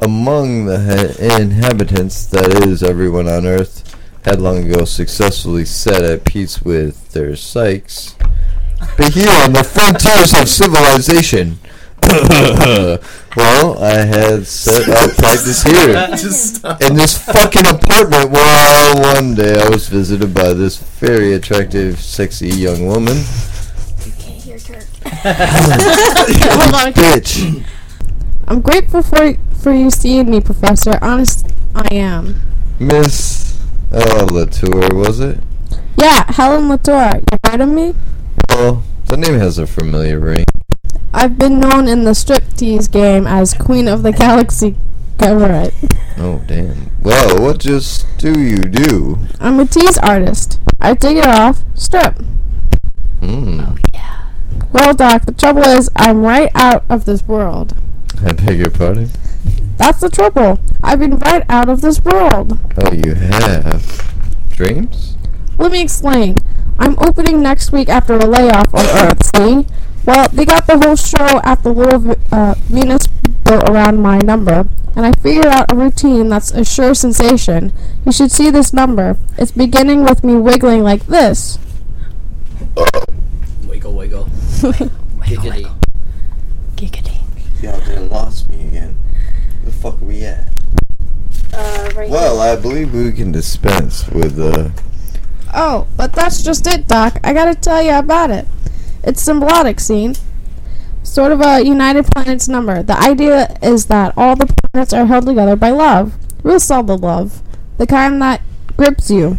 among 0.00 0.66
the 0.66 0.78
ha- 0.80 1.40
inhabitants, 1.40 2.26
that 2.26 2.66
is, 2.66 2.82
everyone 2.82 3.26
on 3.26 3.46
Earth, 3.46 3.87
had 4.24 4.40
long 4.40 4.70
ago 4.70 4.84
successfully 4.84 5.64
set 5.64 6.02
at 6.02 6.24
peace 6.24 6.62
with 6.62 7.12
their 7.12 7.34
psyches. 7.36 8.14
But 8.96 9.12
here 9.14 9.30
on 9.30 9.52
the 9.52 9.64
frontiers 9.64 10.34
of 10.34 10.48
civilization, 10.48 11.58
well, 13.36 13.82
I 13.82 14.04
had 14.04 14.46
set 14.46 14.88
up 14.88 15.16
practice 15.16 15.62
here 15.62 15.92
Just 16.10 16.64
in 16.80 16.94
this 16.94 17.18
fucking 17.18 17.66
apartment 17.66 18.30
while 18.30 19.00
one 19.00 19.34
day 19.34 19.60
I 19.60 19.68
was 19.68 19.88
visited 19.88 20.32
by 20.32 20.52
this 20.52 20.78
very 20.78 21.34
attractive, 21.34 21.98
sexy 21.98 22.48
young 22.48 22.86
woman. 22.86 23.16
You 24.04 24.12
can't 24.18 24.42
hear, 24.42 24.58
Turk. 24.58 24.84
Hold 25.04 26.74
on. 26.74 26.92
Bitch. 26.92 27.64
I'm 28.46 28.60
grateful 28.60 29.02
for 29.02 29.34
for 29.60 29.72
you 29.72 29.90
seeing 29.90 30.30
me, 30.30 30.40
Professor. 30.40 30.98
Honest, 31.02 31.46
I 31.74 31.94
am. 31.94 32.40
Miss 32.78 33.37
uh, 33.92 34.26
Latour, 34.30 34.94
was 34.94 35.20
it? 35.20 35.38
Yeah, 35.96 36.24
Helen 36.32 36.68
Latour. 36.68 37.20
You 37.32 37.38
heard 37.44 37.60
of 37.60 37.68
me? 37.68 37.94
Well, 38.50 38.82
the 39.06 39.16
name 39.16 39.34
has 39.34 39.58
a 39.58 39.66
familiar 39.66 40.18
ring. 40.18 40.44
I've 41.12 41.38
been 41.38 41.58
known 41.58 41.88
in 41.88 42.04
the 42.04 42.10
striptease 42.12 42.90
game 42.90 43.26
as 43.26 43.54
Queen 43.54 43.88
of 43.88 44.02
the 44.02 44.12
Galaxy. 44.12 44.76
Everett. 45.20 45.74
Oh, 46.16 46.42
damn. 46.46 46.90
Well, 47.02 47.42
what 47.42 47.58
just 47.58 48.06
do 48.18 48.38
you 48.40 48.58
do? 48.58 49.18
I'm 49.40 49.58
a 49.58 49.66
tease 49.66 49.98
artist. 49.98 50.60
I 50.80 50.94
take 50.94 51.16
it 51.16 51.26
off, 51.26 51.64
strip. 51.74 52.18
Hmm. 53.20 53.76
Well, 54.72 54.94
Doc, 54.94 55.24
the 55.24 55.32
trouble 55.32 55.62
is, 55.62 55.90
I'm 55.96 56.22
right 56.22 56.50
out 56.54 56.84
of 56.88 57.04
this 57.04 57.22
world. 57.26 57.74
I 58.24 58.32
beg 58.32 58.58
your 58.58 58.70
pardon? 58.70 59.10
That's 59.78 60.00
the 60.00 60.10
trouble. 60.10 60.58
I've 60.82 60.98
been 60.98 61.16
right 61.18 61.44
out 61.48 61.68
of 61.68 61.80
this 61.80 62.00
world. 62.02 62.58
Oh, 62.82 62.92
you 62.92 63.14
have 63.14 64.12
dreams? 64.50 65.16
Let 65.56 65.72
me 65.72 65.80
explain. 65.82 66.36
I'm 66.78 66.96
opening 66.98 67.42
next 67.42 67.72
week 67.72 67.88
after 67.88 68.14
a 68.14 68.26
layoff 68.26 68.72
on 68.74 68.84
Earth, 68.86 69.24
see? 69.34 69.66
Well, 70.04 70.28
they 70.32 70.44
got 70.44 70.66
the 70.66 70.78
whole 70.78 70.96
show 70.96 71.40
at 71.44 71.62
the 71.62 71.72
little 71.72 71.98
V- 71.98 72.14
uh, 72.32 72.54
Venus 72.68 73.06
built 73.44 73.68
around 73.68 74.00
my 74.00 74.18
number, 74.18 74.68
and 74.96 75.04
I 75.06 75.12
figured 75.20 75.46
out 75.46 75.70
a 75.72 75.76
routine 75.76 76.28
that's 76.28 76.50
a 76.52 76.64
sure 76.64 76.94
sensation. 76.94 77.72
You 78.06 78.12
should 78.12 78.30
see 78.30 78.50
this 78.50 78.72
number. 78.72 79.16
It's 79.36 79.50
beginning 79.50 80.04
with 80.04 80.22
me 80.24 80.36
wiggling 80.36 80.82
like 80.82 81.06
this. 81.06 81.58
Wiggle 83.66 83.94
wiggle. 83.94 84.24
Giggity. 85.28 85.70
Giggity. 86.76 87.20
Y'all 87.62 87.80
done 87.80 88.08
lost 88.08 88.48
me 88.48 88.68
again. 88.68 88.96
Fuck 89.80 90.02
are 90.02 90.04
we 90.04 90.24
at? 90.24 90.48
Uh, 91.52 91.90
right 91.94 92.10
Well, 92.10 92.40
I 92.40 92.56
believe 92.56 92.92
we 92.92 93.12
can 93.12 93.30
dispense 93.30 94.08
with, 94.08 94.38
uh, 94.38 94.70
Oh, 95.54 95.86
but 95.96 96.12
that's 96.12 96.42
just 96.42 96.66
it, 96.66 96.88
Doc. 96.88 97.18
I 97.24 97.32
gotta 97.32 97.54
tell 97.54 97.82
you 97.82 97.94
about 97.94 98.30
it. 98.30 98.46
It's 99.02 99.22
symbolic, 99.22 99.80
scene. 99.80 100.14
Sort 101.02 101.32
of 101.32 101.40
a 101.40 101.64
United 101.64 102.06
Planets 102.06 102.48
number. 102.48 102.82
The 102.82 102.98
idea 102.98 103.56
is 103.62 103.86
that 103.86 104.12
all 104.16 104.36
the 104.36 104.46
planets 104.46 104.92
are 104.92 105.06
held 105.06 105.26
together 105.26 105.56
by 105.56 105.70
love. 105.70 106.14
Real 106.42 106.60
solid 106.60 107.00
love. 107.00 107.40
The 107.78 107.86
kind 107.86 108.20
that 108.20 108.42
grips 108.76 109.10
you. 109.10 109.36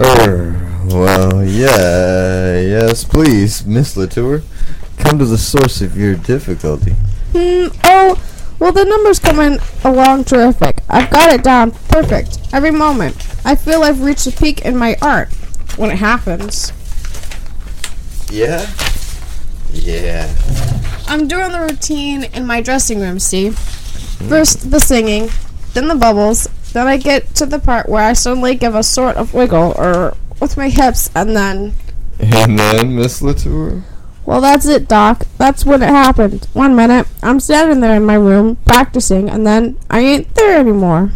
Er, 0.00 0.54
well, 0.86 1.44
yeah, 1.44 2.58
yes, 2.60 3.04
please, 3.04 3.66
Miss 3.66 3.96
Latour. 3.96 4.42
Come 4.98 5.18
to 5.18 5.26
the 5.26 5.36
source 5.36 5.82
of 5.82 5.96
your 5.96 6.14
difficulty. 6.14 6.92
Hmm, 7.32 7.68
oh, 7.84 8.22
well, 8.62 8.70
the 8.70 8.84
number's 8.84 9.18
coming 9.18 9.58
along 9.82 10.22
terrific. 10.22 10.82
I've 10.88 11.10
got 11.10 11.32
it 11.32 11.42
down 11.42 11.72
perfect. 11.72 12.38
Every 12.52 12.70
moment. 12.70 13.16
I 13.44 13.56
feel 13.56 13.82
I've 13.82 14.02
reached 14.02 14.28
a 14.28 14.30
peak 14.30 14.64
in 14.64 14.76
my 14.76 14.96
art. 15.02 15.32
When 15.76 15.90
it 15.90 15.98
happens. 15.98 16.72
Yeah? 18.30 18.70
Yeah. 19.72 20.32
I'm 21.08 21.26
doing 21.26 21.50
the 21.50 21.66
routine 21.68 22.22
in 22.22 22.46
my 22.46 22.60
dressing 22.60 23.00
room, 23.00 23.18
see? 23.18 23.50
First 23.50 24.70
the 24.70 24.78
singing, 24.78 25.30
then 25.74 25.88
the 25.88 25.96
bubbles, 25.96 26.48
then 26.72 26.86
I 26.86 26.98
get 26.98 27.34
to 27.34 27.46
the 27.46 27.58
part 27.58 27.88
where 27.88 28.04
I 28.04 28.12
suddenly 28.12 28.54
give 28.54 28.76
a 28.76 28.84
sort 28.84 29.16
of 29.16 29.34
wiggle 29.34 29.74
or 29.76 30.16
with 30.40 30.56
my 30.56 30.68
hips 30.68 31.10
and 31.16 31.36
then 31.36 31.74
And 32.20 32.56
then, 32.56 32.94
Miss 32.94 33.20
Latour? 33.22 33.82
Well 34.26 34.40
that's 34.40 34.66
it, 34.66 34.88
Doc. 34.88 35.26
That's 35.38 35.64
when 35.64 35.82
it 35.82 35.88
happened. 35.88 36.46
One 36.52 36.74
minute 36.76 37.06
I'm 37.22 37.40
standing 37.40 37.80
there 37.80 37.96
in 37.96 38.04
my 38.04 38.14
room 38.14 38.56
practicing 38.64 39.28
and 39.28 39.46
then 39.46 39.78
I 39.90 40.00
ain't 40.00 40.34
there 40.34 40.58
anymore. 40.58 41.12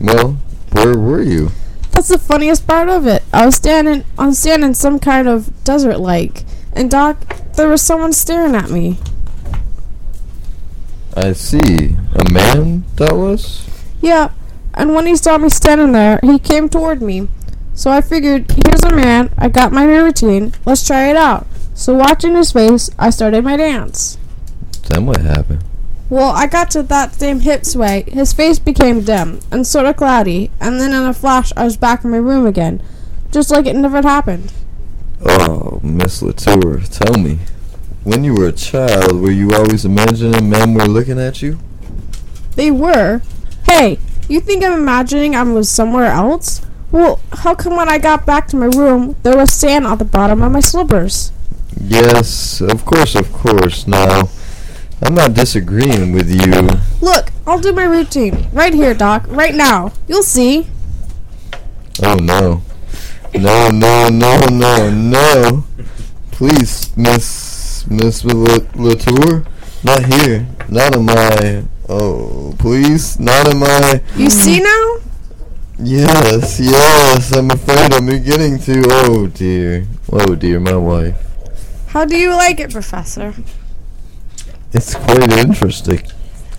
Well, 0.00 0.38
where 0.72 0.98
were 0.98 1.22
you? 1.22 1.50
That's 1.92 2.08
the 2.08 2.18
funniest 2.18 2.66
part 2.66 2.88
of 2.88 3.06
it. 3.06 3.22
I 3.32 3.46
was 3.46 3.56
standing 3.56 4.04
on 4.18 4.34
standing 4.34 4.74
some 4.74 4.98
kind 4.98 5.28
of 5.28 5.64
desert 5.64 5.98
like 5.98 6.44
and 6.72 6.90
Doc 6.90 7.18
there 7.54 7.68
was 7.68 7.82
someone 7.82 8.12
staring 8.12 8.54
at 8.54 8.70
me. 8.70 8.98
I 11.16 11.32
see. 11.32 11.96
A 12.14 12.30
man, 12.30 12.84
that 12.96 13.14
was? 13.14 13.66
Yeah, 14.02 14.30
and 14.74 14.94
when 14.94 15.06
he 15.06 15.16
saw 15.16 15.38
me 15.38 15.48
standing 15.48 15.92
there, 15.92 16.20
he 16.22 16.38
came 16.38 16.68
toward 16.68 17.00
me. 17.00 17.28
So 17.74 17.90
I 17.90 18.02
figured, 18.02 18.50
here's 18.50 18.82
a 18.84 18.94
man, 18.94 19.30
I 19.38 19.48
got 19.48 19.72
my 19.72 19.86
new 19.86 20.04
routine, 20.04 20.52
let's 20.64 20.86
try 20.86 21.08
it 21.08 21.16
out. 21.16 21.46
So 21.76 21.92
watching 21.94 22.34
his 22.34 22.52
face, 22.52 22.90
I 22.98 23.10
started 23.10 23.44
my 23.44 23.58
dance. 23.58 24.16
Then 24.88 25.04
what 25.04 25.20
happened? 25.20 25.62
Well, 26.08 26.30
I 26.30 26.46
got 26.46 26.70
to 26.70 26.82
that 26.84 27.14
same 27.14 27.40
hip 27.40 27.66
sway, 27.66 28.04
his 28.08 28.32
face 28.32 28.58
became 28.58 29.02
dim 29.02 29.40
and 29.50 29.66
sort 29.66 29.84
of 29.84 29.96
cloudy, 29.96 30.50
and 30.58 30.80
then 30.80 30.92
in 30.92 31.02
a 31.02 31.12
flash 31.12 31.52
I 31.54 31.64
was 31.64 31.76
back 31.76 32.02
in 32.02 32.10
my 32.10 32.16
room 32.16 32.46
again, 32.46 32.82
just 33.30 33.50
like 33.50 33.66
it 33.66 33.76
never 33.76 33.96
had 33.96 34.04
happened. 34.06 34.54
Oh, 35.24 35.80
Miss 35.82 36.22
Latour, 36.22 36.78
tell 36.80 37.14
me. 37.14 37.40
When 38.04 38.24
you 38.24 38.34
were 38.34 38.48
a 38.48 38.52
child, 38.52 39.20
were 39.20 39.30
you 39.30 39.52
always 39.52 39.84
imagining 39.84 40.48
men 40.48 40.72
were 40.72 40.86
looking 40.86 41.20
at 41.20 41.42
you? 41.42 41.58
They 42.54 42.70
were. 42.70 43.20
Hey, 43.64 43.98
you 44.30 44.40
think 44.40 44.64
I'm 44.64 44.72
imagining 44.72 45.36
I 45.36 45.42
was 45.42 45.68
somewhere 45.68 46.06
else? 46.06 46.64
Well, 46.90 47.20
how 47.32 47.54
come 47.54 47.76
when 47.76 47.90
I 47.90 47.98
got 47.98 48.24
back 48.24 48.46
to 48.48 48.56
my 48.56 48.66
room, 48.66 49.16
there 49.24 49.36
was 49.36 49.52
sand 49.52 49.86
on 49.86 49.98
the 49.98 50.04
bottom 50.06 50.40
of 50.40 50.52
my 50.52 50.60
slippers? 50.60 51.32
Yes, 51.80 52.60
of 52.60 52.84
course, 52.84 53.14
of 53.14 53.32
course. 53.32 53.86
Now, 53.86 54.28
I'm 55.02 55.14
not 55.14 55.34
disagreeing 55.34 56.12
with 56.12 56.30
you. 56.30 56.68
Look, 57.00 57.30
I'll 57.46 57.60
do 57.60 57.72
my 57.72 57.84
routine. 57.84 58.48
Right 58.52 58.72
here, 58.74 58.94
Doc. 58.94 59.24
Right 59.28 59.54
now. 59.54 59.92
You'll 60.08 60.22
see. 60.22 60.66
Oh 62.02 62.14
no. 62.16 62.62
No, 63.34 63.68
no, 63.68 64.08
no, 64.08 64.38
no, 64.50 64.90
no. 64.90 65.64
Please, 66.30 66.96
Miss 66.96 67.86
Miss 67.88 68.24
La- 68.24 68.58
Latour, 68.74 69.44
not 69.84 70.04
here. 70.14 70.46
Not 70.68 70.94
in 70.96 71.04
my. 71.04 71.64
Oh, 71.88 72.54
please, 72.58 73.18
not 73.20 73.48
in 73.48 73.58
my. 73.60 74.00
You 74.16 74.30
see 74.30 74.60
now? 74.60 74.96
Yes, 75.78 76.58
yes, 76.58 77.32
I'm 77.36 77.50
afraid 77.50 77.92
I'm 77.92 78.06
beginning 78.06 78.58
to. 78.60 78.82
Oh 78.86 79.26
dear. 79.26 79.86
Oh 80.10 80.34
dear, 80.34 80.58
my 80.58 80.74
wife. 80.76 81.25
How 81.96 82.04
do 82.04 82.12
you 82.14 82.36
like 82.36 82.60
it, 82.60 82.72
Professor? 82.72 83.32
It's 84.74 84.94
quite 84.94 85.32
interesting. 85.32 86.02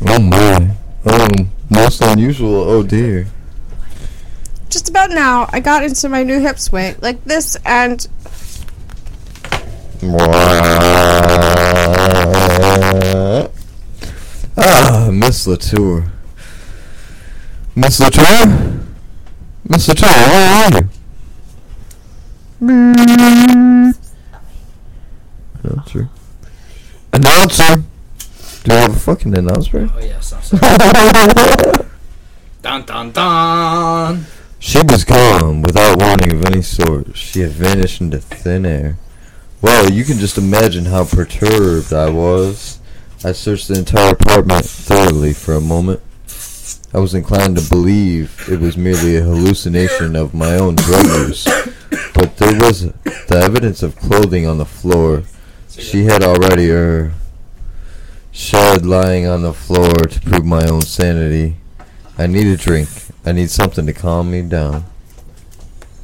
Oh 0.07 0.17
my. 0.17 0.71
Oh, 1.05 1.29
most 1.69 2.01
unusual. 2.01 2.67
Oh 2.67 2.81
dear. 2.81 3.27
Just 4.71 4.89
about 4.89 5.11
now, 5.11 5.47
I 5.53 5.59
got 5.59 5.83
into 5.83 6.09
my 6.09 6.23
new 6.23 6.39
hip 6.39 6.57
swing, 6.57 6.95
like 7.01 7.23
this, 7.23 7.55
and 7.67 8.07
Ah, 14.57 15.11
Miss 15.13 15.45
Latour. 15.45 16.11
Miss 17.75 17.99
Latour? 17.99 18.81
Miss 19.69 19.87
Latour, 19.87 20.09
where 20.09 20.49
are 20.49 20.71
you? 20.81 20.89
Announcer. 25.87 26.09
Announcer! 27.17 27.77
Do 28.63 28.69
we 28.69 28.75
have 28.75 28.95
a 28.95 28.99
fucking 28.99 29.35
announcer? 29.35 29.89
Oh 29.91 29.99
yes, 29.99 30.33
I'm 30.33 30.41
sorry. 30.43 31.87
dun 32.61 32.85
dun 32.85 33.11
dun. 33.11 34.25
She 34.59 34.77
was 34.83 35.03
gone 35.03 35.63
without 35.63 35.99
warning 35.99 36.33
of 36.33 36.45
any 36.45 36.61
sort. 36.61 37.17
She 37.17 37.39
had 37.39 37.53
vanished 37.53 38.01
into 38.01 38.19
thin 38.19 38.67
air. 38.67 38.99
Well, 39.63 39.89
you 39.89 40.03
can 40.03 40.19
just 40.19 40.37
imagine 40.37 40.85
how 40.85 41.05
perturbed 41.05 41.91
I 41.91 42.11
was. 42.11 42.77
I 43.25 43.31
searched 43.31 43.69
the 43.69 43.79
entire 43.79 44.11
apartment 44.11 44.65
thoroughly 44.65 45.33
for 45.33 45.55
a 45.55 45.59
moment. 45.61 46.01
I 46.93 46.99
was 46.99 47.15
inclined 47.15 47.57
to 47.57 47.67
believe 47.67 48.47
it 48.47 48.59
was 48.59 48.77
merely 48.77 49.15
a 49.15 49.23
hallucination 49.23 50.15
of 50.15 50.35
my 50.35 50.53
own 50.53 50.75
drug 50.75 51.03
use, 51.27 51.45
but 52.13 52.37
there 52.37 52.59
was 52.59 52.81
the 52.81 53.41
evidence 53.43 53.81
of 53.81 53.95
clothing 53.95 54.45
on 54.45 54.59
the 54.59 54.65
floor. 54.65 55.23
She 55.77 56.05
had 56.05 56.23
already 56.23 56.71
er 56.71 57.13
shed 58.31 58.85
lying 58.85 59.27
on 59.27 59.41
the 59.43 59.53
floor 59.53 59.93
to 59.93 60.21
prove 60.21 60.45
my 60.45 60.65
own 60.67 60.81
sanity. 60.81 61.57
I 62.17 62.27
need 62.27 62.47
a 62.47 62.57
drink. 62.57 62.89
I 63.25 63.31
need 63.31 63.49
something 63.49 63.85
to 63.85 63.93
calm 63.93 64.31
me 64.31 64.41
down. 64.41 64.85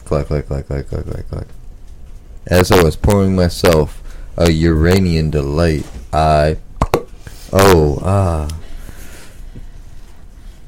Clack, 0.06 0.28
clack, 0.28 0.48
clack, 0.48 0.68
clack, 0.68 0.88
clack, 0.88 1.06
clack, 1.06 1.28
clack. 1.28 1.48
As 2.46 2.72
I 2.72 2.84
was 2.84 2.96
pouring 2.96 3.36
myself 3.36 4.02
a 4.38 4.52
Uranian 4.52 5.32
delight, 5.32 5.88
I. 6.12 6.58
Oh, 7.52 8.00
ah. 8.04 8.48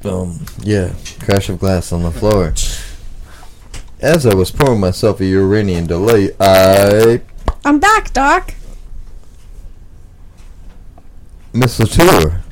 Um, 0.04 0.44
yeah, 0.62 0.94
crash 1.20 1.48
of 1.48 1.58
glass 1.58 1.92
on 1.92 2.02
the 2.02 2.10
floor. 2.10 2.54
As 4.00 4.26
I 4.26 4.34
was 4.34 4.50
pouring 4.50 4.80
myself 4.80 5.20
a 5.20 5.26
Uranian 5.26 5.86
delight, 5.86 6.30
I. 6.40 7.20
I'm 7.64 7.78
back, 7.78 8.12
Doc. 8.12 8.54
Miss 11.56 11.80
Latour. 11.80 12.42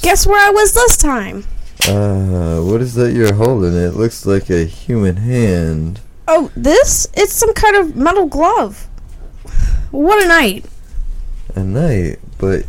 Guess 0.00 0.28
where 0.28 0.46
I 0.46 0.50
was 0.50 0.74
this 0.74 0.96
time? 0.96 1.44
Uh, 1.88 2.60
what 2.60 2.80
is 2.80 2.94
that 2.94 3.12
you're 3.12 3.34
holding? 3.34 3.74
It 3.74 3.94
looks 3.94 4.24
like 4.24 4.48
a 4.48 4.64
human 4.64 5.16
hand. 5.16 6.00
Oh, 6.28 6.52
this? 6.54 7.08
It's 7.14 7.32
some 7.32 7.52
kind 7.54 7.74
of 7.74 7.96
metal 7.96 8.26
glove. 8.26 8.86
What 9.90 10.22
a 10.22 10.28
night. 10.28 10.66
A 11.56 11.64
night, 11.64 12.20
but 12.38 12.64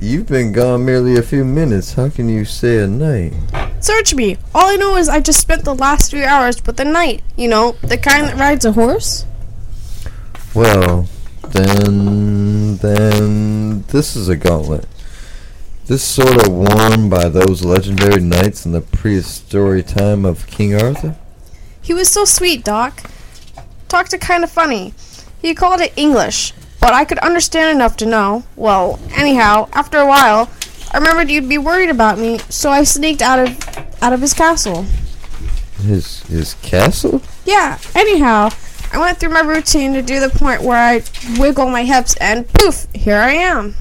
you've 0.00 0.26
been 0.26 0.52
gone 0.52 0.86
merely 0.86 1.16
a 1.16 1.22
few 1.22 1.44
minutes. 1.44 1.92
How 1.92 2.08
can 2.08 2.30
you 2.30 2.46
say 2.46 2.78
a 2.78 2.86
night? 2.86 3.34
Search 3.80 4.14
me. 4.14 4.38
All 4.54 4.70
I 4.70 4.76
know 4.76 4.96
is 4.96 5.10
I 5.10 5.20
just 5.20 5.40
spent 5.40 5.64
the 5.64 5.74
last 5.74 6.10
three 6.10 6.24
hours 6.24 6.64
with 6.64 6.80
a 6.80 6.84
knight. 6.86 7.22
You 7.36 7.48
know, 7.48 7.72
the 7.82 7.98
kind 7.98 8.26
that 8.26 8.36
rides 8.36 8.64
a 8.64 8.72
horse. 8.72 9.26
Well, 10.54 11.06
then, 11.50 12.78
then 12.78 13.82
this 13.82 14.16
is 14.16 14.30
a 14.30 14.36
gauntlet. 14.36 14.88
This 15.88 16.04
sort 16.04 16.46
of 16.46 16.52
worn 16.52 17.08
by 17.08 17.30
those 17.30 17.64
legendary 17.64 18.20
knights 18.20 18.66
in 18.66 18.72
the 18.72 18.82
prehistoric 18.82 19.86
time 19.86 20.26
of 20.26 20.46
King 20.46 20.74
Arthur. 20.74 21.16
He 21.80 21.94
was 21.94 22.10
so 22.10 22.26
sweet, 22.26 22.62
Doc. 22.62 23.10
Talked 23.88 24.12
a 24.12 24.18
kind 24.18 24.44
of 24.44 24.50
funny. 24.50 24.92
He 25.40 25.54
called 25.54 25.80
it 25.80 25.94
English, 25.96 26.52
but 26.78 26.92
I 26.92 27.06
could 27.06 27.18
understand 27.20 27.74
enough 27.74 27.96
to 27.96 28.06
know. 28.06 28.44
Well, 28.54 29.00
anyhow, 29.12 29.70
after 29.72 29.96
a 29.96 30.06
while, 30.06 30.50
I 30.92 30.98
remembered 30.98 31.30
you'd 31.30 31.48
be 31.48 31.56
worried 31.56 31.88
about 31.88 32.18
me, 32.18 32.36
so 32.50 32.68
I 32.68 32.84
sneaked 32.84 33.22
out 33.22 33.38
of 33.38 34.02
out 34.02 34.12
of 34.12 34.20
his 34.20 34.34
castle. 34.34 34.84
His 35.80 36.20
his 36.24 36.52
castle? 36.60 37.22
Yeah, 37.46 37.78
anyhow, 37.94 38.50
I 38.92 38.98
went 38.98 39.18
through 39.18 39.30
my 39.30 39.40
routine 39.40 39.94
to 39.94 40.02
do 40.02 40.20
the 40.20 40.28
point 40.28 40.60
where 40.60 40.76
I 40.76 41.02
wiggle 41.38 41.70
my 41.70 41.84
hips 41.84 42.14
and 42.20 42.46
poof, 42.46 42.86
here 42.92 43.16
I 43.16 43.32
am. 43.32 43.74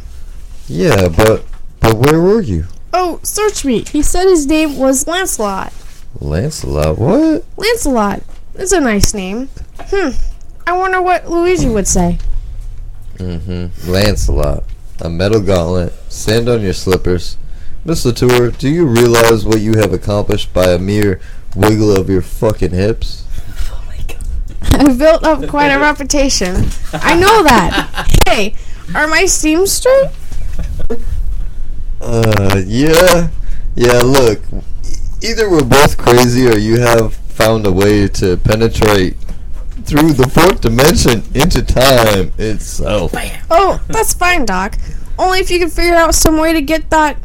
Yeah, 0.70 1.10
but 1.10 1.44
but 1.80 1.96
where 1.96 2.22
were 2.22 2.42
you? 2.42 2.66
Oh, 2.94 3.20
search 3.24 3.66
me. 3.66 3.84
He 3.84 4.02
said 4.02 4.26
his 4.26 4.48
name 4.48 4.78
was 4.78 5.08
Lancelot. 5.08 5.74
Lancelot, 6.20 6.98
what? 6.98 7.44
Lancelot. 7.58 8.24
It's 8.56 8.72
a 8.72 8.80
nice 8.80 9.14
name. 9.14 9.50
Hmm. 9.80 10.10
I 10.66 10.74
wonder 10.78 11.02
what 11.02 11.30
Luigi 11.30 11.70
would 11.70 11.88
say. 11.88 12.18
Mm-hmm. 13.18 13.90
Lancelot. 13.90 14.64
A 15.00 15.10
metal 15.10 15.42
gauntlet. 15.42 15.94
Stand 16.10 16.50
on 16.50 16.62
your 16.62 16.74
slippers. 16.74 17.38
Miss 17.86 18.04
Latour, 18.04 18.52
do 18.52 18.68
you 18.68 18.86
realize 18.86 19.46
what 19.46 19.62
you 19.62 19.78
have 19.78 19.94
accomplished 19.94 20.54
by 20.54 20.72
a 20.72 20.80
mere 20.80 21.22
wiggle 21.56 21.96
of 21.96 22.10
your 22.10 22.22
fucking 22.22 22.72
hips? 22.72 23.26
Oh 23.70 23.84
my 23.88 23.98
god. 24.08 24.90
I've 24.90 24.98
built 24.98 25.24
up 25.24 25.48
quite 25.48 25.70
a 25.70 25.80
reputation. 25.80 26.66
I 26.94 27.18
know 27.18 27.44
that. 27.44 28.14
Hey, 28.28 28.56
are 28.94 29.08
my 29.08 29.26
seams 29.26 29.72
straight? 29.72 30.10
Uh, 32.02 32.62
yeah. 32.66 33.30
Yeah, 33.76 34.02
look. 34.02 34.42
Either 35.22 35.50
we're 35.50 35.64
both 35.64 35.98
crazy 35.98 36.48
or 36.48 36.58
you 36.58 36.80
have 36.80 37.14
found 37.14 37.66
a 37.66 37.72
way 37.72 38.08
to 38.08 38.38
penetrate 38.38 39.16
through 39.84 40.14
the 40.14 40.28
fourth 40.28 40.62
dimension 40.62 41.24
into 41.34 41.64
time 41.64 42.32
itself. 42.38 43.14
Oh, 43.50 43.82
that's 43.88 44.14
fine, 44.14 44.46
Doc. 44.46 44.78
Only 45.18 45.40
if 45.40 45.50
you 45.50 45.60
can 45.60 45.70
figure 45.70 45.96
out 45.96 46.14
some 46.14 46.38
way 46.38 46.54
to 46.54 46.62
get 46.62 46.90
that 46.90 47.18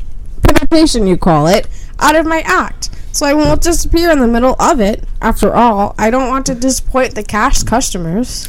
penetration, 0.42 1.06
you 1.06 1.16
call 1.16 1.46
it, 1.46 1.66
out 1.98 2.16
of 2.16 2.26
my 2.26 2.40
act. 2.46 2.90
So 3.12 3.26
I 3.26 3.34
won't 3.34 3.60
disappear 3.60 4.10
in 4.10 4.20
the 4.20 4.26
middle 4.26 4.56
of 4.58 4.80
it. 4.80 5.04
After 5.20 5.52
all, 5.54 5.94
I 5.98 6.10
don't 6.10 6.28
want 6.28 6.46
to 6.46 6.54
disappoint 6.54 7.14
the 7.14 7.22
cash 7.22 7.62
customers. 7.62 8.48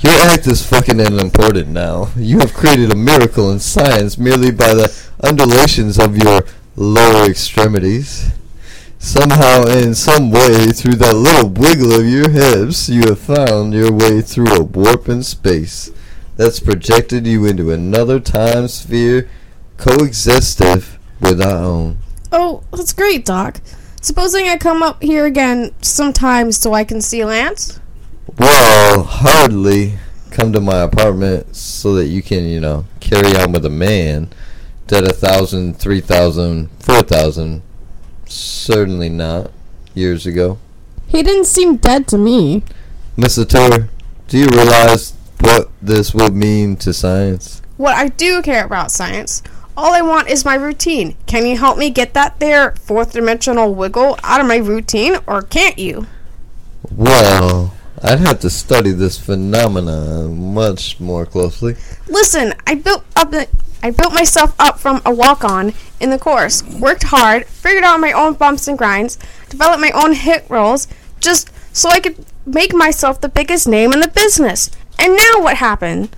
Your 0.00 0.12
act 0.12 0.46
is 0.46 0.64
fucking 0.64 1.00
unimportant 1.00 1.68
now. 1.68 2.10
You 2.14 2.38
have 2.38 2.54
created 2.54 2.92
a 2.92 2.96
miracle 2.96 3.50
in 3.50 3.58
science 3.58 4.16
merely 4.16 4.52
by 4.52 4.72
the 4.74 4.96
undulations 5.24 5.98
of 5.98 6.16
your 6.16 6.42
lower 6.76 7.28
extremities. 7.28 8.30
Somehow, 9.00 9.64
in 9.64 9.96
some 9.96 10.30
way, 10.30 10.68
through 10.68 10.94
that 10.96 11.16
little 11.16 11.48
wiggle 11.48 11.98
of 11.98 12.06
your 12.06 12.30
hips, 12.30 12.88
you 12.88 13.08
have 13.08 13.18
found 13.18 13.74
your 13.74 13.92
way 13.92 14.20
through 14.20 14.52
a 14.54 14.62
warp 14.62 15.08
in 15.08 15.24
space 15.24 15.90
that's 16.36 16.60
projected 16.60 17.26
you 17.26 17.44
into 17.46 17.72
another 17.72 18.20
time 18.20 18.68
sphere 18.68 19.28
coexistive 19.78 20.96
with 21.20 21.42
our 21.42 21.64
own. 21.64 21.98
Oh, 22.30 22.62
that's 22.70 22.92
great, 22.92 23.24
Doc. 23.24 23.60
Supposing 24.00 24.46
I 24.48 24.58
come 24.58 24.80
up 24.80 25.02
here 25.02 25.26
again 25.26 25.72
sometime 25.82 26.52
so 26.52 26.72
I 26.72 26.84
can 26.84 27.00
see 27.00 27.24
Lance? 27.24 27.80
Well, 28.36 29.02
hardly 29.04 29.98
come 30.30 30.52
to 30.52 30.60
my 30.60 30.80
apartment 30.80 31.56
so 31.56 31.94
that 31.94 32.06
you 32.06 32.22
can, 32.22 32.44
you 32.44 32.60
know, 32.60 32.84
carry 33.00 33.36
on 33.36 33.52
with 33.52 33.64
a 33.64 33.70
man. 33.70 34.28
Dead 34.86 35.04
a 35.04 35.12
thousand, 35.12 35.78
three 35.78 36.00
thousand, 36.00 36.70
four 36.80 37.02
thousand. 37.02 37.62
Certainly 38.26 39.08
not. 39.08 39.50
Years 39.94 40.26
ago. 40.26 40.58
He 41.08 41.22
didn't 41.22 41.46
seem 41.46 41.76
dead 41.76 42.06
to 42.08 42.18
me. 42.18 42.62
Miss 43.16 43.36
Latour, 43.36 43.88
do 44.28 44.38
you 44.38 44.46
realize 44.46 45.14
what 45.40 45.70
this 45.82 46.14
would 46.14 46.34
mean 46.34 46.76
to 46.76 46.92
science? 46.92 47.62
What 47.76 47.96
I 47.96 48.08
do 48.08 48.42
care 48.42 48.64
about 48.64 48.92
science. 48.92 49.42
All 49.76 49.92
I 49.92 50.02
want 50.02 50.28
is 50.28 50.44
my 50.44 50.54
routine. 50.54 51.16
Can 51.26 51.46
you 51.46 51.56
help 51.56 51.78
me 51.78 51.90
get 51.90 52.14
that 52.14 52.38
there 52.40 52.72
fourth 52.72 53.12
dimensional 53.12 53.74
wiggle 53.74 54.18
out 54.22 54.40
of 54.40 54.46
my 54.46 54.56
routine, 54.56 55.16
or 55.26 55.42
can't 55.42 55.78
you? 55.78 56.06
Well, 56.90 57.74
I'd 58.02 58.20
have 58.20 58.40
to 58.40 58.50
study 58.50 58.92
this 58.92 59.18
phenomenon 59.18 60.54
much 60.54 61.00
more 61.00 61.26
closely. 61.26 61.76
Listen, 62.06 62.54
I 62.66 62.74
built 62.74 63.04
up 63.16 63.30
the, 63.30 63.48
I 63.82 63.90
built 63.90 64.14
myself 64.14 64.54
up 64.58 64.78
from 64.78 65.02
a 65.04 65.12
walk-on 65.12 65.72
in 66.00 66.10
the 66.10 66.18
course. 66.18 66.62
Worked 66.62 67.04
hard, 67.04 67.46
figured 67.46 67.84
out 67.84 68.00
my 68.00 68.12
own 68.12 68.34
bumps 68.34 68.68
and 68.68 68.78
grinds, 68.78 69.18
developed 69.48 69.80
my 69.80 69.90
own 69.90 70.12
hit 70.12 70.44
rolls, 70.48 70.86
just 71.20 71.50
so 71.76 71.88
I 71.88 72.00
could 72.00 72.24
make 72.46 72.74
myself 72.74 73.20
the 73.20 73.28
biggest 73.28 73.66
name 73.68 73.92
in 73.92 74.00
the 74.00 74.08
business. 74.08 74.70
And 74.98 75.16
now 75.16 75.42
what 75.42 75.56
happened? 75.56 76.14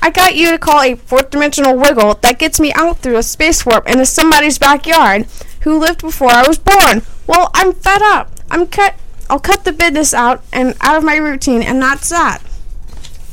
I 0.00 0.10
got 0.10 0.36
you 0.36 0.50
to 0.50 0.58
call 0.58 0.82
a 0.82 0.96
fourth 0.96 1.30
dimensional 1.30 1.76
wiggle 1.76 2.14
that 2.22 2.38
gets 2.38 2.60
me 2.60 2.72
out 2.74 2.98
through 2.98 3.16
a 3.16 3.22
space 3.22 3.64
warp 3.64 3.88
into 3.88 4.04
somebody's 4.04 4.58
backyard 4.58 5.26
who 5.62 5.78
lived 5.78 6.02
before 6.02 6.30
I 6.30 6.46
was 6.46 6.58
born. 6.58 7.02
Well, 7.26 7.50
I'm 7.54 7.72
fed 7.72 8.02
up. 8.02 8.30
I'm 8.50 8.66
cut. 8.66 8.94
I'll 9.30 9.40
cut 9.40 9.64
the 9.64 9.72
business 9.72 10.12
out 10.12 10.44
and 10.52 10.74
out 10.80 10.96
of 10.96 11.04
my 11.04 11.16
routine, 11.16 11.62
and 11.62 11.80
that's 11.80 12.08
that. 12.10 12.40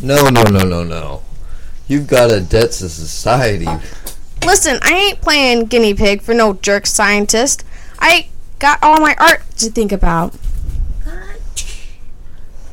No, 0.01 0.29
no, 0.29 0.43
no, 0.43 0.63
no, 0.63 0.83
no. 0.83 1.23
You've 1.87 2.07
got 2.07 2.31
a 2.31 2.39
debt 2.39 2.71
to 2.71 2.89
society. 2.89 3.67
Listen, 4.45 4.79
I 4.81 4.93
ain't 4.93 5.21
playing 5.21 5.65
guinea 5.65 5.93
pig 5.93 6.21
for 6.21 6.33
no 6.33 6.53
jerk 6.53 6.87
scientist. 6.87 7.63
I 7.99 8.29
got 8.59 8.79
all 8.81 8.99
my 8.99 9.15
art 9.19 9.43
to 9.57 9.69
think 9.69 9.91
about. 9.91 10.33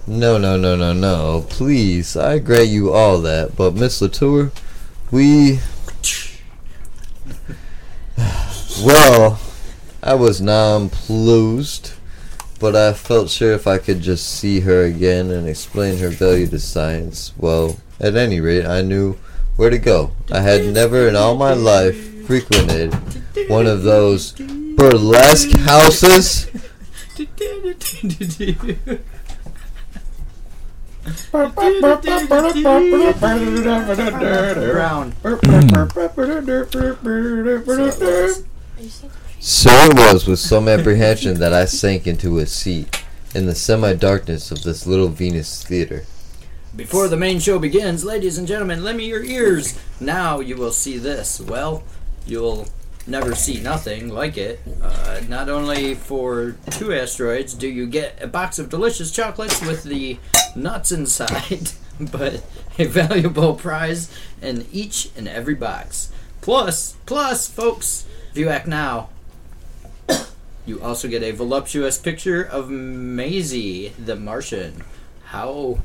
No, 0.06 0.38
no, 0.38 0.56
no, 0.56 0.74
no, 0.74 0.94
no. 0.94 1.44
Please, 1.50 2.16
I 2.16 2.38
grant 2.38 2.68
you 2.68 2.92
all 2.92 3.20
that, 3.20 3.56
but 3.56 3.74
Miss 3.74 4.00
Latour, 4.00 4.52
we. 5.10 5.60
Well, 8.80 9.40
I 10.02 10.14
was 10.14 10.40
nonplussed, 10.40 11.97
but 12.58 12.74
I 12.74 12.92
felt 12.92 13.30
sure 13.30 13.52
if 13.52 13.66
I 13.66 13.78
could 13.78 14.00
just 14.00 14.28
see 14.28 14.60
her 14.60 14.84
again 14.84 15.30
and 15.30 15.48
explain 15.48 15.98
her 15.98 16.08
value 16.08 16.46
to 16.48 16.58
science, 16.58 17.32
well, 17.36 17.76
at 18.00 18.16
any 18.16 18.40
rate, 18.40 18.66
I 18.66 18.82
knew 18.82 19.16
where 19.56 19.70
to 19.70 19.78
go. 19.78 20.12
I 20.32 20.40
had 20.40 20.66
never 20.66 21.08
in 21.08 21.16
all 21.16 21.36
my 21.36 21.52
life 21.52 22.26
frequented 22.26 22.94
one 23.48 23.66
of 23.66 23.82
those 23.82 24.32
burlesque 24.32 25.56
houses. 25.58 26.48
Brown. 34.72 35.12
Hmm. 35.12 35.28
So 39.40 39.70
it 39.70 39.94
was 39.94 40.26
with 40.26 40.40
some 40.40 40.66
apprehension 40.66 41.38
that 41.38 41.52
I 41.52 41.64
sank 41.64 42.08
into 42.08 42.38
a 42.38 42.46
seat 42.46 43.04
in 43.36 43.46
the 43.46 43.54
semi 43.54 43.94
darkness 43.94 44.50
of 44.50 44.64
this 44.64 44.84
little 44.84 45.08
Venus 45.08 45.62
theater. 45.62 46.04
Before 46.74 47.06
the 47.06 47.16
main 47.16 47.38
show 47.38 47.60
begins, 47.60 48.04
ladies 48.04 48.36
and 48.36 48.48
gentlemen, 48.48 48.82
lend 48.82 48.98
me 48.98 49.06
your 49.06 49.22
ears. 49.22 49.78
Now 50.00 50.40
you 50.40 50.56
will 50.56 50.72
see 50.72 50.98
this. 50.98 51.40
Well, 51.40 51.84
you'll 52.26 52.66
never 53.06 53.36
see 53.36 53.60
nothing 53.60 54.08
like 54.08 54.36
it. 54.36 54.60
Uh, 54.82 55.20
not 55.28 55.48
only 55.48 55.94
for 55.94 56.56
two 56.70 56.92
asteroids 56.92 57.54
do 57.54 57.68
you 57.68 57.86
get 57.86 58.20
a 58.20 58.26
box 58.26 58.58
of 58.58 58.68
delicious 58.68 59.12
chocolates 59.12 59.60
with 59.64 59.84
the 59.84 60.18
nuts 60.56 60.90
inside, 60.90 61.70
but 62.00 62.44
a 62.76 62.86
valuable 62.86 63.54
prize 63.54 64.10
in 64.42 64.66
each 64.72 65.10
and 65.16 65.28
every 65.28 65.54
box. 65.54 66.10
Plus, 66.40 66.96
plus, 67.06 67.48
folks, 67.48 68.04
if 68.32 68.36
you 68.36 68.48
act 68.48 68.66
now, 68.66 69.10
you 70.68 70.80
also 70.82 71.08
get 71.08 71.22
a 71.22 71.30
voluptuous 71.30 71.96
picture 71.96 72.42
of 72.42 72.68
Maisie 72.68 73.88
the 73.98 74.14
Martian. 74.14 74.84
How 75.24 75.78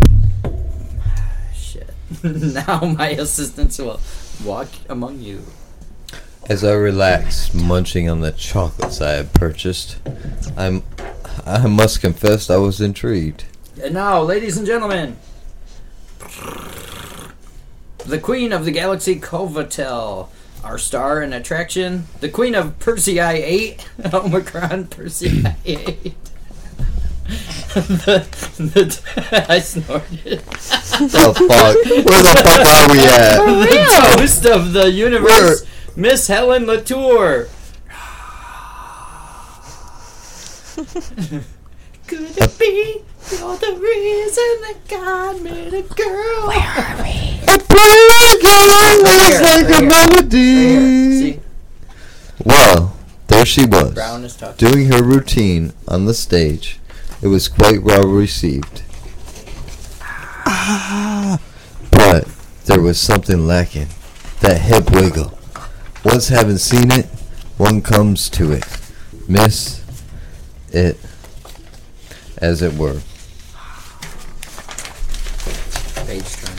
shit. 1.56 1.90
now 2.24 2.82
my 2.82 3.10
assistants 3.12 3.80
will 3.80 4.02
walk 4.44 4.68
among 4.90 5.22
you. 5.22 5.44
As 6.50 6.66
I 6.66 6.74
relaxed, 6.74 7.56
munching 7.56 8.10
on 8.10 8.20
the 8.20 8.34
chocolates 8.34 9.00
I 9.00 9.12
had 9.12 9.34
purchased, 9.34 9.98
I'm, 10.58 10.84
I 11.46 11.68
must 11.68 12.02
confess 12.02 12.50
I 12.50 12.58
was 12.58 12.82
intrigued. 12.82 13.46
And 13.82 13.94
now, 13.94 14.22
ladies 14.22 14.58
and 14.58 14.68
gentlemen, 14.68 15.16
the 18.06 18.20
queen 18.20 18.52
of 18.52 18.66
the 18.66 18.72
galaxy 18.72 19.18
Kovatel, 19.18 20.28
our 20.64 20.78
star 20.78 21.22
and 21.22 21.34
attraction, 21.34 22.08
the 22.22 22.30
queen 22.30 22.56
of 22.56 22.80
Persei 22.80 23.20
8, 23.20 23.90
Omicron 24.14 24.86
Persei 24.86 25.56
8. 25.66 26.14
the, 27.74 28.28
the, 28.58 29.46
I 29.50 29.60
snorted. 29.60 30.40
The 30.40 31.34
fuck? 31.34 31.76
Where 32.06 32.24
the 32.24 32.42
fuck 32.44 32.66
are 32.68 32.92
we 32.92 33.00
at? 33.00 33.38
the 33.38 34.18
toast 34.18 34.46
of 34.46 34.74
the 34.74 34.92
universe, 34.92 35.66
Miss 35.96 36.28
Helen 36.28 36.66
Latour. 36.66 37.48
Could 42.16 42.38
it 42.38 42.60
be 42.60 43.02
you're 43.32 43.58
the 43.58 43.74
reason 43.74 44.62
that 44.62 44.76
God 44.88 45.42
made 45.42 45.74
a 45.74 45.82
girl? 45.82 46.48
Where 46.48 46.60
are 46.60 47.02
we? 47.02 47.40
I 47.48 47.58
play 47.58 47.94
again, 48.38 48.70
it's 49.26 49.42
like 49.42 49.82
a 49.82 49.86
melody. 49.86 51.34
See, 51.34 51.40
Well, 52.44 52.96
there 53.28 53.46
she 53.46 53.66
was, 53.66 53.94
Brown 53.96 54.24
is 54.26 54.36
talking. 54.36 54.68
doing 54.70 54.92
her 54.92 55.02
routine 55.04 55.74
on 55.88 56.06
the 56.06 56.14
stage. 56.14 56.80
It 57.24 57.28
was 57.30 57.48
quite 57.48 57.82
well 57.82 58.04
received. 58.04 58.84
But 60.46 62.28
there 62.66 62.82
was 62.82 63.00
something 63.00 63.48
lacking. 63.48 63.88
That 64.42 64.62
hip 64.62 64.92
wiggle. 64.92 65.38
Once 66.04 66.28
having 66.28 66.58
seen 66.58 66.92
it, 66.92 67.06
one 67.58 67.82
comes 67.82 68.30
to 68.32 68.52
it. 68.52 68.66
Miss 69.28 69.82
it, 70.72 70.98
as 72.44 72.62
it 72.62 72.74
were. 72.74 73.00
Page 76.06 76.30
turn. 76.36 76.58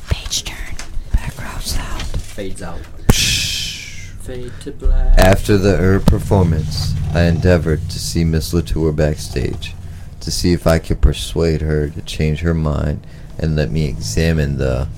Page 0.10 0.42
turn. 0.42 0.74
Background 1.12 1.62
sound. 1.62 2.02
Fades 2.02 2.60
out. 2.60 2.80
Fade 3.12 4.52
to 4.62 4.72
black. 4.72 5.16
After 5.16 5.56
the 5.56 5.76
herb 5.76 6.06
performance, 6.06 6.94
I 7.14 7.22
endeavored 7.22 7.88
to 7.90 7.98
see 8.00 8.24
Miss 8.24 8.52
Latour 8.52 8.92
backstage 8.92 9.74
to 10.20 10.32
see 10.32 10.52
if 10.52 10.66
I 10.66 10.80
could 10.80 11.00
persuade 11.00 11.60
her 11.60 11.88
to 11.88 12.02
change 12.02 12.40
her 12.40 12.54
mind 12.54 13.06
and 13.38 13.54
let 13.54 13.70
me 13.70 13.84
examine 13.84 14.58
the 14.58 14.88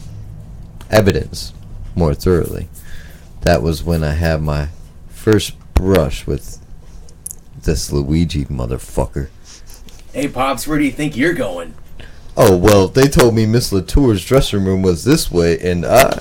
evidence 0.89 1.53
more 1.95 2.15
thoroughly. 2.15 2.71
That 3.43 3.63
was 3.63 3.85
when 3.85 4.03
I 4.03 4.15
had 4.15 4.41
my 4.41 4.69
first 5.11 5.59
brush 5.75 6.27
with 6.27 6.60
this 7.63 7.93
Luigi 7.93 8.45
motherfucker. 8.47 9.29
Hey, 10.13 10.29
Pops, 10.29 10.67
where 10.67 10.79
do 10.79 10.85
you 10.85 10.91
think 10.91 11.17
you're 11.17 11.35
going? 11.35 11.75
Oh, 12.37 12.57
well, 12.57 12.89
they 12.89 13.07
told 13.09 13.35
me 13.35 13.47
Miss 13.47 13.73
Latour's 13.73 14.25
dressing 14.25 14.65
room 14.65 14.83
was 14.83 15.05
this 15.05 15.31
way, 15.31 15.59
and 15.59 15.85
I. 15.85 16.21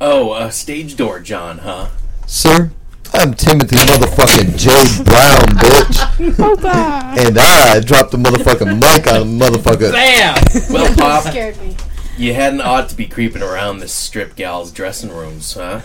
Oh, 0.00 0.30
uh, 0.32 0.50
stage 0.50 0.96
door, 0.96 1.20
John, 1.20 1.58
huh? 1.58 1.88
Sir, 2.26 2.70
I'm 3.14 3.32
Timothy 3.34 3.76
motherfucking 3.76 4.58
Joe 4.58 5.04
Brown, 5.04 5.46
bitch. 5.58 6.02
And 7.26 7.38
I 7.38 7.80
dropped 7.80 8.10
the 8.10 8.18
motherfucking 8.18 8.74
mic 8.74 9.06
on 9.06 9.22
a 9.22 9.24
motherfucker. 9.24 9.92
Bam! 9.92 10.36
Well, 10.70 10.94
Pop, 10.98 11.24
Scared 11.24 11.56
me. 11.60 11.76
You 12.16 12.34
hadn't 12.34 12.60
ought 12.60 12.88
to 12.88 12.96
be 12.96 13.06
creeping 13.06 13.42
around 13.42 13.78
this 13.78 13.92
strip 13.92 14.36
gal's 14.36 14.72
dressing 14.72 15.10
rooms, 15.10 15.54
huh? 15.54 15.80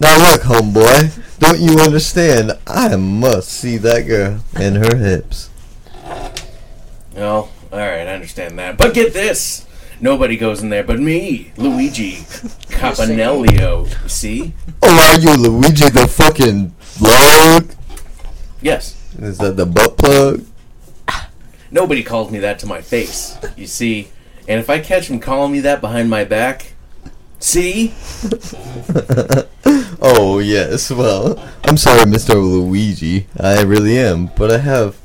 Now 0.00 0.18
look, 0.18 0.42
homeboy, 0.42 1.38
don't 1.38 1.60
you 1.60 1.78
understand? 1.80 2.52
I 2.66 2.96
must 2.96 3.48
see 3.48 3.76
that 3.78 4.02
girl 4.02 4.40
and 4.54 4.76
her 4.76 4.96
hips. 4.96 5.50
Well, 7.14 7.50
alright, 7.72 8.08
I 8.08 8.14
understand 8.14 8.58
that. 8.58 8.76
But 8.76 8.94
get 8.94 9.12
this! 9.12 9.66
Nobody 10.00 10.36
goes 10.36 10.62
in 10.62 10.70
there 10.70 10.82
but 10.82 10.98
me, 10.98 11.52
Luigi 11.56 12.16
Capanelio. 12.68 13.88
You 14.02 14.08
see? 14.08 14.52
Oh, 14.82 15.12
are 15.12 15.20
you 15.20 15.36
Luigi 15.36 15.88
the 15.88 16.08
fucking 16.08 16.74
plug? 16.80 17.74
Yes. 18.60 19.00
Is 19.18 19.38
that 19.38 19.56
the 19.56 19.66
butt 19.66 19.96
plug? 19.96 20.44
Nobody 21.70 22.02
calls 22.02 22.30
me 22.30 22.40
that 22.40 22.58
to 22.60 22.66
my 22.66 22.80
face. 22.80 23.38
You 23.56 23.66
see? 23.66 24.08
And 24.46 24.60
if 24.60 24.68
I 24.68 24.78
catch 24.80 25.08
him 25.08 25.20
calling 25.20 25.52
me 25.52 25.60
that 25.60 25.80
behind 25.80 26.10
my 26.10 26.24
back, 26.24 26.74
see? 27.38 27.94
oh, 30.00 30.40
yes, 30.42 30.90
well, 30.90 31.42
I'm 31.64 31.76
sorry, 31.76 32.04
Mr. 32.04 32.34
Luigi. 32.34 33.26
I 33.38 33.62
really 33.62 33.98
am, 33.98 34.26
but 34.36 34.50
I 34.50 34.58
have 34.58 34.96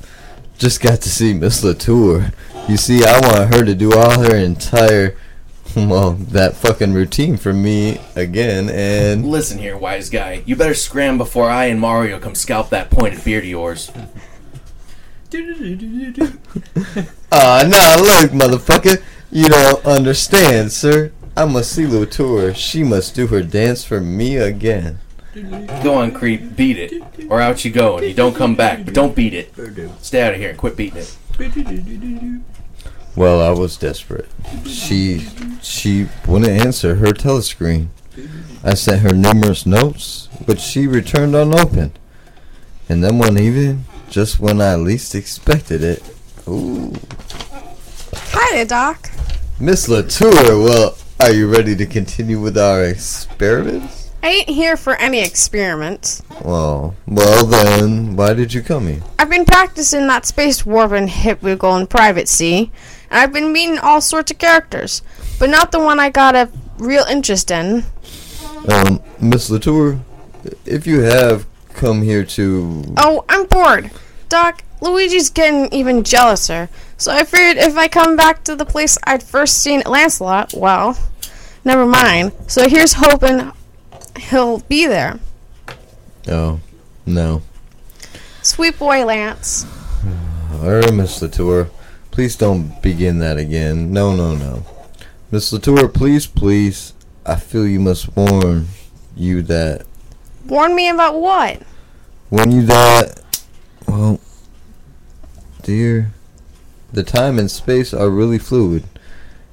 just 0.57 0.81
got 0.81 1.01
to 1.01 1.09
see 1.09 1.33
Miss 1.33 1.63
Latour. 1.63 2.33
You 2.67 2.75
see, 2.75 3.03
I 3.05 3.19
want 3.21 3.53
her 3.55 3.63
to 3.63 3.73
do 3.73 3.93
all 3.93 4.19
her 4.19 4.35
entire, 4.35 5.15
well, 5.75 6.11
that 6.11 6.55
fucking 6.55 6.93
routine 6.93 7.37
for 7.37 7.53
me 7.53 7.99
again, 8.15 8.69
and. 8.69 9.25
Listen 9.25 9.57
here, 9.57 9.77
wise 9.77 10.09
guy. 10.09 10.43
You 10.45 10.57
better 10.57 10.73
scram 10.73 11.17
before 11.17 11.49
I 11.49 11.65
and 11.65 11.79
Mario 11.79 12.19
come 12.19 12.35
scalp 12.35 12.69
that 12.71 12.89
pointed 12.89 13.23
beard 13.23 13.43
of 13.43 13.49
yours. 13.49 13.91
Ah, 17.31 17.63
nah, 17.67 18.01
look, 18.01 18.31
motherfucker. 18.31 19.03
You 19.31 19.47
don't 19.47 19.85
understand, 19.85 20.71
sir. 20.71 21.11
I 21.37 21.45
must 21.45 21.71
see 21.71 21.85
Latour. 21.85 22.53
She 22.53 22.83
must 22.83 23.13
do 23.15 23.27
her 23.27 23.43
dance 23.43 23.83
for 23.83 24.01
me 24.01 24.37
again. 24.37 24.99
Go 25.83 25.95
on, 25.95 26.11
creep, 26.11 26.55
beat 26.55 26.77
it. 26.77 27.03
Or 27.29 27.39
out 27.39 27.63
you 27.63 27.71
go, 27.71 27.97
and 27.97 28.07
you 28.07 28.13
don't 28.13 28.35
come 28.35 28.55
back. 28.55 28.83
But 28.83 28.93
don't 28.93 29.15
beat 29.15 29.33
it. 29.33 29.53
Stay 30.01 30.21
out 30.21 30.33
of 30.33 30.39
here 30.39 30.49
and 30.49 30.57
quit 30.57 30.75
beating 30.75 31.03
it. 31.03 32.41
Well, 33.15 33.41
I 33.41 33.51
was 33.51 33.77
desperate. 33.77 34.27
She 34.65 35.27
she 35.61 36.07
wouldn't 36.27 36.49
answer 36.51 36.95
her 36.95 37.07
telescreen. 37.07 37.89
I 38.63 38.73
sent 38.73 39.01
her 39.01 39.13
numerous 39.13 39.65
notes, 39.65 40.27
but 40.45 40.59
she 40.59 40.87
returned 40.87 41.35
unopened. 41.35 41.97
And 42.89 43.03
then 43.03 43.19
one 43.19 43.37
evening, 43.37 43.85
just 44.09 44.39
when 44.39 44.59
I 44.59 44.75
least 44.75 45.13
expected 45.13 45.83
it. 45.83 46.03
Ooh. 46.47 46.93
Hi 48.13 48.55
there, 48.55 48.65
Doc. 48.65 49.11
Miss 49.61 49.89
Latour, 49.89 50.31
well, 50.31 50.97
are 51.19 51.33
you 51.33 51.51
ready 51.51 51.75
to 51.75 51.85
continue 51.85 52.39
with 52.39 52.57
our 52.57 52.81
experiments? 52.81 54.09
I 54.23 54.29
ain't 54.29 54.47
here 54.47 54.77
for 54.77 54.95
any 54.95 55.19
experiments. 55.19 56.23
Well, 56.45 56.95
well 57.05 57.45
then, 57.45 58.15
why 58.15 58.33
did 58.35 58.53
you 58.53 58.61
come 58.61 58.87
here? 58.87 59.01
I've 59.19 59.29
been 59.29 59.43
practicing 59.43 60.07
that 60.07 60.25
space 60.25 60.65
warp 60.65 60.93
and 60.93 61.09
hip 61.09 61.41
wiggle 61.41 61.75
in 61.75 61.87
private, 61.87 62.29
see? 62.29 62.71
And 63.11 63.19
I've 63.19 63.33
been 63.33 63.51
meeting 63.51 63.79
all 63.79 63.99
sorts 63.99 64.31
of 64.31 64.37
characters, 64.37 65.01
but 65.39 65.49
not 65.49 65.73
the 65.73 65.79
one 65.79 65.99
I 65.99 66.09
got 66.09 66.35
a 66.35 66.49
real 66.77 67.03
interest 67.03 67.51
in. 67.51 67.83
Um, 68.71 69.01
Miss 69.19 69.49
Latour, 69.49 69.99
if 70.65 70.87
you 70.87 71.01
have 71.01 71.45
come 71.73 72.01
here 72.01 72.23
to... 72.23 72.85
Oh, 72.95 73.25
I'm 73.27 73.45
bored. 73.45 73.91
Doc, 74.29 74.63
Luigi's 74.79 75.29
getting 75.29 75.67
even 75.73 76.03
jealouser. 76.03 76.69
So 76.99 77.13
I 77.13 77.23
figured 77.23 77.63
if 77.63 77.77
I 77.77 77.87
come 77.87 78.17
back 78.17 78.43
to 78.43 78.57
the 78.57 78.65
place 78.65 78.97
I'd 79.05 79.23
first 79.23 79.59
seen 79.63 79.81
Lancelot, 79.85 80.53
well, 80.53 80.97
never 81.63 81.85
mind. 81.85 82.33
So 82.47 82.67
here's 82.67 82.93
hoping 82.97 83.53
he'll 84.17 84.59
be 84.59 84.85
there. 84.85 85.17
Oh, 86.27 86.59
no. 87.05 87.41
Sweet 88.41 88.77
boy 88.77 89.05
Lance. 89.05 89.65
Alright, 90.53 90.93
Miss 90.93 91.21
Latour, 91.21 91.69
please 92.11 92.35
don't 92.35 92.81
begin 92.81 93.19
that 93.19 93.37
again. 93.37 93.93
No, 93.93 94.13
no, 94.13 94.35
no. 94.35 94.65
Miss 95.31 95.53
Latour, 95.53 95.87
please, 95.87 96.27
please, 96.27 96.93
I 97.25 97.37
feel 97.37 97.65
you 97.65 97.79
must 97.79 98.13
warn 98.13 98.67
you 99.15 99.41
that 99.43 99.85
Warn 100.47 100.75
me 100.75 100.89
about 100.89 101.15
what? 101.19 101.61
when 102.29 102.51
you 102.51 102.63
that, 102.63 103.21
well, 103.87 104.19
dear, 105.63 106.11
the 106.91 107.03
time 107.03 107.39
and 107.39 107.49
space 107.49 107.93
are 107.93 108.09
really 108.09 108.39
fluid, 108.39 108.83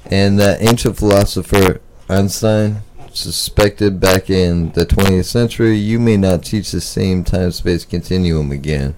and 0.07 0.39
that 0.39 0.63
ancient 0.63 0.97
philosopher 0.97 1.81
Einstein 2.09 2.83
suspected 3.13 3.99
back 3.99 4.29
in 4.29 4.71
the 4.73 4.85
20th 4.85 5.25
century 5.25 5.77
you 5.77 5.99
may 5.99 6.17
not 6.17 6.45
teach 6.45 6.71
the 6.71 6.81
same 6.81 7.25
time-space 7.25 7.85
continuum 7.85 8.53
again. 8.53 8.95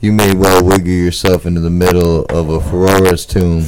You 0.00 0.12
may 0.12 0.34
well 0.34 0.64
wiggle 0.64 0.88
yourself 0.88 1.44
into 1.44 1.60
the 1.60 1.70
middle 1.70 2.24
of 2.26 2.48
a 2.48 2.60
Ferraris 2.60 3.26
tomb, 3.26 3.64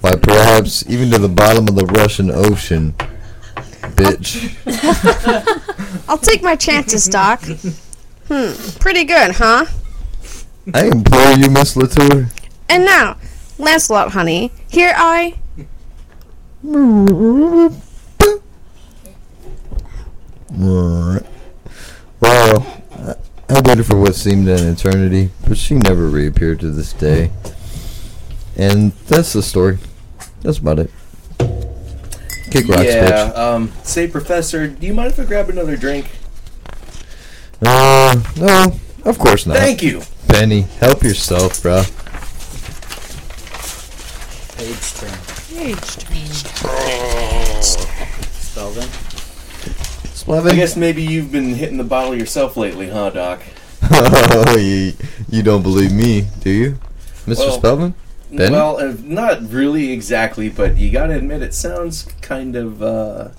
why 0.00 0.12
perhaps 0.14 0.88
even 0.88 1.10
to 1.10 1.18
the 1.18 1.28
bottom 1.28 1.68
of 1.68 1.74
the 1.74 1.86
Russian 1.86 2.30
Ocean, 2.30 2.94
bitch. 3.96 4.56
I'll 6.08 6.18
take 6.18 6.42
my 6.42 6.56
chances, 6.56 7.06
Doc. 7.06 7.42
Hmm, 8.28 8.78
pretty 8.78 9.04
good, 9.04 9.32
huh? 9.32 9.66
I 10.72 10.86
implore 10.86 11.32
you, 11.32 11.50
Miss 11.50 11.76
Latour. 11.76 12.28
And 12.68 12.84
now, 12.84 13.16
Lancelot, 13.62 14.10
honey, 14.10 14.50
here 14.68 14.92
I. 14.96 15.38
Alright. 20.60 21.26
Well, 22.20 22.82
I- 22.98 23.14
I 23.48 23.60
waited 23.64 23.86
for 23.86 23.96
what 23.96 24.16
seemed 24.16 24.48
an 24.48 24.66
eternity, 24.68 25.30
but 25.46 25.56
she 25.56 25.74
never 25.74 26.08
reappeared 26.08 26.58
to 26.60 26.70
this 26.70 26.92
day. 26.92 27.30
And 28.56 28.92
that's 29.06 29.32
the 29.32 29.42
story. 29.42 29.78
That's 30.42 30.58
about 30.58 30.80
it. 30.80 30.90
Kick 32.50 32.68
rocks, 32.68 32.84
yeah. 32.84 33.10
bitch. 33.30 33.38
Um. 33.38 33.72
Say, 33.84 34.08
Professor, 34.08 34.66
do 34.66 34.86
you 34.86 34.92
mind 34.92 35.12
if 35.12 35.20
I 35.20 35.24
grab 35.24 35.48
another 35.48 35.76
drink? 35.76 36.06
Uh, 37.64 38.20
no, 38.36 38.74
of 39.04 39.18
course 39.18 39.46
not. 39.46 39.56
Thank 39.56 39.82
you. 39.82 40.02
Penny, 40.28 40.62
help 40.80 41.02
yourself, 41.02 41.62
bro. 41.62 41.84
Page 44.62 44.94
turn. 44.94 45.10
Spelvin. 50.22 50.46
I 50.46 50.54
guess 50.54 50.76
maybe 50.76 51.02
you've 51.02 51.32
been 51.32 51.56
hitting 51.56 51.78
the 51.78 51.82
bottle 51.84 52.14
yourself 52.14 52.56
lately, 52.56 52.88
huh, 52.88 53.10
Doc? 53.10 53.42
oh, 53.82 54.56
you, 54.60 54.92
you 55.28 55.42
don't 55.42 55.62
believe 55.62 55.90
me, 55.90 56.28
do 56.42 56.50
you, 56.50 56.78
Mr. 57.26 57.38
Well, 57.38 57.58
Spellman? 57.58 57.94
Benny? 58.30 58.52
Well, 58.52 58.76
uh, 58.76 58.94
not 59.02 59.42
really 59.50 59.90
exactly, 59.90 60.48
but 60.48 60.76
you 60.76 60.92
gotta 60.92 61.16
admit 61.16 61.42
it 61.42 61.54
sounds 61.54 62.04
kind 62.20 62.54
of 62.54 62.84
uh 62.84 63.30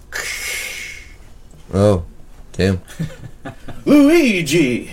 oh, 1.74 2.04
damn. 2.52 2.82
Luigi. 3.86 4.92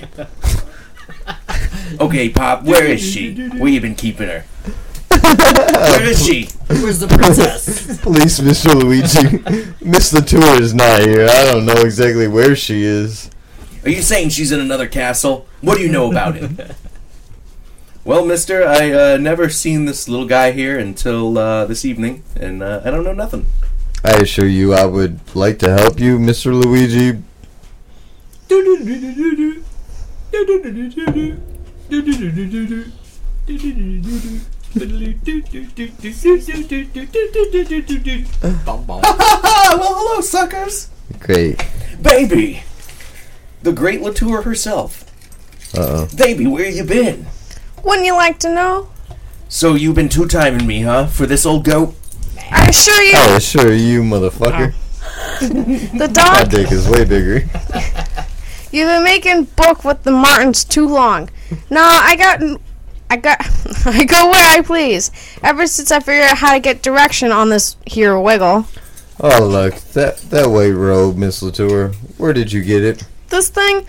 okay, 1.98 2.28
Pop, 2.28 2.62
where 2.62 2.84
is 2.84 3.00
she? 3.00 3.34
Where 3.34 3.68
you 3.68 3.80
been 3.80 3.96
keeping 3.96 4.28
her? 4.28 4.44
Where 5.36 6.08
is 6.08 6.24
she? 6.24 6.46
Where's 6.68 7.00
the 7.00 7.08
princess? 7.08 8.00
Please, 8.02 8.40
Mr. 8.40 8.74
Luigi. 8.74 9.74
Miss 9.84 10.12
Latour 10.12 10.60
is 10.60 10.74
not 10.74 11.00
here. 11.00 11.26
I 11.28 11.44
don't 11.44 11.64
know 11.66 11.82
exactly 11.82 12.28
where 12.28 12.56
she 12.56 12.82
is. 12.84 13.30
Are 13.84 13.90
you 13.90 14.02
saying 14.02 14.30
she's 14.30 14.52
in 14.52 14.60
another 14.60 14.88
castle? 14.88 15.46
What 15.60 15.76
do 15.76 15.82
you 15.82 15.90
know 15.90 16.10
about 16.10 16.36
it? 16.36 16.76
well, 18.04 18.24
mister, 18.24 18.66
I 18.66 18.92
uh, 18.92 19.16
never 19.16 19.48
seen 19.48 19.86
this 19.86 20.08
little 20.08 20.26
guy 20.26 20.52
here 20.52 20.78
until 20.78 21.38
uh, 21.38 21.64
this 21.64 21.84
evening, 21.84 22.22
and 22.36 22.62
uh, 22.62 22.82
I 22.84 22.90
don't 22.90 23.04
know 23.04 23.14
nothing. 23.14 23.46
I 24.04 24.12
assure 24.12 24.46
you, 24.46 24.74
I 24.74 24.86
would 24.86 25.20
like 25.34 25.58
to 25.60 25.70
help 25.70 26.00
you, 26.00 26.18
Mr. 26.18 26.52
Luigi. 26.52 27.22
Well, 39.78 39.94
hello, 39.94 40.20
suckers! 40.20 40.88
Great. 41.18 41.64
Baby! 42.00 42.62
The 43.62 43.72
great 43.72 44.00
Latour 44.00 44.42
herself. 44.42 45.04
Uh 45.76 45.80
oh. 45.80 46.08
Baby, 46.16 46.46
where 46.46 46.68
you 46.68 46.84
been? 46.84 47.26
Wouldn't 47.84 48.06
you 48.06 48.14
like 48.14 48.38
to 48.40 48.54
know? 48.54 48.90
So 49.48 49.74
you've 49.74 49.96
been 49.96 50.08
two-timing 50.08 50.66
me, 50.66 50.82
huh? 50.82 51.06
For 51.06 51.26
this 51.26 51.44
old 51.44 51.64
goat? 51.64 51.94
I 52.52 52.68
assure 52.68 53.02
you, 53.02 53.12
I 53.16 53.36
assure 53.36 53.72
you, 53.72 54.02
motherfucker. 54.02 54.74
the 55.40 56.08
dog. 56.12 56.32
My 56.32 56.44
dick 56.44 56.70
is 56.70 56.88
way 56.88 57.04
bigger. 57.04 57.40
you've 58.72 58.88
been 58.88 59.04
making 59.04 59.44
book 59.56 59.84
with 59.84 60.04
the 60.04 60.12
Martins 60.12 60.64
too 60.64 60.86
long. 60.86 61.28
Nah, 61.70 61.80
I 61.80 62.16
got, 62.16 62.40
I 63.10 63.16
got, 63.16 63.38
I 63.86 64.04
go 64.04 64.30
where 64.30 64.58
I 64.58 64.62
please. 64.62 65.10
Ever 65.42 65.66
since 65.66 65.90
I 65.90 65.98
figured 66.00 66.30
out 66.30 66.38
how 66.38 66.54
to 66.54 66.60
get 66.60 66.80
direction 66.82 67.32
on 67.32 67.48
this 67.50 67.76
here 67.84 68.18
wiggle. 68.18 68.66
Oh, 69.18 69.44
look. 69.46 69.74
That, 69.92 70.16
that 70.30 70.48
white 70.48 70.70
robe, 70.70 71.16
Miss 71.16 71.42
Latour. 71.42 71.88
Where 72.16 72.32
did 72.32 72.52
you 72.52 72.62
get 72.62 72.82
it? 72.84 73.04
This 73.28 73.48
thing, 73.48 73.84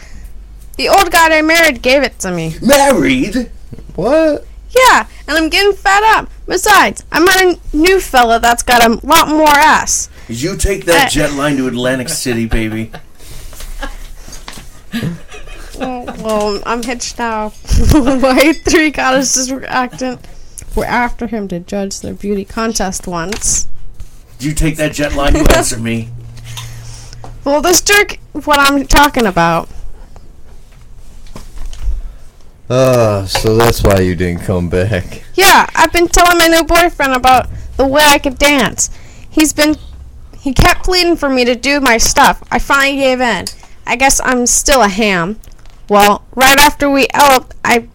the 0.77 0.89
old 0.89 1.11
guy 1.11 1.37
I 1.37 1.41
married 1.41 1.81
gave 1.81 2.03
it 2.03 2.19
to 2.19 2.31
me. 2.31 2.55
Married? 2.61 3.49
What? 3.95 4.45
Yeah, 4.71 5.07
and 5.27 5.37
I'm 5.37 5.49
getting 5.49 5.73
fed 5.73 6.03
up. 6.03 6.29
Besides, 6.47 7.03
I 7.11 7.19
met 7.19 7.41
a 7.41 7.77
new 7.77 7.99
fella 7.99 8.39
that's 8.39 8.63
got 8.63 8.83
a 8.83 9.05
lot 9.05 9.27
more 9.29 9.47
ass. 9.49 10.09
You 10.27 10.55
take 10.57 10.85
that 10.85 11.07
Uh, 11.07 11.09
jet 11.09 11.33
line 11.33 11.57
to 11.57 11.67
Atlantic 11.67 12.09
City, 12.23 12.45
baby? 12.45 12.91
Oh, 15.79 16.05
well, 16.23 16.61
I'm 16.65 16.83
hitched 16.83 17.17
now. 17.17 17.53
My 17.93 18.53
three 18.65 18.91
goddesses 18.91 19.51
were 19.51 19.65
acting 19.65 20.19
were 20.75 20.85
after 20.85 21.27
him 21.27 21.47
to 21.49 21.59
judge 21.59 21.99
their 21.99 22.13
beauty 22.13 22.45
contest 22.45 23.07
once. 23.07 23.67
Did 24.39 24.47
you 24.47 24.53
take 24.53 24.77
that 24.77 24.93
jet 24.93 25.13
line 25.13 25.33
to 25.33 25.55
answer 25.55 25.77
me? 25.77 26.09
Well, 27.43 27.59
this 27.59 27.81
jerk, 27.81 28.19
what 28.33 28.59
I'm 28.59 28.85
talking 28.85 29.25
about. 29.25 29.67
Ah, 32.69 33.25
so 33.27 33.57
that's 33.57 33.81
why 33.83 34.01
you 34.01 34.15
didn't 34.15 34.43
come 34.43 34.69
back. 34.69 35.23
Yeah, 35.33 35.67
I've 35.73 35.91
been 35.91 36.07
telling 36.07 36.37
my 36.37 36.47
new 36.47 36.63
boyfriend 36.63 37.13
about 37.13 37.49
the 37.77 37.87
way 37.87 38.03
I 38.05 38.19
could 38.19 38.37
dance. 38.37 38.91
He's 39.27 39.53
been, 39.53 39.75
he 40.37 40.53
kept 40.53 40.83
pleading 40.83 41.15
for 41.15 41.29
me 41.29 41.43
to 41.45 41.55
do 41.55 41.79
my 41.79 41.97
stuff. 41.97 42.43
I 42.51 42.59
finally 42.59 42.97
gave 42.97 43.21
in. 43.21 43.45
I 43.87 43.95
guess 43.95 44.21
I'm 44.23 44.45
still 44.45 44.83
a 44.83 44.87
ham. 44.87 45.39
Well, 45.91 46.25
right 46.35 46.57
after 46.57 46.89
we 46.89 47.05
eloped, 47.13 47.53
I, 47.65 47.85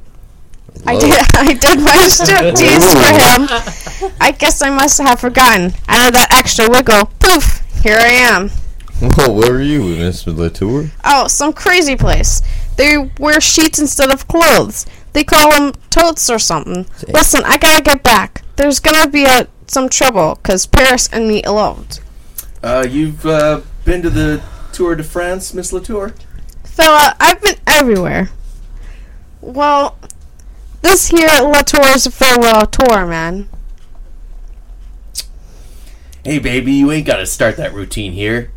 I 0.84 0.98
did, 0.98 1.18
I 1.34 1.54
did 1.54 1.78
my 1.80 1.96
striptease 2.10 2.92
for 2.92 4.02
him. 4.04 4.12
I 4.20 4.32
guess 4.32 4.60
I 4.60 4.68
must 4.68 4.98
have 4.98 5.18
forgotten. 5.18 5.72
I 5.88 6.04
know 6.04 6.10
that 6.10 6.30
extra 6.30 6.68
wiggle. 6.68 7.06
Poof! 7.20 7.62
Here 7.82 7.96
I 7.98 8.08
am. 8.08 8.50
Well, 9.00 9.34
where 9.34 9.52
were 9.52 9.62
you, 9.62 9.80
Mr. 9.80 10.36
Latour? 10.36 10.90
Oh, 11.06 11.26
some 11.26 11.54
crazy 11.54 11.96
place. 11.96 12.42
They 12.76 12.98
wear 13.18 13.40
sheets 13.40 13.78
instead 13.78 14.10
of 14.10 14.28
clothes. 14.28 14.84
They 15.14 15.24
call 15.24 15.52
them 15.52 15.72
totes 15.88 16.28
or 16.28 16.38
something. 16.38 16.84
Listen, 17.08 17.44
I 17.46 17.56
gotta 17.56 17.82
get 17.82 18.02
back. 18.02 18.42
There's 18.56 18.78
gonna 18.78 19.08
be 19.08 19.24
a, 19.24 19.48
some 19.68 19.88
trouble, 19.88 20.34
because 20.34 20.66
Paris 20.66 21.08
and 21.10 21.26
me 21.26 21.42
eloped. 21.44 22.02
Uh, 22.62 22.86
you've 22.86 23.24
uh, 23.24 23.62
been 23.86 24.02
to 24.02 24.10
the 24.10 24.42
Tour 24.74 24.96
de 24.96 25.02
France, 25.02 25.54
Miss 25.54 25.72
Latour? 25.72 26.12
Fella, 26.76 26.98
uh, 26.98 27.14
I've 27.18 27.40
been 27.40 27.56
everywhere. 27.66 28.28
Well, 29.40 29.96
This 30.82 31.08
here 31.08 31.26
Latour's 31.40 32.06
farewell 32.06 32.66
tour, 32.66 33.06
man. 33.06 33.48
Hey, 36.22 36.38
baby, 36.38 36.72
you 36.72 36.92
ain't 36.92 37.06
gotta 37.06 37.24
start 37.24 37.56
that 37.56 37.72
routine 37.72 38.12
here. 38.12 38.50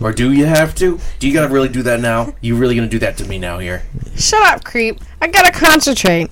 Or 0.00 0.12
do 0.12 0.32
you 0.32 0.46
have 0.46 0.74
to? 0.76 1.00
Do 1.18 1.26
you 1.26 1.34
gotta 1.34 1.52
really 1.52 1.68
do 1.68 1.82
that 1.82 1.98
now? 2.00 2.34
You 2.40 2.54
really 2.56 2.76
gonna 2.76 2.86
do 2.86 3.00
that 3.00 3.16
to 3.18 3.24
me 3.24 3.38
now 3.38 3.58
here? 3.58 3.82
Shut 4.16 4.42
up, 4.42 4.62
creep. 4.62 5.00
I 5.20 5.26
gotta 5.26 5.50
concentrate. 5.50 6.30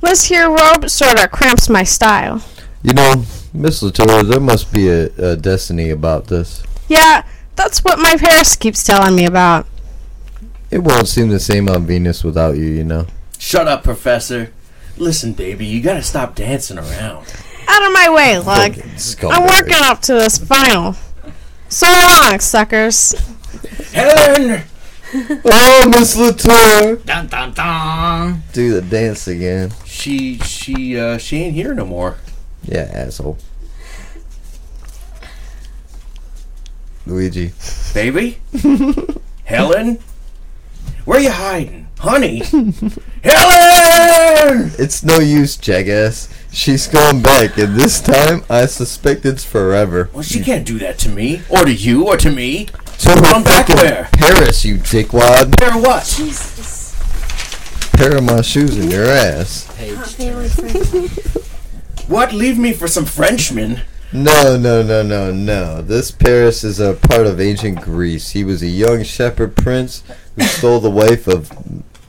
This 0.00 0.24
here 0.24 0.48
robe 0.50 0.90
sorta 0.90 1.28
cramps 1.28 1.68
my 1.68 1.84
style. 1.84 2.42
You 2.82 2.94
know, 2.94 3.24
Miss 3.52 3.80
Latour, 3.80 4.24
there 4.24 4.40
must 4.40 4.72
be 4.72 4.88
a, 4.88 5.06
a 5.16 5.36
destiny 5.36 5.90
about 5.90 6.26
this. 6.26 6.64
Yeah, 6.88 7.24
that's 7.54 7.84
what 7.84 7.98
my 7.98 8.16
Paris 8.18 8.56
keeps 8.56 8.82
telling 8.82 9.14
me 9.14 9.24
about. 9.24 9.66
It 10.74 10.82
won't 10.82 11.06
seem 11.06 11.28
the 11.28 11.38
same 11.38 11.68
on 11.68 11.86
Venus 11.86 12.24
without 12.24 12.56
you, 12.56 12.64
you 12.64 12.82
know. 12.82 13.06
Shut 13.38 13.68
up, 13.68 13.84
Professor. 13.84 14.52
Listen, 14.96 15.32
baby, 15.32 15.64
you 15.64 15.80
gotta 15.80 16.02
stop 16.02 16.34
dancing 16.34 16.78
around. 16.78 17.32
Out 17.68 17.86
of 17.86 17.92
my 17.92 18.10
way, 18.10 18.36
Lug. 18.40 18.76
I'm 19.22 19.46
working 19.46 19.76
up 19.76 20.02
to 20.02 20.14
this 20.14 20.36
final. 20.36 20.96
So 21.68 21.86
long, 21.86 22.40
suckers. 22.40 23.14
Helen! 23.92 24.64
Oh, 25.44 25.88
Miss 25.90 26.16
Latour! 26.16 26.96
Dun 26.96 27.28
dun 27.28 27.52
dun. 27.52 28.42
Do 28.52 28.74
the 28.74 28.82
dance 28.82 29.28
again. 29.28 29.70
She, 29.84 30.38
she, 30.38 30.98
uh, 30.98 31.18
she 31.18 31.36
ain't 31.36 31.54
here 31.54 31.72
no 31.72 31.84
more. 31.84 32.16
Yeah, 32.64 32.90
asshole. 32.92 33.38
Luigi. 37.06 37.52
Baby? 37.94 38.40
Helen? 39.44 40.00
Where 41.04 41.20
you 41.20 41.30
hiding? 41.30 41.88
Honey? 41.98 42.38
Helen! 43.24 44.70
It's 44.78 45.02
no 45.02 45.18
use, 45.18 45.56
jackass. 45.56 46.28
She's 46.50 46.86
going 46.86 47.20
back, 47.20 47.58
and 47.58 47.76
this 47.76 48.00
time 48.00 48.44
I 48.48 48.66
suspect 48.66 49.26
it's 49.26 49.44
forever. 49.44 50.08
Well, 50.12 50.22
she 50.22 50.42
can't 50.42 50.66
do 50.66 50.78
that 50.78 50.98
to 51.00 51.08
me, 51.10 51.42
or 51.50 51.64
to 51.64 51.72
you, 51.72 52.06
or 52.06 52.16
to 52.16 52.30
me. 52.30 52.68
So 52.96 53.12
Run 53.14 53.42
back 53.44 53.68
where? 53.68 54.08
Paris, 54.12 54.64
you 54.64 54.76
dickwad. 54.76 55.60
Or 55.62 55.80
what? 55.82 56.06
Pair 57.98 58.16
of 58.16 58.24
my 58.24 58.40
shoes 58.40 58.76
in 58.78 58.90
your 58.90 59.04
ass. 59.04 59.66
What? 62.08 62.32
Leave 62.32 62.58
me 62.58 62.72
for 62.72 62.88
some 62.88 63.04
Frenchmen? 63.04 63.82
No, 64.14 64.56
no, 64.56 64.80
no, 64.80 65.02
no, 65.02 65.32
no. 65.32 65.82
This 65.82 66.12
Paris 66.12 66.62
is 66.62 66.78
a 66.78 66.94
part 66.94 67.26
of 67.26 67.40
ancient 67.40 67.80
Greece. 67.80 68.30
He 68.30 68.44
was 68.44 68.62
a 68.62 68.68
young 68.68 69.02
shepherd 69.02 69.56
prince 69.56 70.04
who 70.36 70.42
stole 70.44 70.78
the 70.78 70.88
wife 70.88 71.26
of 71.26 71.50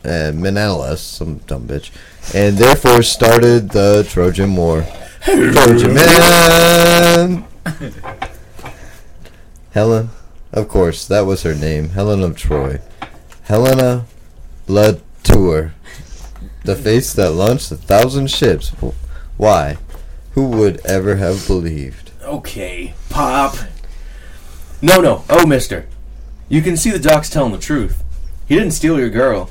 uh, 0.06 0.32
Menelaus, 0.32 1.01
some 1.01 1.39
dumb 1.47 1.68
bitch, 1.68 1.89
and 2.36 2.60
therefore 2.60 3.01
started 3.01 3.72
the 3.72 4.06
Trojan 4.08 4.56
War. 4.56 4.86
Trojan 5.24 5.95
man! 5.95 7.45
Helen? 9.72 10.12
Of 10.53 10.68
course, 10.68 11.08
that 11.08 11.22
was 11.22 11.41
her 11.41 11.56
name. 11.56 11.89
Helen 11.89 12.22
of 12.22 12.38
Troy. 12.38 12.82
Helena 13.45 14.06
Latour. 14.68 15.74
The 16.66 16.76
face 16.76 17.14
that 17.14 17.32
launched 17.32 17.72
a 17.72 17.76
thousand 17.76 18.30
ships. 18.30 18.70
Why? 19.38 19.78
Who 20.36 20.48
would 20.50 20.86
ever 20.86 21.16
have 21.16 21.48
believed? 21.48 22.12
Okay, 22.22 22.94
Pop. 23.10 23.56
No, 24.82 25.00
no. 25.00 25.24
Oh, 25.30 25.46
mister. 25.46 25.88
You 26.50 26.62
can 26.62 26.76
see 26.76 26.92
the 26.92 27.00
doc's 27.00 27.30
telling 27.30 27.54
the 27.54 27.58
truth. 27.58 28.04
He 28.46 28.56
didn't 28.56 28.74
steal 28.74 29.00
your 29.00 29.10
girl. 29.10 29.50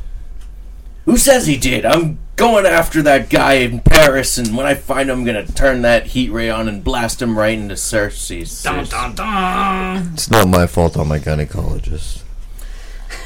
Who 1.07 1.17
says 1.17 1.47
he 1.47 1.57
did? 1.57 1.87
I'm 1.87 2.19
going 2.37 2.67
after 2.67 3.01
that 3.01 3.31
guy 3.31 3.55
in 3.55 3.81
Paris, 3.81 4.37
and 4.37 4.57
when 4.57 4.67
I 4.67 4.75
find 4.75 5.09
him, 5.09 5.21
I'm 5.21 5.25
gonna 5.25 5.47
turn 5.47 5.81
that 5.83 6.09
heat 6.09 6.31
ray 6.31 6.51
on 6.51 6.69
and 6.69 6.85
blast 6.85 7.23
him 7.23 7.39
right 7.39 7.59
into 7.59 7.75
Cersei's. 7.75 8.63
Dun 8.63 8.85
dun 8.85 9.15
dun. 9.15 10.11
It's 10.13 10.31
not 10.31 10.49
my 10.49 10.67
fault 10.67 10.97
I'm 10.97 11.13
a 11.13 11.19
gynecologist. 11.19 12.23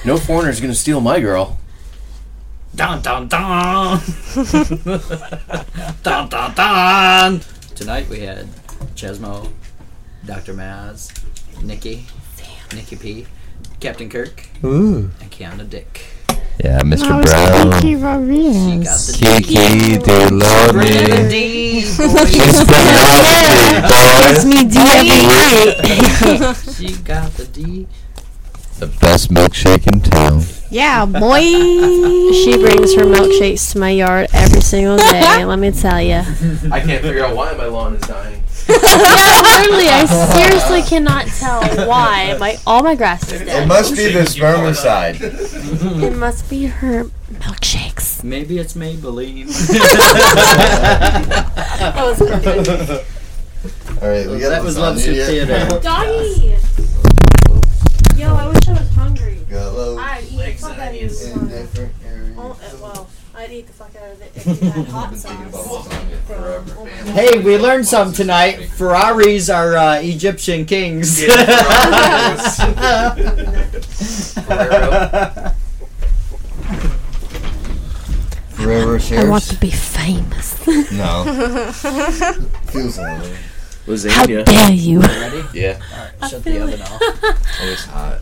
No 0.04 0.16
foreigner's 0.16 0.60
gonna 0.60 0.74
steal 0.74 1.00
my 1.00 1.18
girl. 1.18 1.58
Dun 2.78 3.02
dun 3.02 3.26
dun. 3.26 3.98
dun 6.04 6.28
dun 6.28 6.54
dun. 6.54 7.40
Tonight 7.74 8.08
we 8.08 8.20
had 8.20 8.46
Chesmo, 8.94 9.50
Dr. 10.24 10.54
Maz, 10.54 11.10
Nikki, 11.60 12.06
Nikky 12.70 13.00
P, 13.00 13.26
Captain 13.80 14.08
Kirk, 14.08 14.46
Ooh. 14.62 15.10
and 15.20 15.30
Keanu 15.30 15.68
Dick. 15.68 16.06
Yeah, 16.62 16.80
Mr. 16.82 17.08
That 17.08 17.18
was 17.18 17.30
Brown. 17.32 17.72
Kiki 17.72 17.88
She 17.88 17.98
got 17.98 18.18
Rodriguez. 18.18 19.16
Kiki, 19.18 19.96
they 19.98 20.28
love 20.30 20.70
Bring 20.70 21.10
the 21.10 21.28
me. 21.30 21.80
She's 21.82 21.98
boy. 21.98 22.04
pretty 22.70 23.82
me 24.46 24.62
D 24.70 24.78
every 24.78 25.22
night. 25.26 26.54
She 26.78 26.88
got 27.02 27.30
the 27.34 27.46
D. 27.52 27.86
The 28.78 28.86
best 29.00 29.30
milkshake 29.30 29.86
in 29.92 30.00
town. 30.00 30.42
yeah, 30.70 31.04
boy. 31.04 31.40
She 32.44 32.56
brings 32.56 32.94
her 32.94 33.04
milkshakes 33.04 33.72
to 33.72 33.78
my 33.80 33.90
yard 33.90 34.28
every 34.32 34.60
single 34.60 34.96
day. 34.98 35.44
let 35.44 35.58
me 35.58 35.70
tell 35.72 36.00
you. 36.00 36.22
I 36.70 36.80
can't 36.80 37.02
figure 37.02 37.24
out 37.24 37.34
why 37.34 37.52
my 37.54 37.66
lawn 37.66 37.94
is 37.96 38.02
dying. 38.02 38.42
yeah, 38.68 39.42
literally, 39.42 39.88
I 39.88 40.04
seriously 40.32 40.82
cannot 40.82 41.26
tell 41.26 41.62
why. 41.88 42.36
My 42.38 42.58
all 42.66 42.82
my 42.82 42.94
grass 42.94 43.32
is 43.32 43.40
dead. 43.40 43.62
It 43.64 43.66
must 43.66 43.96
be 43.96 44.12
this 44.12 44.36
spermicide. 44.36 45.20
It 46.02 46.14
must 46.16 46.48
be 46.50 46.66
her 46.66 47.04
milkshakes. 47.32 48.22
Maybe 48.22 48.58
it's 48.58 48.74
Maybelline. 48.74 49.48
That 51.78 51.94
was 51.96 52.18
perfect. 52.18 52.90
All 54.02 54.08
right, 54.08 54.28
we 54.28 54.38
got 54.38 54.50
that 54.50 54.62
was 54.62 54.76
Love 54.78 55.00
Soup 55.00 55.16
Theater. 55.16 55.80
Doggy. 55.80 56.56
Yo, 58.18 58.34
I 58.34 58.48
wish 58.48 58.66
I 58.66 58.72
was 58.72 58.88
hungry. 58.90 59.38
I'd 59.48 60.24
eat 60.24 60.34
the 60.34 60.52
fuck 60.58 60.76
out 60.76 60.92
of 60.92 61.00
this 61.00 61.32
one. 61.36 61.52
Oh, 62.36 62.50
uh, 62.50 62.56
well, 62.82 63.08
I'd 63.32 63.52
eat 63.52 63.68
the 63.68 63.72
fuck 63.72 63.94
out 63.94 64.10
of 64.10 64.20
it 64.20 64.32
if 64.34 64.44
it 64.44 64.60
had 64.60 64.88
hot 64.88 65.14
sauce. 65.14 65.86
Hey, 67.12 67.38
we 67.38 67.56
learned 67.58 67.86
some 67.86 68.12
tonight. 68.12 68.70
Ferraris 68.70 69.48
are 69.48 69.76
uh, 69.76 70.00
Egyptian 70.00 70.66
kings. 70.66 71.22
Forever 71.22 71.38
I 79.12 79.28
want 79.28 79.44
to 79.44 79.56
be 79.60 79.70
famous. 79.70 80.58
No. 80.90 81.22
Feels 82.66 82.96
that 82.96 83.22
way. 83.22 83.38
How 83.88 83.94
Lasagna. 83.94 84.44
dare 84.44 84.70
you? 84.72 85.00
Ready? 85.00 85.44
Yeah. 85.54 85.80
Alright, 86.20 86.30
shut 86.30 86.44
the 86.44 86.60
oven 86.62 86.82
off. 86.82 87.02
Always 87.62 87.84
hot. 87.86 88.20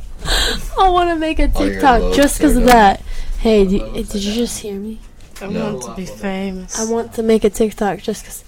I 0.78 0.88
want 0.90 1.10
to 1.10 1.16
make 1.16 1.40
a 1.40 1.50
Oh, 1.54 1.68
TikTok 1.68 2.00
low, 2.02 2.14
just 2.14 2.38
because 2.38 2.56
of 2.56 2.64
that. 2.64 3.00
Hey, 3.38 3.66
do, 3.66 3.78
did 3.94 4.14
you 4.14 4.32
just 4.34 4.60
hear 4.60 4.78
me? 4.78 5.00
I 5.40 5.48
No. 5.48 5.72
want 5.74 5.82
to 5.82 5.94
be 5.96 6.06
famous. 6.06 6.78
I 6.78 6.84
want 6.90 7.14
to 7.14 7.22
make 7.24 7.42
a 7.42 7.50
TikTok 7.50 7.98
just 7.98 8.22
because 8.22 8.44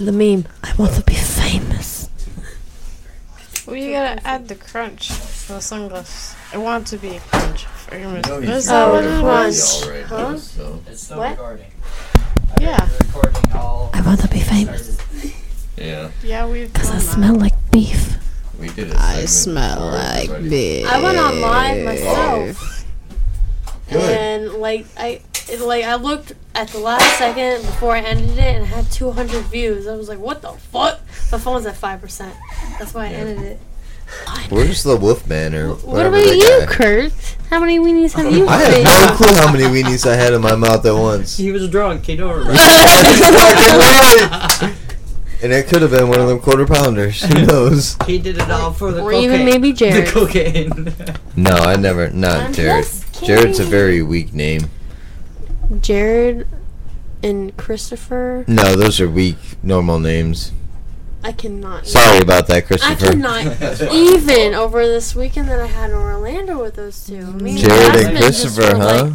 the 0.00 0.10
meme. 0.12 0.46
I 0.64 0.72
want 0.78 0.94
to 0.94 1.02
be 1.02 1.14
famous. 1.14 2.08
Well, 3.66 3.76
you 3.76 3.92
gotta 3.92 4.26
add 4.26 4.48
the 4.48 4.54
crunch 4.54 5.12
for 5.12 5.54
the 5.54 5.60
sunglasses. 5.60 6.34
I 6.54 6.56
want 6.56 6.86
to 6.88 6.96
be 6.96 7.16
a 7.16 7.20
crunch. 7.20 7.66
Famous. 7.66 8.26
No, 8.26 8.40
he's 8.40 8.50
Is 8.50 8.66
that 8.68 8.88
Oh, 8.88 8.92
what 8.92 9.04
it 9.04 9.08
crunch. 9.08 9.22
was? 9.24 9.82
All 9.84 9.90
right, 9.90 10.04
Huh? 10.04 10.38
so 10.38 10.80
It's 10.86 11.02
still 11.04 11.18
What? 11.18 11.30
recording. 11.32 11.66
I've 12.56 12.62
Yeah. 12.62 12.88
recording 13.02 13.52
all. 13.52 13.90
I 13.92 14.00
want 14.00 14.20
to 14.20 14.28
be 14.28 14.40
famous 14.40 14.96
yeah, 15.80 16.10
Yeah, 16.22 16.46
we've 16.46 16.72
because 16.72 16.88
done 16.88 16.96
I 16.96 17.00
that. 17.00 17.04
smell 17.12 17.34
like 17.34 17.70
beef. 17.70 18.16
we 18.58 18.68
did 18.68 18.90
a 18.92 18.96
I 18.98 19.24
segment 19.24 19.28
smell 19.30 19.76
before 19.76 19.90
like 19.92 20.28
everybody. 20.30 20.48
beef. 20.50 20.86
I 20.92 21.02
went 21.02 21.18
on 21.18 21.40
live 21.40 21.78
oh. 21.78 21.84
myself, 21.84 22.84
Good. 23.90 24.10
and 24.18 24.52
like 24.54 24.86
I, 24.96 25.20
it, 25.48 25.60
like 25.60 25.84
I 25.84 25.94
looked 25.96 26.32
at 26.54 26.68
the 26.68 26.78
last 26.78 27.18
second 27.18 27.62
before 27.62 27.94
I 27.96 28.00
ended 28.00 28.30
it, 28.32 28.38
and 28.40 28.64
it 28.64 28.66
had 28.66 28.90
200 28.92 29.44
views. 29.44 29.86
I 29.86 29.94
was 29.96 30.08
like, 30.08 30.18
"What 30.18 30.42
the 30.42 30.52
fuck?" 30.52 31.00
My 31.32 31.38
phone's 31.38 31.66
at 31.66 31.76
five 31.76 32.00
percent. 32.00 32.34
That's 32.78 32.92
why 32.94 33.06
I 33.06 33.08
ended 33.10 33.38
it. 33.44 33.60
Where's 34.48 34.82
the 34.84 34.96
Wolfman 34.96 35.54
or 35.54 35.74
What 35.74 36.06
about 36.06 36.24
you, 36.24 36.40
guy- 36.60 36.66
Kurt? 36.66 37.12
How 37.50 37.60
many 37.60 37.78
weenies 37.78 38.12
have 38.14 38.32
you 38.32 38.48
I 38.48 38.56
had 38.56 38.70
made? 38.70 38.84
no 38.84 39.14
clue 39.16 39.34
how 39.36 39.52
many 39.52 39.64
weenies 39.64 40.06
I 40.10 40.16
had 40.16 40.32
in 40.32 40.40
my 40.40 40.54
mouth 40.54 40.84
at 40.86 40.94
once. 40.94 41.36
He 41.36 41.52
was 41.52 41.68
drunk. 41.68 42.06
He 42.06 42.16
don't 42.16 42.30
remember. 42.38 42.54
And 45.42 45.52
it 45.52 45.68
could 45.68 45.82
have 45.82 45.92
been 45.92 46.08
one 46.08 46.20
of 46.20 46.28
them 46.28 46.40
quarter 46.40 46.66
pounders. 46.66 47.22
Who 47.22 47.46
knows? 47.46 47.96
he 48.06 48.18
did 48.18 48.38
it 48.38 48.50
all 48.50 48.72
for 48.72 48.90
the 48.90 49.00
Or 49.02 49.10
cocaine. 49.12 49.24
even 49.24 49.44
maybe 49.46 49.72
Jared. 49.72 50.06
The 50.14 50.26
Jared. 50.26 50.72
cocaine. 50.72 51.16
No, 51.36 51.52
I 51.52 51.76
never. 51.76 52.10
Not 52.10 52.40
I'm 52.42 52.52
Jared. 52.52 52.84
just 52.84 53.24
Jared's 53.24 53.58
a 53.60 53.64
very 53.64 54.02
weak 54.02 54.32
name. 54.34 54.62
Jared 55.80 56.46
and 57.22 57.56
Christopher. 57.56 58.44
No, 58.48 58.74
those 58.74 59.00
are 59.00 59.08
weak, 59.08 59.36
normal 59.62 59.98
names. 60.00 60.52
I 61.22 61.32
cannot. 61.32 61.86
Sorry 61.86 62.18
about 62.20 62.46
that, 62.46 62.66
Christopher. 62.66 63.06
I 63.06 63.10
cannot 63.10 63.82
even 63.92 64.54
over 64.54 64.86
this 64.86 65.14
weekend 65.16 65.48
that 65.48 65.60
I 65.60 65.66
had 65.66 65.90
in 65.90 65.96
Orlando 65.96 66.62
with 66.62 66.76
those 66.76 67.04
two. 67.06 67.16
I 67.18 67.30
mean, 67.42 67.58
Jared 67.58 67.92
that's 67.94 68.04
and 68.06 68.16
Christopher, 68.18 68.76
huh? 68.76 69.04
like, 69.04 69.12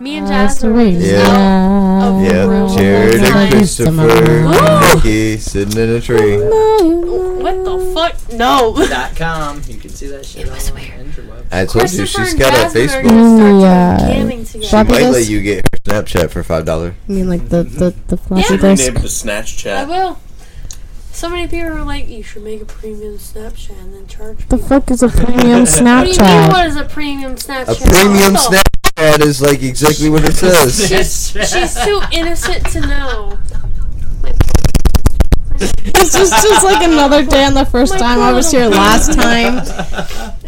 Me 0.00 0.16
and 0.18 0.28
Jasmine 0.28 0.74
were 0.74 0.90
just 0.92 1.06
Yeah. 1.06 1.26
out 1.26 2.08
of 2.08 2.20
the 2.20 2.24
Yep, 2.34 2.48
room. 2.48 2.76
Jared 2.78 3.14
and 3.24 3.50
Christopher, 3.50 4.94
Nikki 4.94 5.36
sitting 5.38 5.76
in 5.76 5.90
a 5.96 6.00
tree. 6.00 6.36
What 6.38 7.64
the 7.64 7.92
fuck? 7.94 8.32
No. 8.32 8.76
Dot 8.88 9.16
com. 9.16 9.60
You 9.66 9.74
can 9.76 9.90
see 9.90 10.06
that 10.06 10.24
shit 10.24 10.48
on 10.48 10.54
the 10.54 10.60
interweb. 10.62 11.44
I 11.50 11.64
told 11.66 11.90
you 11.90 11.98
Christopher 11.98 12.24
she's 12.24 12.30
and 12.34 12.38
got 12.40 12.52
a 12.52 12.56
Jasmine 12.56 12.82
are 12.82 12.88
Facebook. 12.88 13.08
gonna 13.08 13.36
start 13.36 13.52
Ooh, 13.52 13.60
yeah. 13.60 13.98
camming 14.00 14.62
She 14.70 14.76
might 14.76 15.10
let 15.10 15.28
you 15.28 15.40
get 15.40 15.56
her 15.72 15.78
Snapchat 16.02 16.30
for 16.30 16.42
five 16.44 16.64
dollars. 16.64 16.94
I 17.08 17.12
mean, 17.12 17.28
like 17.28 17.48
the 17.48 17.64
the 17.64 17.92
the 18.06 18.16
floppy 18.16 18.42
Yeah. 18.50 18.56
disk. 18.56 18.86
Renamed 18.86 19.04
the 19.04 19.08
Snatch 19.08 19.66
I 19.66 19.82
will. 19.84 20.18
So 21.12 21.28
many 21.28 21.48
people 21.48 21.72
are 21.72 21.82
like, 21.82 22.08
you 22.08 22.22
should 22.22 22.44
make 22.44 22.62
a 22.62 22.64
premium 22.64 23.18
Snapchat 23.18 23.70
and 23.82 23.92
then 23.92 24.06
charge 24.06 24.36
The 24.48 24.58
people. 24.58 24.58
fuck 24.68 24.88
is 24.92 25.02
a 25.02 25.08
premium 25.08 25.64
Snapchat? 25.64 26.06
What 26.06 26.16
do 26.16 26.24
you 26.24 26.40
mean? 26.40 26.48
What 26.50 26.66
is 26.68 26.76
a 26.76 26.84
premium 26.84 27.34
Snapchat? 27.34 27.84
A 27.84 27.90
premium 27.90 28.34
What 28.34 28.62
the 28.98 29.04
Snapchat 29.18 29.26
is 29.26 29.40
like 29.42 29.62
exactly 29.62 30.10
what 30.10 30.24
it 30.24 30.32
says. 30.34 30.88
She's, 30.88 31.30
she's 31.50 31.84
too 31.84 32.00
innocent 32.12 32.66
to 32.72 32.80
know. 32.80 33.38
It's 35.60 36.12
just 36.12 36.32
just 36.32 36.64
like 36.64 36.82
another 36.86 37.24
day 37.24 37.44
on 37.44 37.54
the 37.54 37.64
first 37.64 37.92
My 37.94 37.98
time 37.98 38.20
I 38.20 38.32
was 38.32 38.50
here 38.50 38.66
last 38.68 39.12
time. 39.14 39.64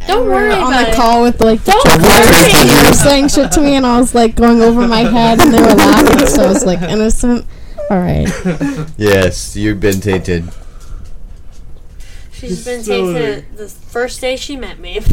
Don't 0.07 0.23
We 0.23 0.29
were 0.29 0.35
worry 0.35 0.53
on 0.53 0.73
about 0.73 0.85
the 0.87 0.91
it. 0.93 0.95
call 0.95 1.23
with 1.23 1.41
like 1.41 1.63
the 1.65 1.73
Don't 1.73 1.83
truckers 1.83 2.55
and 2.55 2.69
they 2.71 2.89
were 2.89 2.95
saying 2.95 3.29
shit 3.29 3.51
to 3.53 3.61
me 3.61 3.75
and 3.75 3.85
I 3.85 3.99
was 3.99 4.15
like 4.15 4.37
going 4.37 4.61
over 4.63 4.87
my 4.87 5.01
head 5.01 5.41
and 5.41 5.53
they 5.53 5.61
were 5.61 5.75
laughing 5.75 6.27
so 6.27 6.45
I 6.45 6.49
was 6.49 6.65
like 6.65 6.81
innocent. 6.83 7.45
Alright. 7.91 8.29
Yes, 8.97 9.57
you've 9.57 9.81
been 9.81 10.01
tainted. 10.01 10.49
She's 12.41 12.65
been 12.65 12.83
tainted 12.83 13.57
the 13.57 13.69
first 13.69 14.21
day 14.21 14.37
she 14.37 14.57
met 14.57 14.79
me. 14.79 15.01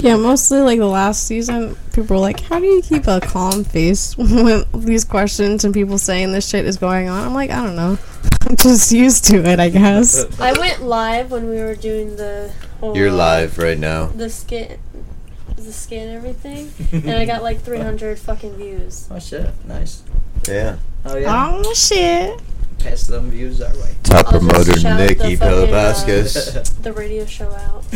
Yeah, 0.00 0.16
mostly 0.16 0.60
like 0.60 0.78
the 0.78 0.86
last 0.86 1.24
season, 1.24 1.76
people 1.92 2.16
were 2.16 2.20
like, 2.20 2.40
How 2.40 2.58
do 2.58 2.64
you 2.66 2.80
keep 2.80 3.06
a 3.06 3.20
calm 3.20 3.64
face 3.64 4.16
when 4.18 4.64
these 4.72 5.04
questions 5.04 5.64
and 5.64 5.74
people 5.74 5.98
saying 5.98 6.32
this 6.32 6.48
shit 6.48 6.64
is 6.64 6.76
going 6.78 7.08
on? 7.08 7.26
I'm 7.26 7.34
like, 7.34 7.50
I 7.50 7.64
don't 7.64 7.76
know. 7.76 7.98
I'm 8.48 8.56
just 8.56 8.92
used 8.92 9.24
to 9.26 9.44
it, 9.44 9.60
I 9.60 9.68
guess. 9.68 10.24
I 10.40 10.58
went 10.58 10.82
live 10.82 11.30
when 11.30 11.50
we 11.50 11.56
were 11.56 11.74
doing 11.74 12.16
the 12.16 12.50
whole. 12.80 12.96
You're 12.96 13.10
uh, 13.10 13.14
live 13.14 13.58
right 13.58 13.78
now. 13.78 14.06
The 14.06 14.30
skit, 14.30 14.80
the 15.56 15.72
skit 15.72 16.06
and 16.06 16.16
everything, 16.16 16.72
and 16.92 17.10
I 17.10 17.26
got 17.26 17.42
like 17.42 17.60
300 17.60 18.18
fucking 18.18 18.56
views. 18.56 19.06
Oh 19.10 19.18
shit, 19.18 19.50
nice. 19.66 20.02
Yeah. 20.48 20.78
Oh 21.04 21.16
yeah, 21.16 21.60
Oh 21.62 21.74
shit. 21.74 22.40
Pass 22.78 23.06
them 23.06 23.30
views 23.30 23.60
our 23.60 23.72
way. 23.74 23.94
Top 24.04 24.26
I'll 24.26 24.32
just 24.32 24.46
promoter 24.48 24.78
shout 24.80 24.98
the 24.98 25.14
Nikky 25.14 25.38
fucking, 25.38 25.42
uh, 25.42 25.66
Pilipauskas. 25.66 26.82
The 26.82 26.92
radio 26.92 27.26
show 27.26 27.50
out. 27.52 27.84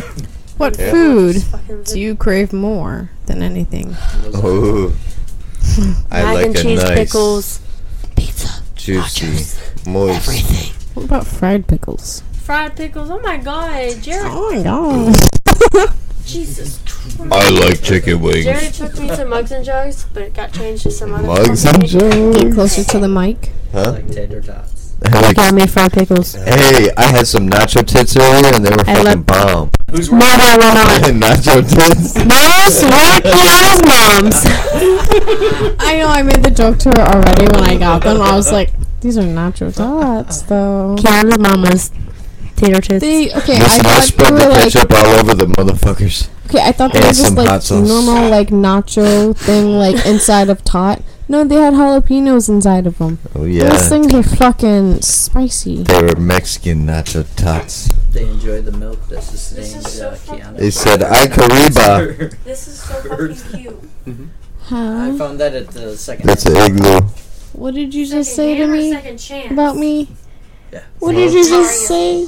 What 0.59 0.79
Yeah. 0.79 0.91
food 0.91 1.43
fucking 1.43 1.83
do 1.85 1.99
you 1.99 2.15
crave 2.15 2.53
more 2.53 3.11
than 3.27 3.43
anything? 3.43 3.97
Oh. 4.35 4.93
I 6.11 6.23
Mac 6.23 6.35
like 6.35 6.47
and 6.47 6.57
a 6.57 6.63
cheese 6.63 6.83
nice, 6.83 6.95
pickles, 6.99 7.61
pizza, 8.17 8.63
juicy, 8.77 9.59
moist. 9.89 10.77
What 10.95 11.05
about 11.05 11.27
fried 11.27 11.67
pickles? 11.67 12.23
fried 12.43 12.77
pickles. 12.77 13.11
Oh 13.11 13.19
my 13.21 13.39
god, 13.39 14.03
Jared! 14.03 14.27
Oh 14.31 14.53
my 14.53 14.63
god. 14.63 15.95
Jesus 16.27 16.79
Christ. 16.79 16.82
I 17.31 17.51
like 17.51 17.83
chicken 17.83 18.21
wings. 18.21 18.45
Jared 18.45 18.73
took 18.75 18.99
me 18.99 19.09
to 19.09 19.25
Mugs 19.25 19.51
and 19.53 19.65
Jugs, 19.65 20.07
but 20.13 20.23
it 20.23 20.35
got 20.35 20.53
changed 20.53 20.85
to 20.85 20.91
some 20.91 21.13
other. 21.15 21.27
Mugs 21.27 21.65
company. 21.65 21.89
and 21.91 22.33
Jugs. 22.33 22.43
Get 22.43 22.55
closer 22.55 22.85
to 22.85 22.99
the 22.99 23.09
mic. 23.09 23.51
Huh? 23.73 23.93
Like 23.93 24.09
tater 24.11 24.41
tots. 24.41 24.95
I 25.05 25.21
like- 25.21 25.37
Got 25.37 25.55
me 25.55 25.67
fried 25.67 25.93
pickles. 25.93 26.35
hey, 26.35 26.89
I 26.97 27.07
had 27.07 27.27
some 27.27 27.49
nacho 27.51 27.85
tits 27.85 28.17
earlier 28.17 28.55
and 28.55 28.65
they 28.65 28.71
were 28.71 28.81
I 28.83 28.95
fucking 28.95 29.05
love- 29.05 29.27
bomb. 29.27 29.71
Who's 29.91 30.11
No, 30.13 30.19
working? 30.19 30.39
no, 30.39 30.57
no, 30.57 30.73
no. 30.75 31.27
nacho 31.27 31.63
tits. 31.69 32.13
Those 32.15 32.83
were 32.85 33.21
Kiana's 33.27 33.83
moms. 33.85 34.47
I 35.81 35.97
know 35.99 36.07
I 36.07 36.23
made 36.23 36.43
the 36.45 36.51
joke 36.51 36.79
to 36.81 36.91
her 36.91 37.01
already 37.03 37.45
when 37.47 37.65
I 37.65 37.77
got 37.77 38.03
them. 38.05 38.21
I 38.23 38.35
was 38.37 38.53
like, 38.53 38.71
these 39.01 39.19
are 39.19 39.23
nacho 39.23 39.75
tots, 39.75 40.43
though. 40.43 40.95
Kiana's 40.99 41.39
mama's 41.39 41.91
tater 42.65 42.81
tits. 42.81 43.01
They, 43.01 43.33
okay, 43.35 43.57
I 43.57 43.59
Listen, 43.59 43.87
I, 43.87 43.91
thought 43.91 44.01
they 44.01 44.07
spread 44.07 44.33
were 44.33 44.39
the 44.39 44.49
like, 44.49 44.63
ketchup 44.73 44.91
all 44.93 45.07
over 45.21 45.35
the 45.35 45.47
motherfuckers. 45.47 46.29
okay, 46.47 46.63
I 46.63 46.73
thought 46.73 46.93
they 46.93 47.01
were 47.01 47.07
just 47.07 47.35
like 47.35 47.71
normal, 47.71 48.29
like 48.31 48.49
nacho 48.49 49.37
thing, 49.37 49.73
like 49.79 50.05
inside 50.13 50.49
of 50.51 50.63
tot. 50.65 51.03
No, 51.29 51.45
they 51.45 51.55
had 51.55 51.73
jalapenos 51.75 52.49
inside 52.49 52.87
of 52.87 52.99
them. 52.99 53.19
Oh 53.35 53.45
yeah, 53.45 53.69
Those 53.71 53.83
yeah. 53.83 53.89
things 53.89 54.13
are 54.15 54.23
fucking 54.23 55.01
spicy. 55.03 55.83
They 55.85 56.03
were 56.03 56.17
Mexican 56.17 56.85
nacho 56.87 57.25
tots. 57.37 57.89
They 58.11 58.25
enjoy 58.29 58.61
the 58.61 58.73
milk 58.73 58.99
that's 59.09 59.27
sustained 59.31 59.65
This 59.65 59.87
is 59.87 59.99
so 59.99 60.09
uh, 60.11 60.15
fucking- 60.15 60.55
They 60.57 60.71
said, 60.71 61.03
"I 61.03 61.27
Kariba." 61.29 62.37
This 62.45 62.69
is 62.69 62.81
so 62.83 62.95
fucking 63.01 63.61
cute. 63.61 63.81
I 64.07 64.13
Huh? 64.65 65.15
found 65.17 65.41
that 65.41 65.55
at 65.55 65.69
the 65.69 65.97
second. 65.97 66.27
That's 66.27 66.45
an 66.47 66.57
igloo. 66.57 67.01
What 67.55 67.75
did 67.75 67.95
you 67.95 68.05
just 68.07 68.35
Second 68.35 68.37
say 68.37 68.57
to 68.59 68.67
me 68.67 69.49
about 69.51 69.77
me? 69.77 70.09
Yeah. 70.73 70.83
What 71.01 71.13
did 71.13 71.33
you 71.33 71.45
just 71.45 71.87
say, 71.87 72.27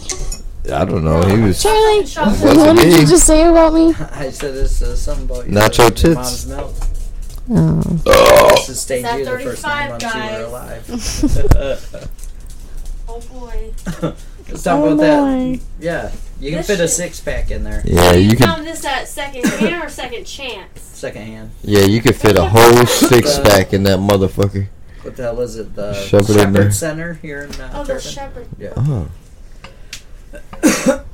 I 0.73 0.85
don't 0.85 1.05
know. 1.05 1.23
He 1.23 1.39
was. 1.41 1.63
Charlie? 1.63 2.05
What 2.05 2.77
did 2.77 2.89
me. 2.93 3.01
you 3.01 3.07
just 3.07 3.27
say 3.27 3.47
about 3.47 3.73
me? 3.75 3.95
I 4.13 4.31
said 4.31 4.55
this 4.55 4.83
uh, 4.83 4.95
something 4.97 5.25
about 5.25 5.47
your, 5.47 5.55
Nacho 5.63 5.79
your 5.79 5.91
tits. 5.91 6.15
mom's 6.15 6.47
milk. 6.47 6.75
Oh. 7.51 8.01
Oh. 8.07 8.57
Sustained 8.63 9.07
It's 9.07 9.29
you 9.29 9.35
at 9.35 9.39
the 9.39 9.45
first 9.45 9.63
nine 9.65 9.91
35, 9.91 9.91
months 9.91 10.05
you 10.05 10.11
guys. 10.11 11.33
were 11.33 11.39
alive. 11.39 12.11
Oh 13.07 13.21
boy. 13.33 13.73
Let's 14.49 14.63
talk 14.63 14.79
Oh 14.81 14.87
about 14.95 14.97
that. 15.01 15.61
Yeah, 15.79 16.11
you 16.41 16.51
can 16.51 16.59
This 16.61 16.67
fit 16.67 16.81
a 16.81 16.89
six 16.89 17.21
pack 17.21 17.51
in 17.51 17.63
there. 17.63 17.83
Yeah, 17.85 18.15
you 18.15 18.35
can. 18.35 18.47
found 18.47 18.67
this 18.67 18.85
at 18.85 19.07
second 19.07 19.45
hand 19.47 19.85
or 19.85 19.89
second 19.91 20.25
chance? 20.25 20.81
Second 20.81 21.23
hand. 21.23 21.51
Yeah, 21.63 21.85
you 21.85 22.01
could 22.01 22.17
fit 22.17 22.37
a 22.39 22.45
whole 22.47 22.87
six 22.87 23.39
pack 23.39 23.73
in 23.75 23.83
that 23.85 23.99
motherfucker. 24.01 24.69
What 25.05 25.17
the 25.17 25.23
hell 25.23 25.41
is 25.41 25.57
it? 25.57 25.75
The 25.75 25.93
Shove 25.95 26.29
it. 26.31 26.35
Shepherd 26.35 26.75
Center 26.75 27.15
here 27.15 27.43
in 27.45 27.53
uh, 27.61 27.71
Oh, 27.75 27.85
the 27.85 27.95
Turpin? 27.95 28.11
shepherd. 28.11 28.47
Yeah. 28.59 28.73
Oh. 28.77 29.09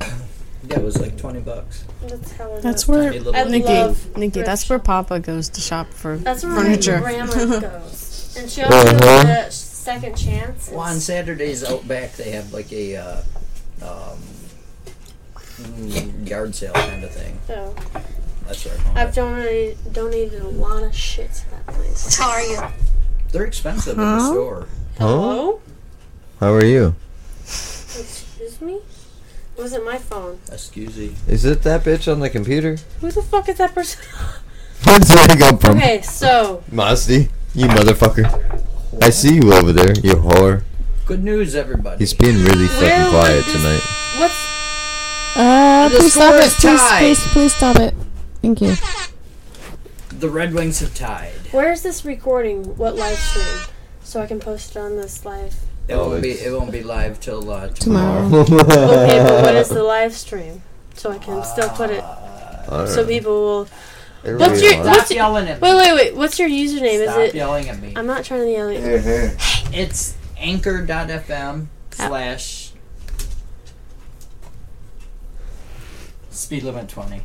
Yeah, 0.69 0.77
it 0.77 0.85
was 0.85 1.01
like 1.01 1.17
twenty 1.17 1.41
bucks. 1.41 1.85
That's 2.03 2.33
hella 2.33 2.61
That's 2.61 2.87
nice. 2.87 2.89
where 2.89 3.05
Tiny 3.11 3.19
little- 3.19 3.35
I 3.41 3.45
Nikki, 3.45 3.65
love 3.67 4.17
Nikki, 4.17 4.31
thrift 4.35 4.47
that's 4.47 4.69
where. 4.69 4.79
Papa 4.79 5.19
goes 5.19 5.49
to 5.49 5.61
shop 5.61 5.89
for 5.89 6.17
furniture. 6.19 6.23
That's 6.25 6.45
where 6.45 6.55
furniture. 6.55 7.01
my 7.01 7.01
grandma 7.27 7.61
goes. 7.81 8.37
And 8.39 8.49
she 8.51 8.63
also 8.63 8.77
Uh-huh. 8.77 9.25
goes 9.25 9.45
to 9.47 9.51
second 9.53 10.17
chance. 10.17 10.69
Well, 10.71 10.81
on 10.81 11.01
Saturdays 11.01 11.65
out 11.65 11.89
back 11.89 12.13
they 12.13 12.31
have 12.33 12.53
like 12.53 12.71
a 12.73 12.97
uh, 12.97 13.23
um, 13.83 14.19
mm, 15.63 16.29
yard 16.29 16.55
sale 16.55 16.73
kind 16.75 17.03
of 17.03 17.11
thing. 17.11 17.41
So, 17.49 17.75
That's 18.47 18.65
what 18.67 18.79
I 18.79 18.83
call 18.83 18.99
I've 18.99 19.09
it. 19.09 19.15
donated, 19.15 19.93
donated 19.93 20.43
a 20.43 20.49
lot 20.49 20.83
of 20.85 20.95
shit 20.95 21.33
to 21.33 21.51
that 21.51 21.67
place. 21.69 22.17
How 22.17 22.31
are 22.31 22.43
you? 22.43 22.61
They're 23.33 23.45
expensive 23.45 23.95
in 23.99 24.05
the 24.05 24.05
Huh? 24.21 24.33
store. 24.33 24.67
Hello? 24.99 25.61
How 26.41 26.53
are 26.53 26.65
you? 26.65 26.95
Excuse 27.45 28.61
me? 28.61 28.75
It 29.57 29.61
wasn't 29.63 29.85
my 29.85 29.99
phone. 29.99 30.39
Excuse 30.51 30.97
me. 30.97 31.15
Is 31.29 31.45
it 31.45 31.63
that 31.63 31.85
bitch 31.85 32.11
on 32.11 32.21
the 32.21 32.31
computer? 32.31 32.79
Who 33.01 33.11
the 33.11 33.23
fuck 33.23 33.49
is 33.49 33.59
that 33.59 33.75
person? 33.75 34.01
Where's 34.85 35.09
that 35.09 35.37
come 35.39 35.59
from? 35.59 35.77
okay, 35.77 36.01
so 36.03 36.63
Mosty, 36.73 37.29
you 37.55 37.67
motherfucker. 37.67 38.27
I 39.03 39.11
see 39.11 39.35
you 39.37 39.53
over 39.53 39.73
there, 39.73 39.93
you 39.99 40.15
whore. 40.15 40.63
Good 41.07 41.23
news, 41.23 41.55
everybody. 41.55 41.99
He's 41.99 42.15
being 42.15 42.37
really 42.45 42.67
fucking 42.67 42.89
Where 42.89 43.11
quiet 43.11 43.47
would 43.47 43.53
tonight. 43.53 43.83
what's 44.19 44.35
Uh, 45.37 45.89
The 45.91 45.99
please 45.99 46.13
stop 46.15 46.25
score 46.33 46.37
it. 46.39 46.45
is 46.47 46.55
Please, 46.55 46.81
tied. 46.81 46.99
please, 47.01 47.21
please 47.33 47.55
stop 47.55 47.77
it. 47.77 47.95
Thank 48.43 48.61
you. 48.63 48.75
The 50.21 50.29
Red 50.31 50.53
Wings 50.55 50.81
have 50.81 50.95
tied. 50.95 51.33
where's 51.51 51.83
this 51.83 52.05
recording? 52.05 52.77
What 52.77 52.95
live 52.97 53.17
stream? 53.17 53.69
So 54.03 54.21
I 54.21 54.27
can 54.27 54.39
post 54.41 54.77
it 54.77 54.79
on 54.79 54.97
this 54.97 55.25
live. 55.25 55.55
It 55.89 55.95
Oh, 55.95 56.11
won't 56.11 56.23
be. 56.23 56.31
it's- 56.33 56.47
It 56.47 56.51
won't 56.53 56.71
be 56.73 56.83
live 56.83 57.19
till 57.21 57.51
uh, 57.51 57.69
Tomorrow. 57.69 58.45
tomorrow. 58.45 58.65
Okay, 58.65 59.23
but 59.25 59.43
what 59.43 59.55
is 59.57 59.69
the 59.69 59.83
live 59.83 60.13
stream? 60.15 60.63
So 60.95 61.11
I 61.11 61.19
can 61.19 61.43
still 61.45 61.69
put 61.71 61.91
it. 61.91 62.03
Alright. 62.05 62.89
So 62.89 63.07
people 63.07 63.33
will. 63.33 63.69
It 64.23 64.35
What's 64.39 64.63
your- 64.63 64.75
hard. 64.75 64.85
Stop 64.85 64.97
What's- 64.97 65.11
yelling 65.11 65.49
at 65.49 65.61
me. 65.61 65.69
Wait, 65.69 65.77
wait, 65.77 65.95
wait. 65.95 66.15
What's 66.17 66.39
your 66.39 66.49
username? 66.49 67.03
Stop 67.05 67.19
Is 67.21 67.29
it? 67.31 67.35
yelling 67.35 67.69
at 67.69 67.81
me. 67.81 67.95
I'm 67.97 68.07
not 68.07 68.25
trying 68.25 68.43
to 68.45 68.51
yell 68.51 68.69
at 68.69 68.75
you. 68.77 68.81
Here, 68.83 69.01
here. 69.01 69.37
It's 69.73 70.17
anchor.fm 70.39 71.67
slash 71.93 72.73
speed 76.31 76.63
limit 76.65 76.89
20. 76.89 77.23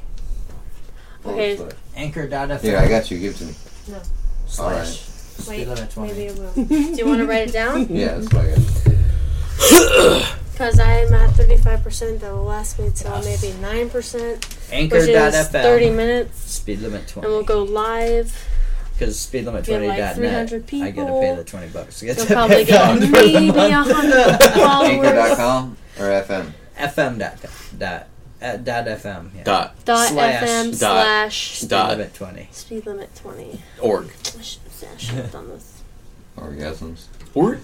Okay. 1.25 1.69
Anchor.fm 1.95 2.61
Here, 2.61 2.77
I 2.77 2.87
got 2.87 3.09
you. 3.11 3.19
Give 3.19 3.33
it 3.33 3.37
to 3.37 3.45
me. 3.45 3.53
No. 3.89 4.01
Slash 4.47 4.99
speed 4.99 5.49
Wait, 5.49 5.67
limit 5.67 5.89
20. 5.91 6.11
maybe 6.13 6.25
it 6.25 6.37
will. 6.39 6.53
Do 6.65 6.73
you 6.75 7.05
want 7.05 7.19
to 7.19 7.25
write 7.27 7.49
it 7.49 7.53
down? 7.53 7.87
Yeah, 7.89 8.17
that's 8.17 8.33
what 8.33 8.45
I 8.45 8.55
got. 8.55 10.25
Because 10.55 10.79
I'm 10.79 11.13
at 11.13 11.31
35%. 11.31 12.21
That 12.21 12.31
will 12.31 12.45
last 12.45 12.79
me 12.79 12.89
till 12.95 13.11
maybe 13.23 13.49
9%, 13.59 13.91
which 13.91 14.13
is 14.13 15.49
30 15.49 15.85
Anchor.fm 15.85 15.95
minutes. 15.97 16.39
speed 16.49 16.79
limit 16.79 17.07
20. 17.09 17.25
And 17.27 17.35
we'll 17.35 17.43
go 17.43 17.63
live. 17.63 18.47
Because 18.93 19.19
speed 19.19 19.43
limit 19.43 19.67
We 19.67 19.73
have 19.73 19.81
20.net, 19.83 19.99
like 19.99 20.15
300 20.15 20.63
I 20.81 20.91
gotta 20.91 21.07
people. 21.07 21.19
pay 21.21 21.35
the 21.35 21.43
20 21.43 21.67
bucks 21.73 21.99
to 21.99 22.05
get 22.05 22.15
You'll 22.15 22.25
that 22.27 22.33
probably 22.35 22.55
back 22.63 22.67
get 22.67 22.81
on 22.89 22.95
for 23.01 23.05
the 23.05 23.11
maybe 23.11 23.47
month. 23.51 23.89
100 23.89 24.53
followers. 24.53 25.07
Anchor.com 25.07 25.77
or 25.99 26.03
FM? 26.05 26.51
FM 26.77 27.19
dot, 27.19 27.37
dot 27.77 28.07
At 28.45 28.63
dot 28.63 28.85
FM. 28.85 29.31
Yeah. 29.35 29.43
dot 29.43 29.85
Dot 29.85 30.09
Slash. 30.09 30.43
FM 30.43 30.65
Dot. 30.65 30.77
slash 30.77 31.57
Speed 31.57 31.69
Dot. 31.71 31.89
limit 31.89 32.13
20. 32.13 32.47
speed 32.51 32.85
limit 32.85 33.15
20. 33.15 33.59
org. 33.81 34.05
I 34.05 34.41
should, 34.43 34.61
I 34.83 34.97
should 34.97 35.15
have 35.15 35.31
done 35.31 35.49
this. 35.49 35.81
Orgasms. 36.37 37.05
Org. 37.33 37.57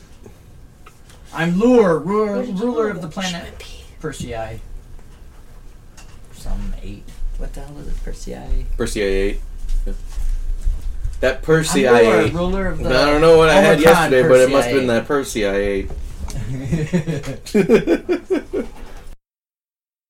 I'm 1.36 1.53
Lrrr, 1.53 2.03
ruler, 2.03 2.32
Where 2.34 2.45
did 2.48 2.58
you 2.58 2.66
ruler 2.66 2.90
of 2.90 3.03
the 3.03 3.10
planet 3.10 3.60
Shrimpy. 3.60 3.84
Persei. 4.02 4.60
Some 6.34 6.74
eight. 6.82 7.03
What 7.38 7.53
the 7.53 7.60
hell 7.62 7.78
is 7.78 7.88
it? 7.88 7.94
Persei. 8.03 8.66
Persei 8.76 9.02
eight. 9.03 9.40
Yeah. 9.86 9.94
That 11.20 11.44
Persei 11.44 11.88
I'm 11.88 12.06
Lrrr, 12.06 12.26
eight. 12.26 12.34
ruler 12.34 12.68
of 12.70 12.80
the. 12.80 12.90
I 12.90 13.06
don't 13.06 13.22
know 13.22 13.38
what 13.38 13.49
I 13.49 13.58
had 13.58 13.76
Omicron 13.76 14.12
yesterday, 14.12 14.28
but 14.28 14.40
it 14.41 14.49
must 14.49 14.68
have 14.68 14.78
been 14.78 14.88
that 14.88 15.08
Persei 15.08 15.53
eight. 15.53 15.91